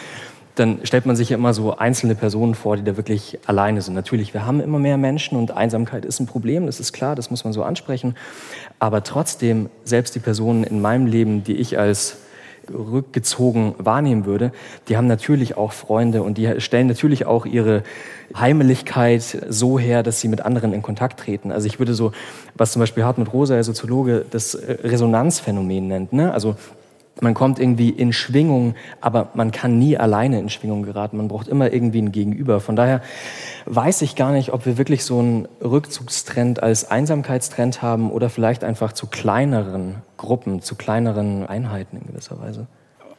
dann 0.57 0.81
stellt 0.85 1.07
man 1.07 1.17
sich 1.17 1.31
ja 1.31 1.37
immer 1.37 1.55
so 1.55 1.77
einzelne 1.77 2.15
Personen 2.15 2.55
vor, 2.55 2.77
die 2.77 2.85
da 2.85 2.99
wirklich 2.99 3.39
alleine 3.47 3.81
sind. 3.81 3.95
Natürlich, 3.95 4.35
wir 4.35 4.45
haben 4.45 4.61
immer 4.61 4.79
mehr 4.79 4.99
Menschen 4.99 5.39
und 5.39 5.51
Einsamkeit 5.51 6.05
ist 6.05 6.21
ein 6.21 6.27
Problem, 6.27 6.67
das 6.67 6.81
ist 6.81 6.93
klar, 6.93 7.15
das 7.15 7.31
muss 7.31 7.45
man 7.45 7.53
so 7.53 7.63
ansprechen. 7.63 8.15
Aber 8.79 9.05
trotzdem, 9.05 9.71
selbst 9.85 10.15
die 10.15 10.21
Personen 10.21 10.65
in 10.65 10.83
meinem 10.83 11.07
Leben, 11.07 11.45
die 11.45 11.57
ich 11.57 11.79
als 11.79 12.19
rückgezogen 12.73 13.75
wahrnehmen 13.79 14.27
würde, 14.27 14.53
die 14.89 14.97
haben 14.97 15.07
natürlich 15.07 15.57
auch 15.57 15.73
Freunde 15.73 16.23
und 16.23 16.39
die 16.39 16.61
stellen 16.61 16.87
natürlich 16.87 17.27
auch 17.27 17.47
ihre 17.47 17.83
Heimeligkeit 18.37 19.23
so 19.49 19.79
her, 19.79 20.03
dass 20.03 20.21
sie 20.21 20.29
mit 20.29 20.41
anderen 20.43 20.73
in 20.73 20.83
Kontakt 20.83 21.21
treten. 21.21 21.53
Also 21.53 21.67
ich 21.67 21.79
würde 21.79 21.95
so, 21.95 22.13
was 22.55 22.73
zum 22.73 22.81
Beispiel 22.81 23.05
Hartmut 23.05 23.33
Rosa, 23.33 23.55
der 23.55 23.65
Soziologe, 23.65 24.25
das 24.31 24.59
Resonanzphänomen 24.85 25.89
nennt. 25.89 26.13
Ne? 26.13 26.33
Also 26.33 26.57
man 27.21 27.35
kommt 27.35 27.59
irgendwie 27.59 27.91
in 27.91 28.13
Schwingung, 28.13 28.75
aber 29.01 29.31
man 29.35 29.51
kann 29.51 29.79
nie 29.79 29.97
alleine 29.97 30.39
in 30.39 30.51
Schwingung 30.51 30.83
geraten. 30.83 31.17
Man 31.17 31.29
braucht 31.29 31.49
immer 31.49 31.73
irgendwie 31.73 32.03
ein 32.03 32.13
Gegenüber. 32.13 32.61
Von 32.61 32.77
daher 32.77 33.01
weiß 33.65 34.03
ich 34.03 34.17
gar 34.17 34.33
nicht, 34.33 34.53
ob 34.53 34.67
wir 34.67 34.77
wirklich 34.77 35.05
so 35.05 35.19
einen 35.19 35.49
Rückzugstrend 35.63 36.63
als 36.63 36.91
Einsamkeitstrend 36.91 37.81
haben 37.81 38.11
oder 38.11 38.29
vielleicht 38.29 38.65
einfach 38.65 38.93
zu 38.93 39.07
kleineren 39.07 39.97
Gruppen, 40.19 40.61
zu 40.61 40.75
kleineren 40.75 41.47
Einheiten 41.47 41.97
in 41.97 42.07
gewisser 42.07 42.39
Weise. 42.39 42.67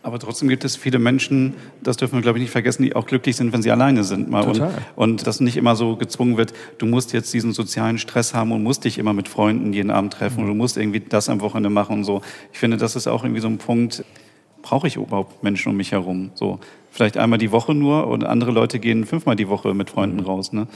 Aber 0.08 0.20
trotzdem 0.20 0.48
gibt 0.48 0.64
es 0.64 0.78
viele 0.78 1.00
Menschen, 1.00 1.56
das 1.84 1.98
dürfen 1.98 2.16
wir, 2.16 2.22
glaube 2.22 2.38
ich, 2.38 2.44
nicht 2.44 2.52
vergessen, 2.52 2.82
die 2.82 2.96
auch 2.96 3.06
glücklich 3.06 3.36
sind, 3.36 3.52
wenn 3.52 3.62
sie 3.62 3.72
alleine 3.72 4.06
sind. 4.06 4.30
Mal. 4.30 4.46
Total. 4.46 4.70
Und, 4.96 5.10
und 5.10 5.28
dass 5.28 5.42
nicht 5.42 5.58
immer 5.58 5.76
so 5.76 5.98
gezwungen 5.98 6.38
wird, 6.38 6.54
du 6.78 6.86
musst 6.86 7.12
jetzt 7.12 7.34
diesen 7.34 7.52
sozialen 7.52 7.98
Stress 7.98 8.34
haben 8.34 8.54
und 8.54 8.64
musst 8.64 8.86
dich 8.86 9.00
immer 9.00 9.12
mit 9.12 9.28
Freunden 9.28 9.74
jeden 9.74 9.92
Abend 9.92 10.14
treffen 10.14 10.38
mhm. 10.38 10.44
und 10.44 10.48
du 10.48 10.56
musst 10.56 10.78
irgendwie 10.78 11.02
das 11.02 11.28
am 11.28 11.42
Wochenende 11.42 11.70
machen 11.70 11.98
und 11.98 12.04
so. 12.06 12.22
Ich 12.54 12.60
finde, 12.60 12.78
das 12.78 12.96
ist 12.96 13.06
auch 13.08 13.26
irgendwie 13.26 13.42
so 13.42 13.50
ein 13.50 13.58
Punkt, 13.58 14.06
brauche 14.62 14.88
ich 14.88 14.96
überhaupt 14.96 15.44
Menschen 15.44 15.72
um 15.72 15.76
mich 15.76 15.92
herum? 15.92 16.32
So, 16.36 16.60
vielleicht 16.90 17.18
einmal 17.18 17.38
die 17.38 17.52
Woche 17.52 17.74
nur 17.74 18.08
und 18.08 18.24
andere 18.24 18.52
Leute 18.52 18.80
gehen 18.80 19.06
fünfmal 19.06 19.36
die 19.36 19.50
Woche 19.50 19.74
mit 19.74 19.90
Freunden 19.90 20.22
mhm. 20.22 20.26
raus. 20.26 20.54
Ne? 20.54 20.68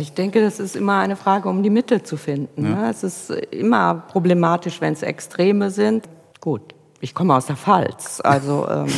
Ich 0.00 0.14
denke, 0.14 0.40
das 0.40 0.58
ist 0.58 0.74
immer 0.74 1.00
eine 1.00 1.16
Frage, 1.16 1.50
um 1.50 1.62
die 1.62 1.68
Mitte 1.68 2.02
zu 2.02 2.16
finden. 2.16 2.64
Ja. 2.64 2.70
Ne? 2.76 2.90
Es 2.90 3.04
ist 3.04 3.28
immer 3.28 3.94
problematisch, 3.94 4.80
wenn 4.80 4.94
es 4.94 5.02
Extreme 5.02 5.70
sind. 5.70 6.08
Gut, 6.40 6.74
ich 7.00 7.14
komme 7.14 7.34
aus 7.34 7.46
der 7.46 7.56
Pfalz, 7.56 8.20
also 8.22 8.66
ähm, 8.70 8.92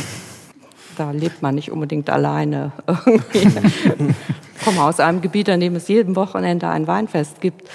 da 0.96 1.11
lebt 1.11 1.42
man 1.42 1.54
nicht 1.54 1.70
unbedingt 1.70 2.09
alleine. 2.09 2.72
ich 3.32 4.64
komme 4.64 4.82
aus 4.82 5.00
einem 5.00 5.20
Gebiet, 5.20 5.48
an 5.50 5.61
dem 5.61 5.76
es 5.76 5.88
jeden 5.88 6.16
Wochenende 6.16 6.68
ein 6.68 6.87
Weinfest 6.87 7.40
gibt 7.40 7.68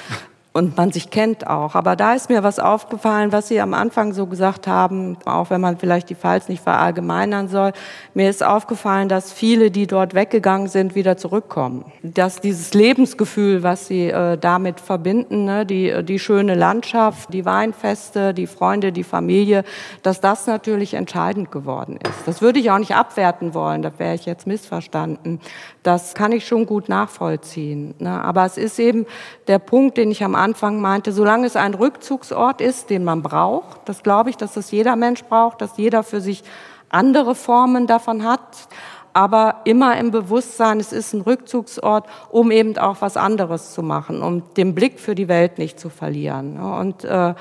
und 0.53 0.75
man 0.75 0.91
sich 0.91 1.09
kennt 1.09 1.47
auch. 1.47 1.75
Aber 1.75 1.95
da 1.95 2.13
ist 2.13 2.29
mir 2.29 2.43
was 2.43 2.59
aufgefallen, 2.59 3.31
was 3.31 3.47
Sie 3.47 3.61
am 3.61 3.73
Anfang 3.73 4.11
so 4.11 4.25
gesagt 4.25 4.67
haben, 4.67 5.17
auch 5.23 5.49
wenn 5.49 5.61
man 5.61 5.77
vielleicht 5.77 6.09
die 6.09 6.15
Pfalz 6.15 6.49
nicht 6.49 6.61
verallgemeinern 6.61 7.47
soll. 7.47 7.71
Mir 8.13 8.29
ist 8.29 8.43
aufgefallen, 8.43 9.07
dass 9.07 9.31
viele, 9.31 9.71
die 9.71 9.87
dort 9.87 10.13
weggegangen 10.13 10.67
sind, 10.67 10.93
wieder 10.93 11.15
zurückkommen. 11.15 11.85
Dass 12.03 12.41
dieses 12.41 12.73
Lebensgefühl, 12.73 13.63
was 13.63 13.87
Sie 13.87 14.09
äh, 14.09 14.37
damit 14.37 14.81
verbinden, 14.81 15.45
ne, 15.45 15.65
die, 15.65 16.03
die 16.03 16.19
schöne 16.19 16.55
Landschaft, 16.55 17.33
die 17.33 17.45
Weinfeste, 17.45 18.33
die 18.33 18.47
Freunde, 18.47 18.91
die 18.91 19.05
Familie, 19.05 19.63
dass 20.03 20.19
das 20.19 20.47
natürlich 20.47 20.95
entscheidend 20.95 21.51
geworden 21.51 21.97
ist. 22.05 22.27
Das 22.27 22.41
würde 22.41 22.59
ich 22.59 22.71
auch 22.71 22.79
nicht 22.79 22.95
abwerten 22.95 23.53
wollen, 23.53 23.81
da 23.81 23.91
wäre 23.97 24.15
ich 24.15 24.25
jetzt 24.25 24.47
missverstanden. 24.47 25.39
Das 25.83 26.13
kann 26.13 26.33
ich 26.33 26.45
schon 26.45 26.65
gut 26.65 26.89
nachvollziehen. 26.89 27.95
Ne? 27.99 28.21
Aber 28.23 28.45
es 28.45 28.57
ist 28.57 28.77
eben 28.79 29.05
der 29.47 29.59
Punkt, 29.59 29.97
den 29.97 30.11
ich 30.11 30.23
am 30.23 30.35
Anfang 30.41 30.81
meinte, 30.81 31.11
solange 31.11 31.47
es 31.47 31.55
ein 31.55 31.73
Rückzugsort 31.73 32.59
ist, 32.59 32.89
den 32.89 33.03
man 33.03 33.21
braucht, 33.21 33.79
das 33.85 34.03
glaube 34.03 34.29
ich, 34.29 34.37
dass 34.37 34.53
das 34.53 34.71
jeder 34.71 34.95
Mensch 34.95 35.23
braucht, 35.23 35.61
dass 35.61 35.77
jeder 35.77 36.03
für 36.03 36.19
sich 36.19 36.43
andere 36.89 37.35
Formen 37.35 37.87
davon 37.87 38.25
hat, 38.25 38.67
aber 39.13 39.61
immer 39.65 39.97
im 39.97 40.11
Bewusstsein, 40.11 40.79
es 40.79 40.93
ist 40.93 41.13
ein 41.13 41.21
Rückzugsort, 41.21 42.07
um 42.29 42.51
eben 42.51 42.77
auch 42.77 42.97
was 43.01 43.17
anderes 43.17 43.73
zu 43.73 43.83
machen, 43.83 44.21
um 44.21 44.53
den 44.55 44.73
Blick 44.73 44.99
für 44.99 45.15
die 45.15 45.27
Welt 45.27 45.57
nicht 45.57 45.79
zu 45.79 45.89
verlieren. 45.89 46.59
Und 46.59 47.03
äh, 47.03 47.33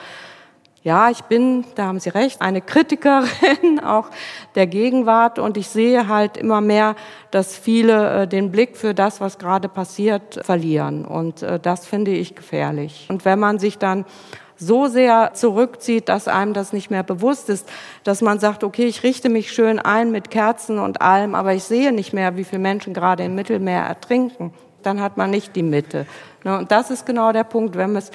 ja, 0.83 1.11
ich 1.11 1.23
bin, 1.23 1.65
da 1.75 1.87
haben 1.87 2.01
Sie 2.01 2.09
recht, 2.09 2.41
eine 2.41 2.63
Kritikerin 2.63 3.81
auch 3.85 4.09
der 4.55 4.67
Gegenwart 4.67 5.39
und 5.39 5.59
ich 5.59 5.69
sehe 5.69 6.09
halt 6.09 6.39
immer 6.39 6.63
mehr, 6.63 6.97
dass 7.31 7.57
viele 7.57 8.23
äh, 8.23 8.27
den 8.27 8.51
Blick 8.51 8.77
für 8.77 8.95
das, 8.95 9.21
was 9.21 9.39
gerade 9.39 9.69
passiert, 9.69 10.41
verlieren 10.43 11.05
und 11.05 11.43
äh, 11.43 11.61
das 11.61 11.87
finde 11.87 12.13
ich 12.13 12.35
gefährlich. 12.35 13.07
Und 13.11 13.27
wenn 13.27 13.39
man 13.39 13.59
sich 13.59 13.77
dann 13.77 14.07
so 14.57 14.87
sehr 14.87 15.33
zurückzieht, 15.35 16.09
dass 16.09 16.29
einem 16.29 16.55
das 16.55 16.73
nicht 16.73 16.91
mehr 16.91 17.03
bewusst 17.03 17.49
ist, 17.49 17.69
dass 18.05 18.21
man 18.21 18.39
sagt, 18.39 18.63
okay, 18.63 18.85
ich 18.85 19.03
richte 19.03 19.29
mich 19.29 19.53
schön 19.53 19.79
ein 19.79 20.11
mit 20.11 20.31
Kerzen 20.31 20.79
und 20.79 21.01
allem, 21.01 21.35
aber 21.35 21.55
ich 21.55 21.65
sehe 21.65 21.93
nicht 21.93 22.13
mehr, 22.13 22.37
wie 22.37 22.45
viele 22.45 22.61
Menschen 22.61 22.95
gerade 22.95 23.25
im 23.25 23.35
Mittelmeer 23.35 23.83
ertrinken, 23.83 24.53
dann 24.83 25.01
hat 25.01 25.17
man 25.17 25.31
nicht 25.31 25.57
die 25.57 25.63
Mitte. 25.63 26.07
Ne, 26.45 26.59
und 26.59 26.71
das 26.73 26.91
ist 26.91 27.05
genau 27.05 27.33
der 27.33 27.45
Punkt, 27.45 27.77
wenn 27.77 27.97
es 27.97 28.11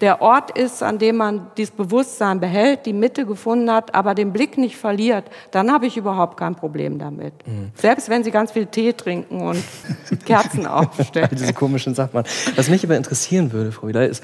der 0.00 0.22
Ort 0.22 0.56
ist, 0.56 0.82
an 0.82 0.98
dem 0.98 1.16
man 1.16 1.48
dieses 1.56 1.72
Bewusstsein 1.72 2.40
behält, 2.40 2.86
die 2.86 2.92
Mitte 2.92 3.26
gefunden 3.26 3.70
hat, 3.70 3.94
aber 3.94 4.14
den 4.14 4.32
Blick 4.32 4.58
nicht 4.58 4.76
verliert, 4.76 5.24
dann 5.50 5.72
habe 5.72 5.86
ich 5.86 5.96
überhaupt 5.96 6.36
kein 6.36 6.54
Problem 6.54 6.98
damit. 6.98 7.34
Mhm. 7.46 7.70
Selbst 7.74 8.08
wenn 8.08 8.24
Sie 8.24 8.30
ganz 8.30 8.52
viel 8.52 8.66
Tee 8.66 8.92
trinken 8.92 9.40
und 9.40 9.62
Kerzen 10.24 10.66
aufstellen. 10.66 11.28
Diese 11.32 11.52
komischen 11.52 11.94
Sachen. 11.94 12.22
Was 12.56 12.68
mich 12.68 12.84
aber 12.84 12.96
interessieren 12.96 13.52
würde, 13.52 13.72
Frau 13.72 13.88
Wieler, 13.88 14.06
ist, 14.06 14.22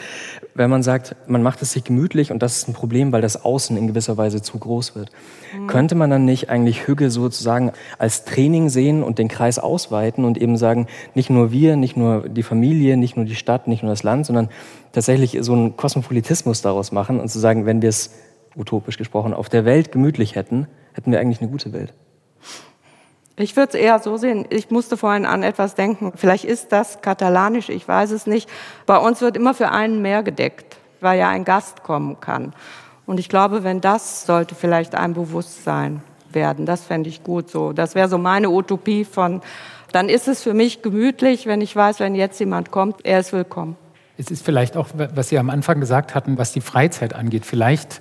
wenn 0.55 0.71
man 0.71 0.83
sagt, 0.83 1.17
man 1.27 1.43
macht 1.43 1.63
es 1.63 1.73
sich 1.73 1.85
gemütlich 1.85 2.31
und 2.31 2.43
das 2.43 2.57
ist 2.57 2.69
ein 2.69 2.75
Problem, 2.75 3.13
weil 3.13 3.23
das 3.23 3.45
Außen 3.45 3.77
in 3.77 3.89
gewisser 3.89 4.17
Weise 4.17 4.43
zu 4.43 4.59
groß 4.59 4.95
wird. 4.95 5.11
Mhm. 5.57 5.67
Könnte 5.67 5.95
man 5.95 6.11
dann 6.11 6.25
nicht 6.25 6.51
eigentlich 6.51 6.87
Hügel 6.87 7.11
sozusagen 7.11 7.73
als 7.99 8.25
Training 8.25 8.69
sehen 8.69 9.03
und 9.03 9.19
den 9.19 9.29
Kreis 9.29 9.59
ausweiten 9.59 10.25
und 10.25 10.39
eben 10.39 10.57
sagen, 10.57 10.87
nicht 11.15 11.31
nur 11.31 11.51
wir, 11.51 11.77
nicht 11.77 11.97
nur 11.97 12.29
die 12.29 12.43
Familie, 12.43 12.97
nicht 12.97 13.17
nur 13.17 13.25
die 13.25 13.35
Stadt, 13.35 13.67
nicht 13.67 13.83
nur 13.83 13.91
das 13.91 14.03
Land, 14.03 14.27
sondern 14.27 14.49
tatsächlich 14.95 15.37
so 15.41 15.53
einen 15.53 15.77
Kosmopolitismus 15.77 16.63
daraus 16.63 16.93
machen 16.93 17.21
und 17.21 17.29
zu 17.29 17.39
sagen, 17.39 17.67
wenn 17.67 17.83
wir 17.83 17.89
es 17.89 18.11
utopisch 18.57 18.97
gesprochen 18.97 19.35
auf 19.35 19.49
der 19.49 19.65
Welt 19.65 19.93
gemütlich 19.93 20.37
hätten, 20.37 20.69
hätten 20.93 21.11
wir 21.11 21.21
eigentlich 21.21 21.41
eine 21.41 21.51
gute 21.51 21.73
Welt. 21.73 21.93
Ich 23.37 23.57
würde 23.57 23.71
es 23.71 23.75
eher 23.75 23.99
so 23.99 24.17
sehen, 24.17 24.47
ich 24.51 24.71
musste 24.71 24.97
vorhin 24.97 25.27
an 25.27 25.43
etwas 25.43 25.75
denken. 25.75 26.13
Vielleicht 26.15 26.45
ist 26.45 26.71
das 26.71 27.03
katalanisch, 27.03 27.69
ich 27.69 27.87
weiß 27.87 28.13
es 28.13 28.27
nicht. 28.27 28.49
Bei 28.87 28.97
uns 28.97 29.21
wird 29.21 29.37
immer 29.37 29.55
für 29.55 29.71
einen 29.71 30.03
mehr 30.03 30.23
gedeckt, 30.23 30.77
weil 31.01 31.19
ja 31.19 31.29
ein 31.31 31.45
Gast 31.45 31.83
kommen 31.83 32.21
kann. 32.21 32.55
Und 33.07 33.19
ich 33.19 33.29
glaube, 33.29 33.65
wenn 33.65 33.81
das 33.81 34.25
sollte 34.25 34.55
vielleicht 34.55 34.95
ein 34.95 35.15
Bewusstsein 35.15 36.03
werden, 36.31 36.65
das 36.65 36.85
fände 36.85 37.09
ich 37.09 37.25
gut 37.25 37.51
so. 37.51 37.73
Das 37.73 37.97
wäre 37.97 38.09
so 38.09 38.19
meine 38.19 38.51
Utopie 38.51 39.05
von, 39.05 39.43
dann 39.91 40.09
ist 40.09 40.29
es 40.29 40.43
für 40.43 40.55
mich 40.55 40.83
gemütlich, 40.83 41.47
wenn 41.47 41.61
ich 41.61 41.75
weiß, 41.75 41.99
wenn 41.99 42.15
jetzt 42.15 42.39
jemand 42.39 42.71
kommt, 42.71 43.05
er 43.05 43.19
ist 43.19 43.33
willkommen. 43.33 43.77
Es 44.17 44.31
ist 44.31 44.45
vielleicht 44.45 44.77
auch, 44.77 44.89
was 44.95 45.29
Sie 45.29 45.39
am 45.39 45.51
Anfang 45.51 45.81
gesagt 45.81 46.15
hatten, 46.15 46.39
was 46.39 46.53
die 46.53 46.61
Freizeit 46.61 47.15
angeht. 47.15 47.45
Vielleicht 47.45 48.01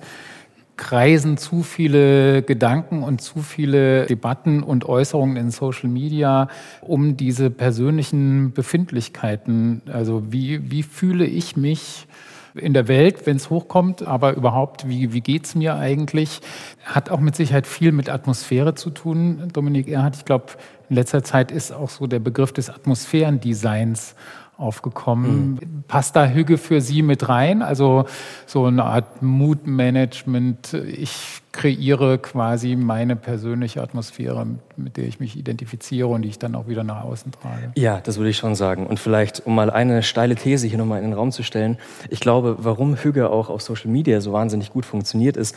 kreisen 0.76 1.36
zu 1.36 1.62
viele 1.62 2.42
Gedanken 2.42 3.02
und 3.02 3.20
zu 3.20 3.40
viele 3.40 4.06
Debatten 4.06 4.62
und 4.62 4.84
Äußerungen 4.88 5.36
in 5.36 5.50
Social 5.50 5.88
Media 5.88 6.48
um 6.80 7.16
diese 7.16 7.50
persönlichen 7.50 8.52
Befindlichkeiten. 8.52 9.82
Also 9.92 10.32
wie, 10.32 10.70
wie 10.70 10.82
fühle 10.82 11.26
ich 11.26 11.56
mich 11.56 12.06
in 12.54 12.72
der 12.72 12.86
Welt, 12.86 13.26
wenn 13.26 13.36
es 13.36 13.50
hochkommt, 13.50 14.06
aber 14.06 14.36
überhaupt, 14.36 14.88
wie, 14.88 15.12
wie 15.12 15.20
geht 15.20 15.44
es 15.44 15.54
mir 15.54 15.74
eigentlich? 15.74 16.40
Hat 16.84 17.10
auch 17.10 17.20
mit 17.20 17.34
Sicherheit 17.34 17.66
viel 17.66 17.90
mit 17.90 18.08
Atmosphäre 18.08 18.74
zu 18.74 18.90
tun, 18.90 19.48
Dominik 19.52 19.88
Erhardt. 19.88 20.16
Ich 20.16 20.24
glaube, 20.24 20.46
in 20.88 20.96
letzter 20.96 21.24
Zeit 21.24 21.50
ist 21.50 21.72
auch 21.72 21.90
so 21.90 22.06
der 22.06 22.20
Begriff 22.20 22.52
des 22.52 22.70
Atmosphärendesigns 22.70 24.14
aufgekommen. 24.56 25.52
Mhm. 25.52 25.84
Passt 25.88 26.16
da 26.16 26.26
Hüge 26.26 26.58
für 26.58 26.80
Sie 26.80 27.02
mit 27.02 27.28
rein? 27.28 27.62
Also 27.62 28.04
so 28.46 28.64
eine 28.66 28.84
Art 28.84 29.22
Mood-Management. 29.22 30.74
Ich 30.74 31.42
kreiere 31.52 32.18
quasi 32.18 32.76
meine 32.76 33.16
persönliche 33.16 33.82
Atmosphäre, 33.82 34.46
mit 34.76 34.96
der 34.96 35.04
ich 35.04 35.20
mich 35.20 35.36
identifiziere 35.36 36.08
und 36.08 36.22
die 36.22 36.28
ich 36.28 36.38
dann 36.38 36.54
auch 36.54 36.68
wieder 36.68 36.84
nach 36.84 37.04
außen 37.04 37.32
trage. 37.32 37.72
Ja, 37.76 38.00
das 38.00 38.16
würde 38.18 38.30
ich 38.30 38.36
schon 38.36 38.54
sagen. 38.54 38.86
Und 38.86 38.98
vielleicht, 38.98 39.46
um 39.46 39.54
mal 39.54 39.70
eine 39.70 40.02
steile 40.02 40.34
These 40.34 40.66
hier 40.66 40.78
nochmal 40.78 40.98
in 40.98 41.10
den 41.10 41.14
Raum 41.14 41.32
zu 41.32 41.42
stellen. 41.42 41.78
Ich 42.10 42.20
glaube, 42.20 42.56
warum 42.60 42.96
Hüge 42.96 43.30
auch 43.30 43.50
auf 43.50 43.62
Social 43.62 43.90
Media 43.90 44.20
so 44.20 44.32
wahnsinnig 44.32 44.70
gut 44.70 44.86
funktioniert, 44.86 45.36
ist, 45.36 45.56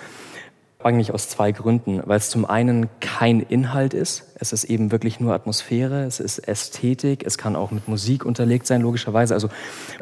eigentlich 0.83 1.13
aus 1.13 1.27
zwei 1.27 1.51
Gründen. 1.51 2.01
Weil 2.05 2.17
es 2.17 2.29
zum 2.29 2.45
einen 2.45 2.87
kein 2.99 3.39
Inhalt 3.39 3.93
ist. 3.93 4.31
Es 4.35 4.53
ist 4.53 4.63
eben 4.65 4.91
wirklich 4.91 5.19
nur 5.19 5.33
Atmosphäre. 5.33 6.03
Es 6.03 6.19
ist 6.19 6.39
Ästhetik. 6.39 7.25
Es 7.25 7.37
kann 7.37 7.55
auch 7.55 7.71
mit 7.71 7.87
Musik 7.87 8.25
unterlegt 8.25 8.67
sein, 8.67 8.81
logischerweise. 8.81 9.33
Also 9.33 9.49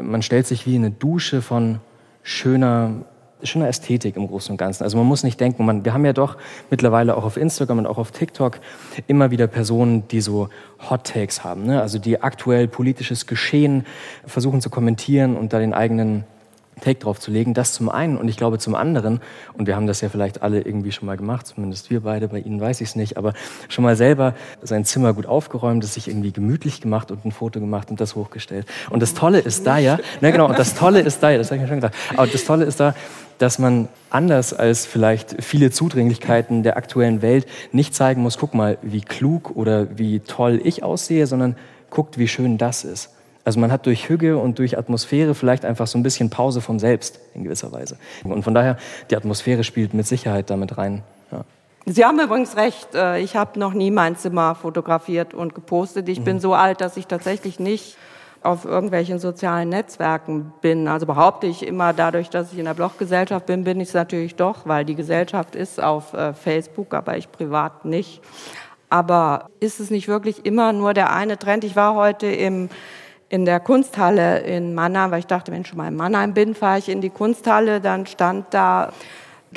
man 0.01 0.21
stellt 0.21 0.47
sich 0.47 0.65
wie 0.67 0.75
eine 0.75 0.91
Dusche 0.91 1.41
von 1.41 1.79
schöner, 2.23 2.91
schöner 3.41 3.69
Ästhetik 3.69 4.17
im 4.17 4.27
Großen 4.27 4.51
und 4.51 4.57
Ganzen. 4.57 4.83
Also 4.83 4.97
man 4.97 5.05
muss 5.05 5.23
nicht 5.23 5.39
denken, 5.39 5.63
man, 5.65 5.85
wir 5.85 5.93
haben 5.93 6.05
ja 6.05 6.13
doch 6.13 6.37
mittlerweile 6.69 7.15
auch 7.15 7.23
auf 7.23 7.37
Instagram 7.37 7.79
und 7.79 7.87
auch 7.87 7.97
auf 7.97 8.11
TikTok 8.11 8.59
immer 9.07 9.31
wieder 9.31 9.47
Personen, 9.47 10.07
die 10.09 10.21
so 10.21 10.49
Hot 10.89 11.05
Takes 11.05 11.43
haben. 11.43 11.65
Ne? 11.65 11.81
Also 11.81 11.99
die 11.99 12.21
aktuell 12.21 12.67
politisches 12.67 13.27
Geschehen 13.27 13.85
versuchen 14.25 14.59
zu 14.59 14.69
kommentieren 14.69 15.37
und 15.37 15.53
da 15.53 15.59
den 15.59 15.73
eigenen 15.73 16.25
Take 16.81 16.99
drauf 16.99 17.19
zu 17.19 17.31
legen. 17.31 17.53
Das 17.53 17.73
zum 17.73 17.89
einen 17.89 18.17
und 18.17 18.27
ich 18.27 18.37
glaube 18.37 18.59
zum 18.59 18.75
anderen, 18.75 19.21
und 19.53 19.67
wir 19.67 19.75
haben 19.75 19.87
das 19.87 20.01
ja 20.01 20.09
vielleicht 20.09 20.41
alle 20.41 20.61
irgendwie 20.61 20.91
schon 20.91 21.05
mal 21.05 21.17
gemacht, 21.17 21.47
zumindest 21.47 21.89
wir 21.89 22.01
beide, 22.01 22.27
bei 22.27 22.39
Ihnen 22.39 22.59
weiß 22.59 22.81
ich 22.81 22.89
es 22.89 22.95
nicht, 22.95 23.17
aber 23.17 23.33
schon 23.69 23.83
mal 23.83 23.95
selber 23.95 24.33
sein 24.61 24.85
Zimmer 24.85 25.13
gut 25.13 25.25
aufgeräumt, 25.25 25.83
es 25.83 25.93
sich 25.93 26.07
irgendwie 26.07 26.31
gemütlich 26.31 26.81
gemacht 26.81 27.11
und 27.11 27.25
ein 27.25 27.31
Foto 27.31 27.59
gemacht 27.59 27.89
und 27.89 28.01
das 28.01 28.15
hochgestellt. 28.15 28.65
Und 28.89 29.01
das 29.01 29.13
Tolle 29.13 29.39
ist 29.39 29.65
da 29.65 29.77
ja, 29.77 29.97
ne 30.21 30.31
genau, 30.31 30.47
und 30.47 30.59
das 30.59 30.75
Tolle 30.75 30.99
ist 31.01 31.21
da 31.23 31.31
ja, 31.31 31.37
das 31.37 31.47
habe 31.47 31.57
ich 31.57 31.61
mir 31.61 31.67
schon 31.67 31.77
gesagt, 31.77 31.95
aber 32.15 32.27
das 32.27 32.45
Tolle 32.45 32.65
ist 32.65 32.79
da, 32.79 32.93
dass 33.37 33.59
man 33.59 33.89
anders 34.09 34.53
als 34.53 34.85
vielleicht 34.85 35.43
viele 35.43 35.71
Zudringlichkeiten 35.71 36.63
der 36.63 36.77
aktuellen 36.77 37.21
Welt 37.21 37.45
nicht 37.71 37.93
zeigen 37.93 38.21
muss, 38.21 38.37
guck 38.37 38.53
mal, 38.53 38.77
wie 38.81 39.01
klug 39.01 39.55
oder 39.55 39.97
wie 39.97 40.19
toll 40.21 40.61
ich 40.63 40.83
aussehe, 40.83 41.27
sondern 41.27 41.55
guckt, 41.89 42.17
wie 42.17 42.27
schön 42.27 42.57
das 42.57 42.83
ist. 42.83 43.14
Also 43.45 43.59
man 43.59 43.71
hat 43.71 43.85
durch 43.85 44.09
Hüge 44.09 44.37
und 44.37 44.57
durch 44.57 44.77
Atmosphäre 44.77 45.35
vielleicht 45.35 45.65
einfach 45.65 45.85
so 45.85 45.99
ein 45.99 46.03
bisschen 46.03 46.31
Pause 46.31 46.61
vom 46.61 46.79
Selbst 46.79 47.19
in 47.35 47.43
gewisser 47.43 47.71
Weise. 47.71 47.97
Und 48.23 48.41
von 48.41 48.55
daher, 48.55 48.77
die 49.11 49.15
Atmosphäre 49.15 49.63
spielt 49.63 49.93
mit 49.93 50.07
Sicherheit 50.07 50.49
damit 50.49 50.79
rein. 50.79 51.03
Ja. 51.31 51.45
Sie 51.85 52.03
haben 52.03 52.19
übrigens 52.19 52.57
recht, 52.57 52.95
äh, 52.95 53.19
ich 53.19 53.35
habe 53.35 53.59
noch 53.59 53.73
nie 53.73 53.91
mein 53.91 54.15
Zimmer 54.17 54.55
fotografiert 54.55 55.35
und 55.35 55.53
gepostet. 55.53 56.09
Ich 56.09 56.21
mhm. 56.21 56.25
bin 56.25 56.39
so 56.39 56.55
alt, 56.55 56.81
dass 56.81 56.97
ich 56.97 57.05
tatsächlich 57.05 57.59
nicht 57.59 57.97
auf 58.41 58.65
irgendwelchen 58.65 59.19
sozialen 59.19 59.69
Netzwerken 59.69 60.51
bin. 60.61 60.87
Also 60.87 61.05
behaupte 61.05 61.45
ich 61.45 61.65
immer, 61.65 61.93
dadurch, 61.93 62.31
dass 62.31 62.51
ich 62.51 62.57
in 62.57 62.65
der 62.65 62.73
Bloggesellschaft 62.73 63.45
bin, 63.45 63.63
bin 63.63 63.79
ich 63.79 63.89
es 63.89 63.93
natürlich 63.93 64.35
doch, 64.35 64.65
weil 64.65 64.85
die 64.85 64.95
Gesellschaft 64.95 65.55
ist 65.55 65.81
auf 65.81 66.13
äh, 66.13 66.33
Facebook, 66.33 66.95
aber 66.95 67.15
ich 67.17 67.31
privat 67.31 67.85
nicht. 67.85 68.21
Aber 68.89 69.49
ist 69.59 69.79
es 69.79 69.91
nicht 69.91 70.07
wirklich 70.07 70.45
immer 70.45 70.73
nur 70.73 70.95
der 70.95 71.13
eine 71.13 71.37
Trend? 71.37 71.63
Ich 71.63 71.75
war 71.75 71.95
heute 71.95 72.27
im 72.27 72.69
in 73.29 73.45
der 73.45 73.59
Kunsthalle 73.59 74.39
in 74.39 74.73
Mannheim, 74.73 75.11
weil 75.11 75.19
ich 75.19 75.27
dachte, 75.27 75.51
wenn 75.51 75.61
ich 75.61 75.67
schon 75.67 75.77
mal 75.77 75.87
in 75.87 75.95
Mannheim 75.95 76.33
bin, 76.33 76.55
fahre 76.55 76.79
ich 76.79 76.89
in 76.89 77.01
die 77.01 77.09
Kunsthalle, 77.09 77.81
dann 77.81 78.05
stand 78.05 78.53
da 78.53 78.91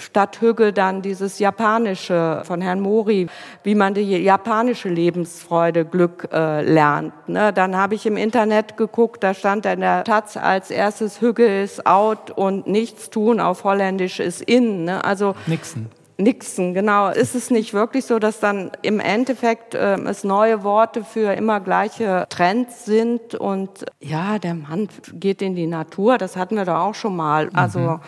statt 0.01 0.41
Hügel 0.41 0.73
dann 0.73 1.03
dieses 1.03 1.39
Japanische 1.39 2.43
von 2.45 2.61
Herrn 2.61 2.81
Mori, 2.81 3.27
wie 3.63 3.75
man 3.75 3.95
die 3.95 4.17
japanische 4.19 4.89
Lebensfreude, 4.89 5.85
Glück 5.85 6.29
äh, 6.33 6.63
lernt. 6.63 7.29
Ne? 7.29 7.53
Dann 7.53 7.77
habe 7.77 7.95
ich 7.95 8.07
im 8.07 8.17
Internet 8.17 8.77
geguckt, 8.77 9.23
da 9.23 9.35
stand 9.35 9.67
in 9.67 9.81
der 9.81 10.05
Taz 10.05 10.37
als 10.37 10.71
erstes 10.71 11.21
Hügel 11.21 11.63
ist 11.63 11.87
out 11.87 12.31
und 12.31 12.67
nichts 12.67 13.11
tun 13.11 13.41
auf 13.41 13.65
Holländisch 13.65 14.21
ist 14.21 14.43
in. 14.43 14.85
Ne? 14.85 15.05
Also 15.05 15.35
Nixon. 15.47 15.87
Nixon, 16.21 16.75
genau. 16.75 17.11
Ist 17.11 17.37
es 17.37 17.51
nicht 17.51 17.73
wirklich 17.75 18.05
so, 18.05 18.19
dass 18.19 18.41
dann 18.41 18.73
im 18.83 18.99
Endeffekt 18.99 19.75
äh, 19.75 19.97
es 20.01 20.25
neue 20.25 20.65
Worte 20.65 21.05
für 21.05 21.33
immer 21.33 21.61
gleiche 21.61 22.27
Trends 22.29 22.85
sind 22.85 23.37
und 23.37 23.87
ja, 24.01 24.41
der 24.41 24.55
Mann 24.55 24.89
geht 25.13 25.43
in 25.43 25.55
die 25.55 25.69
Natur, 25.69 26.19
das 26.19 26.37
hatten 26.37 26.57
wir 26.57 26.65
doch 26.65 26.81
auch 26.81 26.95
schon 26.95 27.15
mal. 27.15 27.51
Also 27.53 27.79
mhm. 27.79 28.01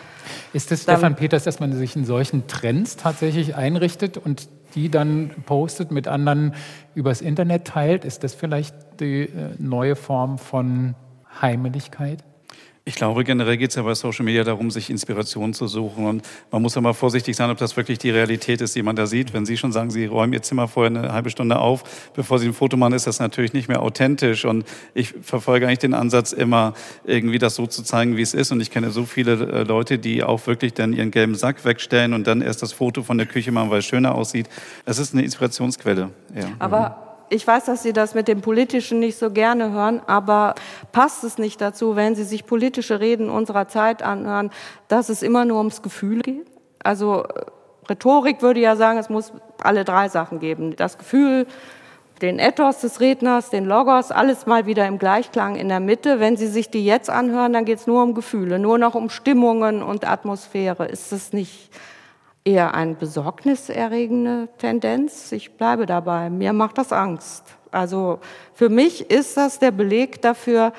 ist 0.51 0.71
es 0.73 0.83
Stefan 0.83 1.15
Peters, 1.15 1.45
dass 1.45 1.61
man 1.61 1.71
sich 1.71 1.95
in 1.95 2.03
solchen 2.03 2.47
Trends 2.47 2.97
tatsächlich 2.97 3.55
einrichtet 3.55 4.17
und 4.17 4.49
die 4.75 4.89
dann 4.89 5.31
postet, 5.45 5.91
mit 5.91 6.07
anderen 6.07 6.53
übers 6.95 7.21
Internet 7.21 7.65
teilt? 7.65 8.03
Ist 8.03 8.25
das 8.25 8.33
vielleicht 8.33 8.75
die 8.99 9.23
äh, 9.23 9.55
neue 9.57 9.95
Form 9.95 10.37
von 10.37 10.95
Heimeligkeit? 11.41 12.23
Ich 12.83 12.95
glaube, 12.95 13.23
generell 13.23 13.57
geht 13.57 13.69
es 13.69 13.75
ja 13.75 13.83
bei 13.83 13.93
Social 13.93 14.25
Media 14.25 14.43
darum, 14.43 14.71
sich 14.71 14.89
Inspiration 14.89 15.53
zu 15.53 15.67
suchen. 15.67 16.07
Und 16.07 16.27
man 16.49 16.63
muss 16.63 16.73
ja 16.73 16.81
mal 16.81 16.93
vorsichtig 16.93 17.35
sein, 17.35 17.51
ob 17.51 17.59
das 17.59 17.77
wirklich 17.77 17.99
die 17.99 18.09
Realität 18.09 18.59
ist, 18.59 18.75
die 18.75 18.81
man 18.81 18.95
da 18.95 19.05
sieht. 19.05 19.33
Wenn 19.33 19.45
Sie 19.45 19.55
schon 19.55 19.71
sagen, 19.71 19.91
Sie 19.91 20.07
räumen 20.07 20.33
Ihr 20.33 20.41
Zimmer 20.41 20.67
vorher 20.67 20.87
eine 20.89 21.13
halbe 21.13 21.29
Stunde 21.29 21.59
auf, 21.59 22.11
bevor 22.15 22.39
Sie 22.39 22.47
ein 22.47 22.53
Foto 22.53 22.77
machen, 22.77 22.93
ist 22.93 23.05
das 23.05 23.19
natürlich 23.19 23.53
nicht 23.53 23.67
mehr 23.67 23.83
authentisch. 23.83 24.45
Und 24.45 24.65
ich 24.95 25.13
verfolge 25.21 25.67
eigentlich 25.67 25.77
den 25.77 25.93
Ansatz 25.93 26.31
immer, 26.31 26.73
irgendwie 27.03 27.37
das 27.37 27.53
so 27.53 27.67
zu 27.67 27.83
zeigen, 27.83 28.17
wie 28.17 28.23
es 28.23 28.33
ist. 28.33 28.51
Und 28.51 28.61
ich 28.61 28.71
kenne 28.71 28.89
so 28.89 29.05
viele 29.05 29.33
äh, 29.33 29.63
Leute, 29.63 29.99
die 29.99 30.23
auch 30.23 30.47
wirklich 30.47 30.73
dann 30.73 30.93
ihren 30.93 31.11
gelben 31.11 31.35
Sack 31.35 31.63
wegstellen 31.63 32.15
und 32.15 32.25
dann 32.25 32.41
erst 32.41 32.63
das 32.63 32.73
Foto 32.73 33.03
von 33.03 33.19
der 33.19 33.27
Küche 33.27 33.51
machen, 33.51 33.69
weil 33.69 33.79
es 33.79 33.85
schöner 33.85 34.15
aussieht. 34.15 34.49
Es 34.85 34.97
ist 34.97 35.13
eine 35.13 35.23
Inspirationsquelle. 35.23 36.09
Ja. 36.35 36.45
Aber 36.57 37.10
ich 37.31 37.47
weiß, 37.47 37.65
dass 37.65 37.81
Sie 37.81 37.93
das 37.93 38.13
mit 38.13 38.27
dem 38.27 38.41
Politischen 38.41 38.99
nicht 38.99 39.17
so 39.17 39.31
gerne 39.31 39.71
hören, 39.71 40.01
aber 40.05 40.53
passt 40.91 41.23
es 41.23 41.37
nicht 41.37 41.61
dazu, 41.61 41.95
wenn 41.95 42.13
Sie 42.13 42.25
sich 42.25 42.45
politische 42.45 42.99
Reden 42.99 43.29
unserer 43.29 43.67
Zeit 43.67 44.03
anhören, 44.03 44.51
dass 44.89 45.07
es 45.09 45.23
immer 45.23 45.45
nur 45.45 45.57
ums 45.59 45.81
Gefühl 45.81 46.21
geht? 46.21 46.47
Also 46.83 47.23
Rhetorik 47.89 48.41
würde 48.41 48.59
ja 48.59 48.75
sagen, 48.75 48.99
es 48.99 49.09
muss 49.09 49.31
alle 49.63 49.85
drei 49.85 50.09
Sachen 50.09 50.39
geben. 50.39 50.75
Das 50.75 50.97
Gefühl, 50.97 51.47
den 52.21 52.37
Ethos 52.37 52.81
des 52.81 52.99
Redners, 52.99 53.49
den 53.49 53.65
Logos, 53.65 54.11
alles 54.11 54.45
mal 54.45 54.65
wieder 54.65 54.85
im 54.85 54.99
Gleichklang 54.99 55.55
in 55.55 55.69
der 55.69 55.79
Mitte. 55.79 56.19
Wenn 56.19 56.35
Sie 56.35 56.47
sich 56.47 56.69
die 56.69 56.85
jetzt 56.85 57.09
anhören, 57.09 57.53
dann 57.53 57.63
geht 57.63 57.79
es 57.79 57.87
nur 57.87 58.03
um 58.03 58.13
Gefühle, 58.13 58.59
nur 58.59 58.77
noch 58.77 58.93
um 58.93 59.09
Stimmungen 59.09 59.81
und 59.81 60.05
Atmosphäre. 60.05 60.85
Ist 60.85 61.13
es 61.13 61.31
nicht 61.31 61.71
eher 62.43 62.73
eine 62.73 62.95
besorgniserregende 62.95 64.49
Tendenz. 64.57 65.31
Ich 65.31 65.51
bleibe 65.51 65.85
dabei. 65.85 66.29
Mir 66.29 66.53
macht 66.53 66.77
das 66.77 66.91
Angst. 66.91 67.43
Also 67.71 68.19
für 68.53 68.69
mich 68.69 69.09
ist 69.09 69.37
das 69.37 69.59
der 69.59 69.71
Beleg 69.71 70.21
dafür, 70.21 70.73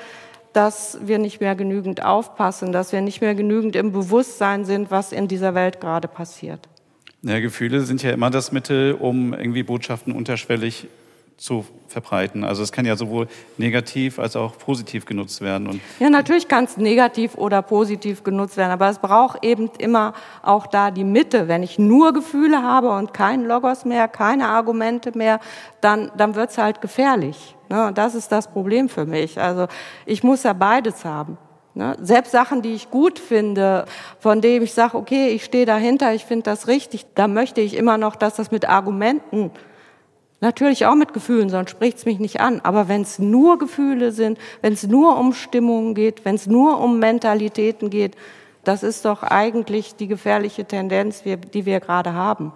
dass 0.53 0.99
wir 1.03 1.17
nicht 1.17 1.41
mehr 1.41 1.55
genügend 1.55 2.05
aufpassen, 2.05 2.71
dass 2.71 2.91
wir 2.91 3.01
nicht 3.01 3.21
mehr 3.21 3.33
genügend 3.33 3.75
im 3.75 3.91
Bewusstsein 3.91 4.65
sind, 4.65 4.91
was 4.91 5.11
in 5.11 5.27
dieser 5.27 5.55
Welt 5.55 5.81
gerade 5.81 6.07
passiert. 6.07 6.69
Ja, 7.23 7.39
Gefühle 7.39 7.81
sind 7.81 8.03
ja 8.03 8.11
immer 8.11 8.29
das 8.29 8.51
Mittel, 8.51 8.93
um 8.93 9.33
irgendwie 9.33 9.63
Botschaften 9.63 10.13
unterschwellig 10.13 10.87
zu 11.43 11.65
verbreiten. 11.89 12.45
Also 12.45 12.63
es 12.63 12.71
kann 12.71 12.85
ja 12.85 12.95
sowohl 12.95 13.27
negativ 13.57 14.17
als 14.17 14.37
auch 14.37 14.57
positiv 14.57 15.03
genutzt 15.03 15.41
werden. 15.41 15.67
Und 15.67 15.81
ja, 15.99 16.09
natürlich 16.09 16.47
kann 16.47 16.63
es 16.63 16.77
negativ 16.77 17.35
oder 17.35 17.61
positiv 17.61 18.23
genutzt 18.23 18.55
werden, 18.55 18.71
aber 18.71 18.87
es 18.87 18.99
braucht 18.99 19.43
eben 19.43 19.69
immer 19.77 20.13
auch 20.41 20.67
da 20.67 20.89
die 20.89 21.03
Mitte. 21.03 21.49
Wenn 21.49 21.61
ich 21.61 21.77
nur 21.77 22.13
Gefühle 22.13 22.63
habe 22.63 22.91
und 22.91 23.13
kein 23.13 23.43
Logos 23.43 23.83
mehr, 23.83 24.07
keine 24.07 24.47
Argumente 24.47 25.17
mehr, 25.17 25.41
dann, 25.81 26.11
dann 26.15 26.35
wird 26.35 26.51
es 26.51 26.57
halt 26.57 26.79
gefährlich. 26.79 27.55
Ne? 27.67 27.87
Und 27.87 27.97
das 27.97 28.15
ist 28.15 28.31
das 28.31 28.47
Problem 28.47 28.87
für 28.87 29.05
mich. 29.05 29.37
Also 29.37 29.67
ich 30.05 30.23
muss 30.23 30.43
ja 30.43 30.53
beides 30.53 31.03
haben. 31.03 31.37
Ne? 31.73 31.97
Selbst 32.01 32.31
Sachen, 32.31 32.61
die 32.61 32.73
ich 32.73 32.89
gut 32.89 33.19
finde, 33.19 33.83
von 34.17 34.39
denen 34.39 34.63
ich 34.63 34.73
sage, 34.73 34.95
okay, 34.97 35.27
ich 35.31 35.43
stehe 35.43 35.65
dahinter, 35.65 36.13
ich 36.13 36.23
finde 36.23 36.43
das 36.43 36.69
richtig, 36.69 37.05
da 37.15 37.27
möchte 37.27 37.59
ich 37.59 37.75
immer 37.75 37.97
noch, 37.97 38.15
dass 38.15 38.35
das 38.35 38.49
mit 38.49 38.69
Argumenten 38.69 39.51
Natürlich 40.43 40.85
auch 40.85 40.95
mit 40.95 41.13
Gefühlen, 41.13 41.47
sonst 41.47 41.69
spricht 41.69 41.99
es 41.99 42.05
mich 42.05 42.19
nicht 42.19 42.41
an. 42.41 42.59
Aber 42.63 42.89
wenn 42.89 43.03
es 43.03 43.17
nur 43.17 43.57
Gefühle 43.57 44.11
sind, 44.11 44.37
wenn 44.61 44.73
es 44.73 44.85
nur 44.85 45.17
um 45.17 45.31
Stimmungen 45.31 45.95
geht, 45.95 46.25
wenn 46.25 46.35
es 46.35 46.47
nur 46.47 46.81
um 46.81 46.99
Mentalitäten 46.99 47.89
geht, 47.89 48.17
das 48.65 48.83
ist 48.83 49.05
doch 49.05 49.23
eigentlich 49.23 49.95
die 49.95 50.07
gefährliche 50.07 50.65
Tendenz, 50.65 51.23
die 51.23 51.65
wir 51.65 51.79
gerade 51.79 52.11
haben. 52.13 52.51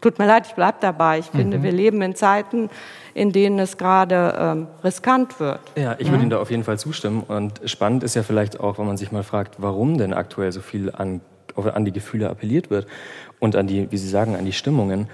Tut 0.00 0.18
mir 0.18 0.26
leid, 0.26 0.48
ich 0.48 0.54
bleibe 0.54 0.78
dabei. 0.80 1.20
Ich 1.20 1.26
finde, 1.26 1.58
mhm. 1.58 1.62
wir 1.62 1.70
leben 1.70 2.02
in 2.02 2.16
Zeiten, 2.16 2.70
in 3.14 3.30
denen 3.30 3.60
es 3.60 3.76
gerade 3.76 4.34
ähm, 4.36 4.66
riskant 4.82 5.38
wird. 5.38 5.60
Ja, 5.76 5.94
ich 6.00 6.10
würde 6.10 6.22
Ihnen 6.22 6.30
da 6.30 6.40
auf 6.40 6.50
jeden 6.50 6.64
Fall 6.64 6.80
zustimmen. 6.80 7.22
Und 7.22 7.60
spannend 7.66 8.02
ist 8.02 8.16
ja 8.16 8.24
vielleicht 8.24 8.58
auch, 8.58 8.80
wenn 8.80 8.86
man 8.86 8.96
sich 8.96 9.12
mal 9.12 9.22
fragt, 9.22 9.62
warum 9.62 9.96
denn 9.96 10.12
aktuell 10.12 10.50
so 10.50 10.60
viel 10.60 10.90
an, 10.90 11.20
an 11.54 11.84
die 11.84 11.92
Gefühle 11.92 12.30
appelliert 12.30 12.68
wird 12.68 12.88
und 13.38 13.54
an 13.54 13.68
die, 13.68 13.92
wie 13.92 13.96
Sie 13.96 14.08
sagen, 14.08 14.34
an 14.34 14.44
die 14.44 14.52
Stimmungen. 14.52 15.06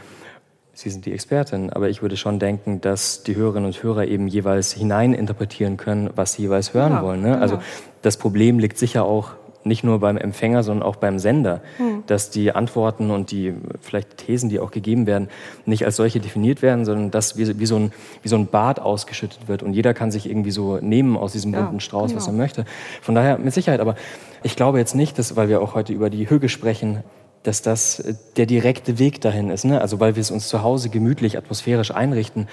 Sie 0.75 0.91
sind 0.91 1.07
die 1.07 1.13
Expertin, 1.13 1.71
aber 1.71 1.89
ich 1.89 2.03
würde 2.03 2.17
schon 2.17 2.41
denken, 2.41 2.81
dass 2.81 3.23
die 3.23 3.37
Hörerinnen 3.37 3.67
und 3.67 3.83
Hörer 3.83 4.07
eben 4.07 4.27
jeweils 4.27 4.73
hineininterpretieren 4.73 5.77
können, 5.77 6.11
was 6.17 6.33
sie 6.33 6.43
jeweils 6.43 6.75
hören 6.75 6.95
ja, 6.95 7.03
wollen. 7.03 7.23
Ne? 7.23 7.39
Also 7.39 7.57
genau. 7.57 7.67
das 8.03 8.17
Problem 8.17 8.59
liegt 8.59 8.77
sicher 8.77 9.05
auch 9.05 9.31
nicht 9.65 9.83
nur 9.83 9.99
beim 10.01 10.17
Empfänger, 10.17 10.63
sondern 10.63 10.87
auch 10.87 10.97
beim 10.97 11.19
Sender, 11.19 11.63
mhm. 11.79 12.03
dass 12.07 12.31
die 12.31 12.53
Antworten 12.53 13.11
und 13.11 13.31
die 13.31 13.55
vielleicht 13.81 14.19
Thesen, 14.19 14.51
die 14.51 14.61
auch 14.61 14.71
gegeben 14.71 15.07
werden, 15.07 15.29
nicht 15.65 15.85
als 15.85 15.97
solche 15.97 16.21
definiert 16.21 16.61
werden, 16.61 16.85
sondern 16.85 17.11
dass 17.11 17.39
wie, 17.39 17.59
wie, 17.59 17.67
so, 17.67 17.77
ein, 17.77 17.93
wie 18.23 18.29
so 18.29 18.37
ein 18.37 18.47
Bad 18.47 18.81
ausgeschüttet 18.81 19.49
wird 19.49 19.63
und 19.63 19.73
jeder 19.73 19.95
kann 19.95 20.11
sich 20.11 20.29
irgendwie 20.29 20.51
so 20.51 20.79
nehmen 20.79 21.17
aus 21.17 21.33
diesem 21.33 21.53
bunten 21.53 21.77
ja, 21.77 21.81
Strauß, 21.81 22.11
genau. 22.11 22.21
was 22.21 22.27
er 22.27 22.35
möchte. 22.35 22.65
Von 23.01 23.15
daher 23.15 23.39
mit 23.39 23.55
Sicherheit, 23.55 23.81
aber 23.81 23.95
ich 24.43 24.57
glaube 24.57 24.79
jetzt 24.79 24.95
nicht, 24.95 25.19
dass, 25.19 25.37
weil 25.37 25.49
wir 25.49 25.63
auch 25.63 25.75
heute 25.75 25.93
über 25.93 26.11
die 26.11 26.29
Hüge 26.29 26.49
sprechen, 26.49 27.03
dass 27.45 27.63
das 27.63 28.01
äh, 28.01 28.15
der 28.37 28.47
direkte 28.47 28.99
Weg 28.99 29.21
dahin 29.21 29.51
ist. 29.51 29.65
Ne? 29.65 29.81
Also 29.81 30.01
weil 30.01 30.17
wir 30.17 30.21
es 30.21 30.33
uns 30.33 30.49
zu 30.49 30.63
Hause 30.63 30.89
gemütlich, 30.89 31.39
atmosphärisch 31.39 31.93
einrichten, 31.93 32.49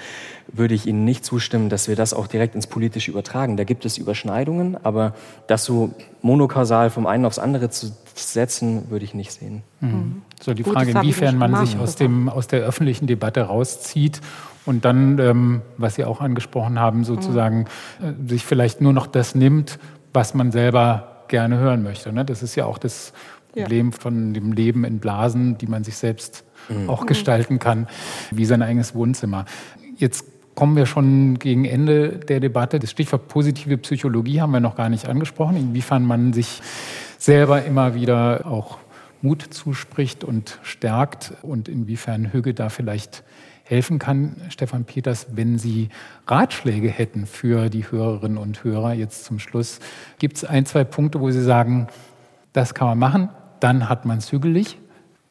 würde 0.52 0.74
ich 0.74 0.86
Ihnen 0.86 1.04
nicht 1.04 1.24
zustimmen, 1.24 1.68
dass 1.68 1.88
wir 1.88 1.96
das 1.96 2.14
auch 2.14 2.28
direkt 2.28 2.54
ins 2.54 2.68
Politische 2.68 3.10
übertragen. 3.10 3.56
Da 3.56 3.64
gibt 3.64 3.84
es 3.84 3.98
Überschneidungen, 3.98 4.76
aber 4.84 5.14
das 5.48 5.64
so 5.64 5.90
monokausal 6.20 6.90
vom 6.90 7.06
einen 7.06 7.24
aufs 7.24 7.38
andere 7.38 7.70
zu 7.70 7.92
setzen, 8.14 8.90
würde 8.90 9.04
ich 9.04 9.14
nicht 9.14 9.32
sehen. 9.32 9.62
Mhm. 9.80 10.22
So 10.40 10.54
die 10.54 10.62
Gut, 10.62 10.74
Frage, 10.74 10.92
inwiefern 10.92 11.36
man 11.36 11.66
sich 11.66 11.78
aus, 11.78 11.96
dem, 11.96 12.28
aus 12.28 12.46
der 12.46 12.60
öffentlichen 12.60 13.06
Debatte 13.06 13.42
rauszieht 13.42 14.20
und 14.66 14.84
dann, 14.84 15.18
ähm, 15.18 15.62
was 15.78 15.94
Sie 15.94 16.04
auch 16.04 16.20
angesprochen 16.20 16.78
haben, 16.78 17.04
sozusagen 17.04 17.66
mhm. 17.98 18.26
äh, 18.26 18.28
sich 18.28 18.44
vielleicht 18.44 18.80
nur 18.80 18.92
noch 18.92 19.06
das 19.06 19.34
nimmt, 19.34 19.78
was 20.12 20.34
man 20.34 20.52
selber 20.52 21.24
gerne 21.28 21.56
hören 21.56 21.82
möchte. 21.82 22.12
Ne? 22.12 22.26
Das 22.26 22.42
ist 22.42 22.54
ja 22.56 22.66
auch 22.66 22.76
das 22.76 23.14
Problem 23.52 23.90
ja. 23.90 23.96
von 23.98 24.34
dem 24.34 24.52
Leben 24.52 24.84
in 24.84 24.98
Blasen, 24.98 25.58
die 25.58 25.66
man 25.66 25.84
sich 25.84 25.96
selbst 25.96 26.44
mhm. 26.68 26.88
auch 26.88 27.06
gestalten 27.06 27.58
kann, 27.58 27.86
wie 28.30 28.44
sein 28.44 28.62
eigenes 28.62 28.94
Wohnzimmer. 28.94 29.44
Jetzt 29.96 30.24
kommen 30.54 30.76
wir 30.76 30.86
schon 30.86 31.38
gegen 31.38 31.64
Ende 31.64 32.18
der 32.18 32.40
Debatte. 32.40 32.78
Das 32.78 32.90
Stichwort 32.90 33.28
positive 33.28 33.78
Psychologie 33.78 34.40
haben 34.40 34.52
wir 34.52 34.60
noch 34.60 34.76
gar 34.76 34.88
nicht 34.88 35.08
angesprochen, 35.08 35.56
inwiefern 35.56 36.04
man 36.04 36.32
sich 36.32 36.60
selber 37.18 37.64
immer 37.64 37.94
wieder 37.94 38.46
auch 38.46 38.78
Mut 39.22 39.42
zuspricht 39.42 40.24
und 40.24 40.58
stärkt 40.62 41.32
und 41.42 41.68
inwiefern 41.68 42.32
Hüge 42.32 42.54
da 42.54 42.68
vielleicht 42.68 43.22
helfen 43.64 43.98
kann, 43.98 44.36
Stefan 44.48 44.84
Peters, 44.84 45.28
wenn 45.32 45.56
Sie 45.56 45.88
Ratschläge 46.26 46.90
hätten 46.90 47.26
für 47.26 47.70
die 47.70 47.90
Hörerinnen 47.90 48.36
und 48.36 48.64
Hörer 48.64 48.92
jetzt 48.92 49.24
zum 49.24 49.38
Schluss. 49.38 49.78
Gibt 50.18 50.36
es 50.36 50.44
ein, 50.44 50.66
zwei 50.66 50.84
Punkte, 50.84 51.20
wo 51.20 51.30
Sie 51.30 51.42
sagen, 51.42 51.86
das 52.52 52.74
kann 52.74 52.88
man 52.88 52.98
machen, 52.98 53.28
dann 53.62 53.88
hat 53.88 54.04
man 54.04 54.18
es 54.18 54.32
hügelig 54.32 54.78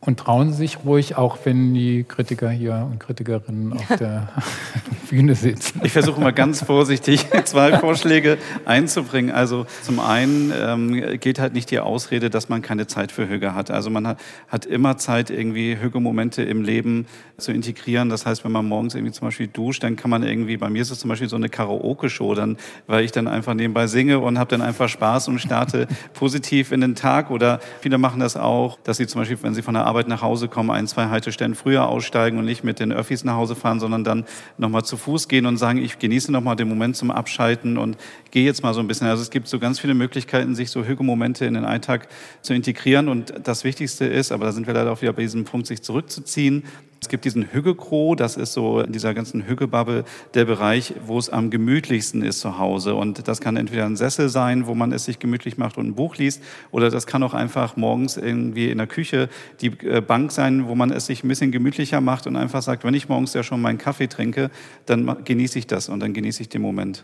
und 0.04 0.20
trauen 0.20 0.52
sich 0.52 0.80
ruhig, 0.84 1.16
auch 1.16 1.38
wenn 1.44 1.76
die 1.76 2.04
Kritiker 2.04 2.50
hier 2.50 2.88
und 2.92 3.00
Kritikerinnen 3.00 3.74
auf 3.74 3.88
der 4.00 4.30
Bühne 5.12 5.36
sitzen. 5.36 5.80
Ich 5.84 5.92
versuche 5.92 6.20
mal 6.20 6.34
ganz 6.34 6.64
vorsichtig 6.64 7.28
zwei 7.46 7.78
Vorschläge 7.78 8.40
einzubringen. 8.66 9.30
Also 9.30 9.68
zum 9.84 10.00
einen 10.00 10.52
ähm, 10.60 11.20
geht 11.20 11.38
halt 11.38 11.54
nicht 11.54 11.70
die 11.70 11.80
Ausrede, 11.80 12.32
dass 12.32 12.50
man 12.50 12.64
keine 12.64 12.88
Zeit 12.88 13.12
für 13.12 13.30
Hüge 13.30 13.54
hat. 13.54 13.70
Also 13.70 13.92
man 13.92 14.08
hat, 14.08 14.20
hat 14.48 14.66
immer 14.66 14.98
Zeit, 14.98 15.30
irgendwie 15.30 15.78
Hüge-Momente 15.80 16.42
im 16.42 16.64
Leben 16.64 17.06
zu 17.38 17.52
integrieren. 17.52 18.10
Das 18.10 18.26
heißt, 18.26 18.44
wenn 18.44 18.52
man 18.52 18.68
morgens 18.68 18.96
irgendwie 18.96 19.14
zum 19.14 19.28
Beispiel 19.28 19.48
duscht, 19.48 19.84
dann 19.84 19.98
kann 19.98 20.10
man 20.10 20.24
irgendwie, 20.24 20.58
bei 20.58 20.70
mir 20.70 20.82
ist 20.82 20.90
es 20.90 21.00
zum 21.00 21.10
Beispiel 21.10 21.30
so 21.30 21.36
eine 21.36 21.50
Karaoke-Show, 21.50 22.34
dann, 22.34 22.58
weil 22.88 23.04
ich 23.06 23.12
dann 23.12 23.28
einfach 23.28 23.54
nebenbei 23.54 23.86
singe 23.86 24.18
und 24.18 24.40
habe 24.40 24.50
dann 24.50 24.64
einfach 24.64 24.90
Spaß 24.90 25.28
und 25.28 25.40
starte 25.40 25.88
positiv 26.14 26.72
in 26.72 26.82
den 26.82 26.96
Tag. 26.96 27.30
Oder 27.30 27.60
viele 27.82 28.00
machen 28.00 28.20
das 28.20 28.36
auch, 28.36 28.80
dass 28.84 28.98
sie 28.98 29.06
zum 29.06 29.22
Beispiel, 29.22 29.38
wenn 29.44 29.54
sie 29.54 29.62
von 29.62 29.76
der 29.76 29.91
Arbeit 29.92 30.08
nach 30.08 30.22
Hause 30.22 30.48
kommen, 30.48 30.72
ein, 30.72 30.88
zwei 30.88 31.10
Haltestellen 31.10 31.54
früher 31.54 31.90
aussteigen 31.90 32.40
und 32.40 32.46
nicht 32.46 32.64
mit 32.64 32.80
den 32.80 32.94
Öffis 32.94 33.26
nach 33.26 33.36
Hause 33.36 33.56
fahren, 33.56 33.82
sondern 33.82 34.06
dann 34.06 34.24
nochmal 34.58 34.86
zu 34.86 34.96
Fuß 34.96 35.28
gehen 35.28 35.46
und 35.46 35.58
sagen, 35.58 35.80
ich 35.80 36.00
genieße 36.00 36.32
nochmal 36.32 36.56
den 36.56 36.70
Moment 36.70 36.96
zum 36.96 37.12
Abschalten 37.12 37.78
und 37.78 37.98
gehe 38.32 38.46
jetzt 38.46 38.64
mal 38.64 38.74
so 38.74 38.80
ein 38.80 38.88
bisschen. 38.88 39.08
Also 39.08 39.22
es 39.22 39.32
gibt 39.32 39.50
so 39.50 39.60
ganz 39.60 39.82
viele 39.82 39.94
Möglichkeiten, 39.94 40.56
sich 40.56 40.70
so 40.72 40.86
Hügelmomente 40.86 41.46
in 41.46 41.56
den 41.56 41.66
Alltag 41.66 42.08
zu 42.42 42.54
integrieren. 42.54 43.10
Und 43.10 43.34
das 43.44 43.66
Wichtigste 43.66 44.06
ist, 44.06 44.32
aber 44.32 44.46
da 44.46 44.54
sind 44.54 44.66
wir 44.66 44.74
leider 44.74 44.94
auch 44.94 45.02
wieder 45.02 45.12
bei 45.12 45.24
diesem 45.24 45.44
Punkt, 45.44 45.68
sich 45.68 45.82
zurückzuziehen, 45.82 46.64
es 47.04 47.10
gibt 47.10 47.26
diesen 47.26 47.52
Hüggekro, 47.52 48.14
das 48.14 48.38
ist 48.38 48.54
so 48.54 48.80
in 48.80 48.92
dieser 48.92 49.16
ganzen 49.16 49.48
Hüggebubble 49.48 50.06
der 50.36 50.46
Bereich, 50.46 50.94
wo 51.08 51.18
es 51.18 51.32
am 51.32 51.50
gemütlichsten 51.50 52.22
ist 52.22 52.42
zu 52.42 52.60
Hause. 52.60 52.94
Und 52.94 53.28
das 53.28 53.42
kann 53.42 53.58
entweder 53.58 53.88
ein 53.88 53.96
Sessel 53.96 54.30
sein, 54.30 54.68
wo 54.68 54.76
man 54.76 54.92
es 54.92 55.06
sich 55.06 55.18
gemütlich 55.18 55.58
macht 55.58 55.80
und 55.80 55.88
ein 55.88 55.96
Buch 55.96 56.18
liest, 56.18 56.44
oder 56.70 56.92
das 56.92 57.08
kann 57.08 57.24
auch 57.24 57.34
einfach 57.34 57.76
morgens 57.76 58.18
irgendwie 58.18 58.70
in 58.70 58.78
der 58.78 58.86
Küche 58.86 59.30
die 59.62 59.72
äh, 59.84 60.00
Bank 60.00 60.32
sein, 60.32 60.68
wo 60.68 60.76
man 60.76 60.92
es 60.92 61.08
sich 61.08 61.24
ein 61.24 61.28
bisschen 61.28 61.52
gemütlicher 61.52 62.02
macht 62.02 62.28
und 62.28 62.36
einfach 62.36 62.62
sagt, 62.62 62.84
wenn 62.84 62.94
ich 62.94 63.10
morgens 63.10 63.34
ja 63.34 63.42
schon 63.42 63.62
meinen 63.62 63.80
Kaffee 63.80 64.08
trinke, 64.08 64.52
dann 64.86 65.24
genieße 65.26 65.58
ich 65.58 65.66
das 65.66 65.90
und 65.90 66.02
dann 66.02 66.14
genieße 66.14 66.44
ich 66.44 66.50
den 66.50 66.62
Moment. 66.62 67.04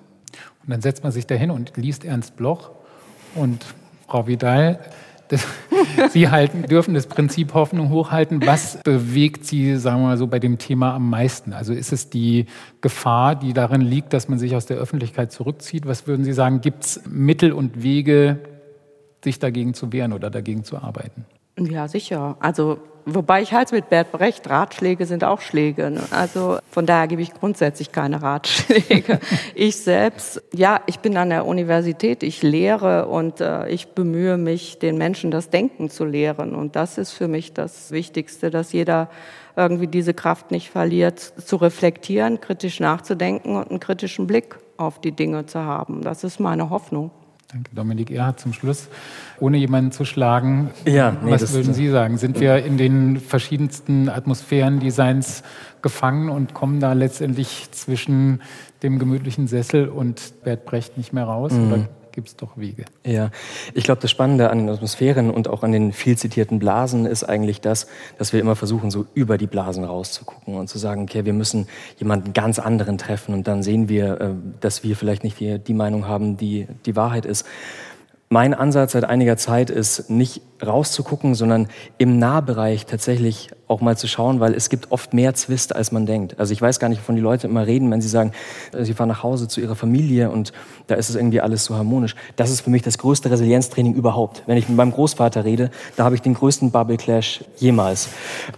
Und 0.64 0.70
dann 0.70 0.82
setzt 0.82 1.02
man 1.02 1.12
sich 1.12 1.26
dahin 1.26 1.50
und 1.50 1.76
liest 1.76 2.06
Ernst 2.06 2.38
Bloch 2.38 2.70
und 3.34 3.66
Frau 4.08 4.28
Vidal 4.28 4.80
Sie 6.10 6.30
halten, 6.30 6.64
dürfen 6.64 6.94
das 6.94 7.08
Prinzip 7.08 7.54
Hoffnung 7.54 7.90
hochhalten. 7.90 8.46
Was 8.46 8.80
bewegt 8.84 9.46
Sie, 9.46 9.76
sagen 9.78 10.02
wir 10.02 10.08
mal 10.08 10.18
so, 10.18 10.28
bei 10.28 10.40
dem 10.40 10.58
Thema 10.58 10.94
am 10.94 11.10
meisten? 11.10 11.54
Also 11.54 11.74
ist 11.74 11.92
es 11.92 12.10
die 12.10 12.46
Gefahr, 12.82 13.36
die 13.36 13.54
darin 13.54 13.82
liegt, 13.82 14.14
dass 14.14 14.30
man 14.30 14.40
sich 14.40 14.56
aus 14.56 14.66
der 14.66 14.78
Öffentlichkeit 14.78 15.32
zurückzieht? 15.32 15.86
Was 15.86 16.08
würden 16.08 16.24
Sie 16.24 16.34
sagen, 16.34 16.62
gibt 16.62 16.86
es 16.86 17.02
Mittel 17.10 17.52
und 17.52 17.84
Wege, 17.84 18.40
sich 19.24 19.40
dagegen 19.40 19.74
zu 19.74 19.92
wehren 19.92 20.14
oder 20.14 20.30
dagegen 20.30 20.64
zu 20.64 20.78
arbeiten? 20.78 21.26
Ja, 21.60 21.88
sicher. 21.88 22.38
Also 22.40 22.80
Wobei 23.10 23.42
ich 23.42 23.54
halte 23.54 23.74
mit 23.74 23.90
Bert 23.90 24.12
Brecht, 24.12 24.50
Ratschläge 24.50 25.06
sind 25.06 25.24
auch 25.24 25.40
Schläge. 25.40 25.92
Ne? 25.92 26.02
Also 26.12 26.58
von 26.70 26.86
daher 26.86 27.08
gebe 27.08 27.22
ich 27.22 27.34
grundsätzlich 27.34 27.94
keine 27.94 28.22
Ratschläge. 28.22 29.22
ich 29.56 29.78
selbst, 29.78 30.44
ja, 30.54 30.82
ich 30.88 31.00
bin 31.00 31.16
an 31.16 31.30
der 31.30 31.46
Universität, 31.46 32.22
ich 32.22 32.44
lehre 32.44 33.08
und 33.08 33.40
äh, 33.40 33.70
ich 33.70 33.94
bemühe 33.94 34.38
mich, 34.38 34.80
den 34.80 34.98
Menschen 34.98 35.32
das 35.32 35.50
Denken 35.50 35.90
zu 35.90 36.04
lehren. 36.04 36.54
Und 36.54 36.76
das 36.76 36.98
ist 36.98 37.14
für 37.14 37.30
mich 37.30 37.54
das 37.54 37.92
Wichtigste, 37.92 38.50
dass 38.50 38.74
jeder 38.74 39.10
irgendwie 39.56 39.88
diese 39.88 40.14
Kraft 40.14 40.52
nicht 40.52 40.70
verliert, 40.70 41.18
zu 41.20 41.56
reflektieren, 41.56 42.42
kritisch 42.42 42.82
nachzudenken 42.82 43.56
und 43.56 43.70
einen 43.70 43.80
kritischen 43.80 44.28
Blick 44.28 44.58
auf 44.76 45.00
die 45.00 45.14
Dinge 45.14 45.46
zu 45.46 45.64
haben. 45.64 46.02
Das 46.02 46.26
ist 46.26 46.42
meine 46.42 46.70
Hoffnung. 46.70 47.12
Danke, 47.50 47.74
Dominik 47.74 48.12
Erhard 48.12 48.42
zum 48.42 48.52
Schluss. 48.52 48.90
Ohne 49.40 49.56
jemanden 49.58 49.94
zu 49.94 50.04
schlagen, 50.04 50.72
ja, 50.86 51.12
nee, 51.12 51.32
was 51.32 51.54
würden 51.54 51.74
Sie 51.74 51.90
sagen? 51.90 52.18
Sind 52.18 52.42
wir 52.42 52.66
in 52.66 52.78
den 52.78 53.22
verschiedensten 53.22 54.10
Atmosphären-Designs 54.10 55.44
gefangen 55.82 56.28
und 56.30 56.54
kommen 56.54 56.82
da 56.82 56.92
letztendlich 56.92 57.70
zwischen 57.72 58.42
dem 58.84 59.00
gemütlichen 59.00 59.48
Sessel 59.48 59.88
und 59.88 60.44
Bert 60.44 60.66
Brecht 60.66 60.98
nicht 60.98 61.14
mehr 61.14 61.24
raus? 61.24 61.54
Mhm. 61.54 61.68
Oder 61.68 61.90
gibt 62.18 62.30
es 62.30 62.36
doch 62.36 62.58
Wege. 62.58 62.84
Ja, 63.06 63.30
ich 63.76 63.84
glaube, 63.84 64.02
das 64.02 64.10
Spannende 64.10 64.50
an 64.50 64.58
den 64.58 64.70
Atmosphären 64.70 65.30
und 65.30 65.48
auch 65.48 65.62
an 65.62 65.72
den 65.72 65.94
viel 65.94 66.18
zitierten 66.18 66.58
Blasen 66.58 67.06
ist 67.06 67.24
eigentlich 67.24 67.62
das, 67.62 67.86
dass 68.18 68.34
wir 68.34 68.40
immer 68.40 68.56
versuchen, 68.56 68.90
so 68.90 69.06
über 69.14 69.38
die 69.38 69.46
Blasen 69.46 69.84
rauszugucken 69.84 70.56
und 70.56 70.68
zu 70.68 70.80
sagen, 70.80 71.04
okay, 71.04 71.26
wir 71.26 71.34
müssen 71.34 71.68
jemanden 71.98 72.34
ganz 72.34 72.58
anderen 72.58 72.98
treffen 72.98 73.36
und 73.36 73.48
dann 73.48 73.62
sehen 73.62 73.88
wir, 73.88 74.20
äh, 74.20 74.30
dass 74.62 74.84
wir 74.84 74.96
vielleicht 74.96 75.24
nicht 75.24 75.40
die, 75.40 75.60
die 75.60 75.76
Meinung 75.76 76.08
haben, 76.08 76.38
die 76.38 76.66
die 76.88 76.96
Wahrheit 76.96 77.28
ist. 77.28 77.46
Mein 78.30 78.54
Ansatz 78.54 78.92
seit 78.92 79.06
einiger 79.06 79.38
Zeit 79.38 79.70
ist, 79.70 80.10
nicht 80.10 80.42
rauszugucken, 80.66 81.34
sondern 81.34 81.70
im 81.98 82.20
Nahbereich 82.20 82.86
tatsächlich 82.86 83.52
auch 83.70 83.80
mal 83.80 83.98
zu 83.98 84.08
schauen, 84.08 84.42
weil 84.42 84.54
es 84.54 84.68
gibt 84.70 84.92
oft 84.92 85.14
mehr 85.14 85.34
Zwist, 85.34 85.74
als 85.74 85.94
man 85.94 86.06
denkt. 86.06 86.38
Also 86.38 86.52
ich 86.52 86.62
weiß 86.62 86.80
gar 86.80 86.90
nicht, 86.90 87.00
wovon 87.00 87.16
die 87.16 87.22
Leute 87.22 87.48
immer 87.48 87.66
reden, 87.66 87.90
wenn 87.90 88.02
sie 88.02 88.10
sagen, 88.10 88.34
äh, 88.74 88.84
sie 88.84 88.94
fahren 88.94 89.08
nach 89.08 89.24
Hause 89.24 89.48
zu 89.48 89.62
ihrer 89.62 89.76
Familie 89.76 90.30
und 90.30 90.52
da 90.88 90.96
ist 90.96 91.10
es 91.10 91.16
irgendwie 91.16 91.40
alles 91.40 91.64
so 91.64 91.76
harmonisch. 91.76 92.16
Das 92.36 92.50
ist 92.52 92.62
für 92.62 92.70
mich 92.70 92.82
das 92.82 92.98
größte 92.98 93.32
Resilienztraining 93.32 93.94
überhaupt. 93.94 94.44
Wenn 94.46 94.58
ich 94.58 94.68
mit 94.68 94.76
meinem 94.76 94.92
Großvater 94.92 95.46
rede, 95.46 95.72
da 95.96 96.04
habe 96.04 96.16
ich 96.16 96.22
den 96.22 96.34
größten 96.34 96.72
Bubble 96.72 96.98
Clash 96.98 97.46
jemals. 97.56 98.10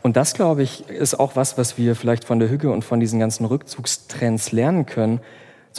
Und 0.01 0.17
das, 0.17 0.33
glaube 0.33 0.63
ich, 0.63 0.89
ist 0.89 1.19
auch 1.19 1.35
was, 1.35 1.59
was 1.59 1.77
wir 1.77 1.95
vielleicht 1.95 2.23
von 2.23 2.39
der 2.39 2.49
Hüge 2.49 2.71
und 2.71 2.83
von 2.83 2.99
diesen 2.99 3.19
ganzen 3.19 3.45
Rückzugstrends 3.45 4.51
lernen 4.51 4.87
können, 4.87 5.19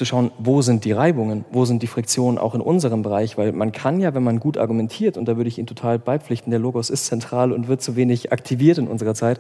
zu 0.01 0.07
schauen, 0.07 0.31
wo 0.39 0.63
sind 0.63 0.87
die 0.87 0.93
Reibungen, 0.93 1.45
wo 1.53 1.67
sind 1.67 1.83
die 1.83 1.87
Friktionen 1.87 2.39
auch 2.39 2.55
in 2.55 2.63
unserem 2.63 3.03
Bereich, 3.03 3.37
weil 3.37 3.53
man 3.53 3.71
kann 3.71 4.01
ja, 4.01 4.15
wenn 4.15 4.23
man 4.23 4.41
gut 4.41 4.57
argumentiert, 4.57 5.19
und 5.19 5.27
da 5.27 5.37
würde 5.37 5.49
ich 5.49 5.59
Ihnen 5.59 5.67
total 5.67 5.99
beipflichten, 5.99 6.51
der 6.51 6.59
Logos 6.59 6.89
ist 6.89 7.05
zentral 7.05 7.53
und 7.53 7.69
wird 7.69 7.83
zu 7.83 7.97
wenig 7.97 8.33
aktiviert 8.33 8.79
in 8.79 8.89
unserer 8.89 9.15
Zeit, 9.15 9.39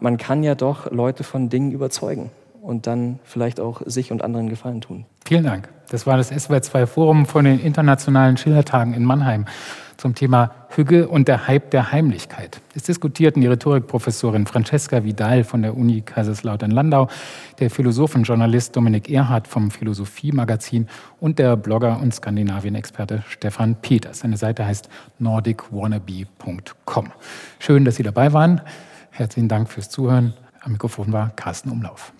man 0.00 0.16
kann 0.16 0.42
ja 0.42 0.54
doch 0.54 0.90
Leute 0.90 1.24
von 1.24 1.50
Dingen 1.50 1.72
überzeugen. 1.72 2.30
und 2.62 2.86
dann 2.86 3.18
vielleicht 3.24 3.58
auch 3.58 3.82
sich 3.86 4.12
und 4.12 4.22
anderen 4.22 4.48
Gefallen 4.48 4.80
tun. 4.80 5.04
Vielen 5.26 5.42
Dank. 5.42 5.68
Das 5.90 6.06
war 6.06 6.16
das 6.16 6.30
SWR2 6.32 6.86
Forum 6.86 7.26
von 7.26 7.44
den 7.44 7.58
Internationalen 7.58 8.36
Schillertagen 8.36 8.94
in 8.94 9.04
Mannheim 9.04 9.46
zum 10.02 10.14
Thema 10.16 10.50
Hügge 10.70 11.06
und 11.06 11.28
der 11.28 11.46
Hype 11.46 11.70
der 11.70 11.92
Heimlichkeit. 11.92 12.60
Es 12.74 12.82
diskutierten 12.82 13.40
die 13.40 13.46
Rhetorikprofessorin 13.46 14.46
Francesca 14.46 15.04
Vidal 15.04 15.44
von 15.44 15.62
der 15.62 15.76
Uni 15.76 16.00
Kaiserslautern-Landau, 16.02 17.06
der 17.60 17.70
Philosophenjournalist 17.70 18.74
Dominik 18.74 19.08
Erhardt 19.08 19.46
vom 19.46 19.70
Philosophie-Magazin 19.70 20.88
und 21.20 21.38
der 21.38 21.56
Blogger 21.56 22.00
und 22.00 22.12
Skandinavien-Experte 22.12 23.22
Stefan 23.28 23.76
Peters. 23.76 24.18
Seine 24.18 24.36
Seite 24.36 24.66
heißt 24.66 24.88
nordicwannabe.com. 25.20 27.12
Schön, 27.60 27.84
dass 27.84 27.94
Sie 27.94 28.02
dabei 28.02 28.32
waren. 28.32 28.60
Herzlichen 29.10 29.48
Dank 29.48 29.70
fürs 29.70 29.88
Zuhören. 29.88 30.34
Am 30.62 30.72
Mikrofon 30.72 31.12
war 31.12 31.30
Carsten 31.36 31.70
Umlauf. 31.70 32.12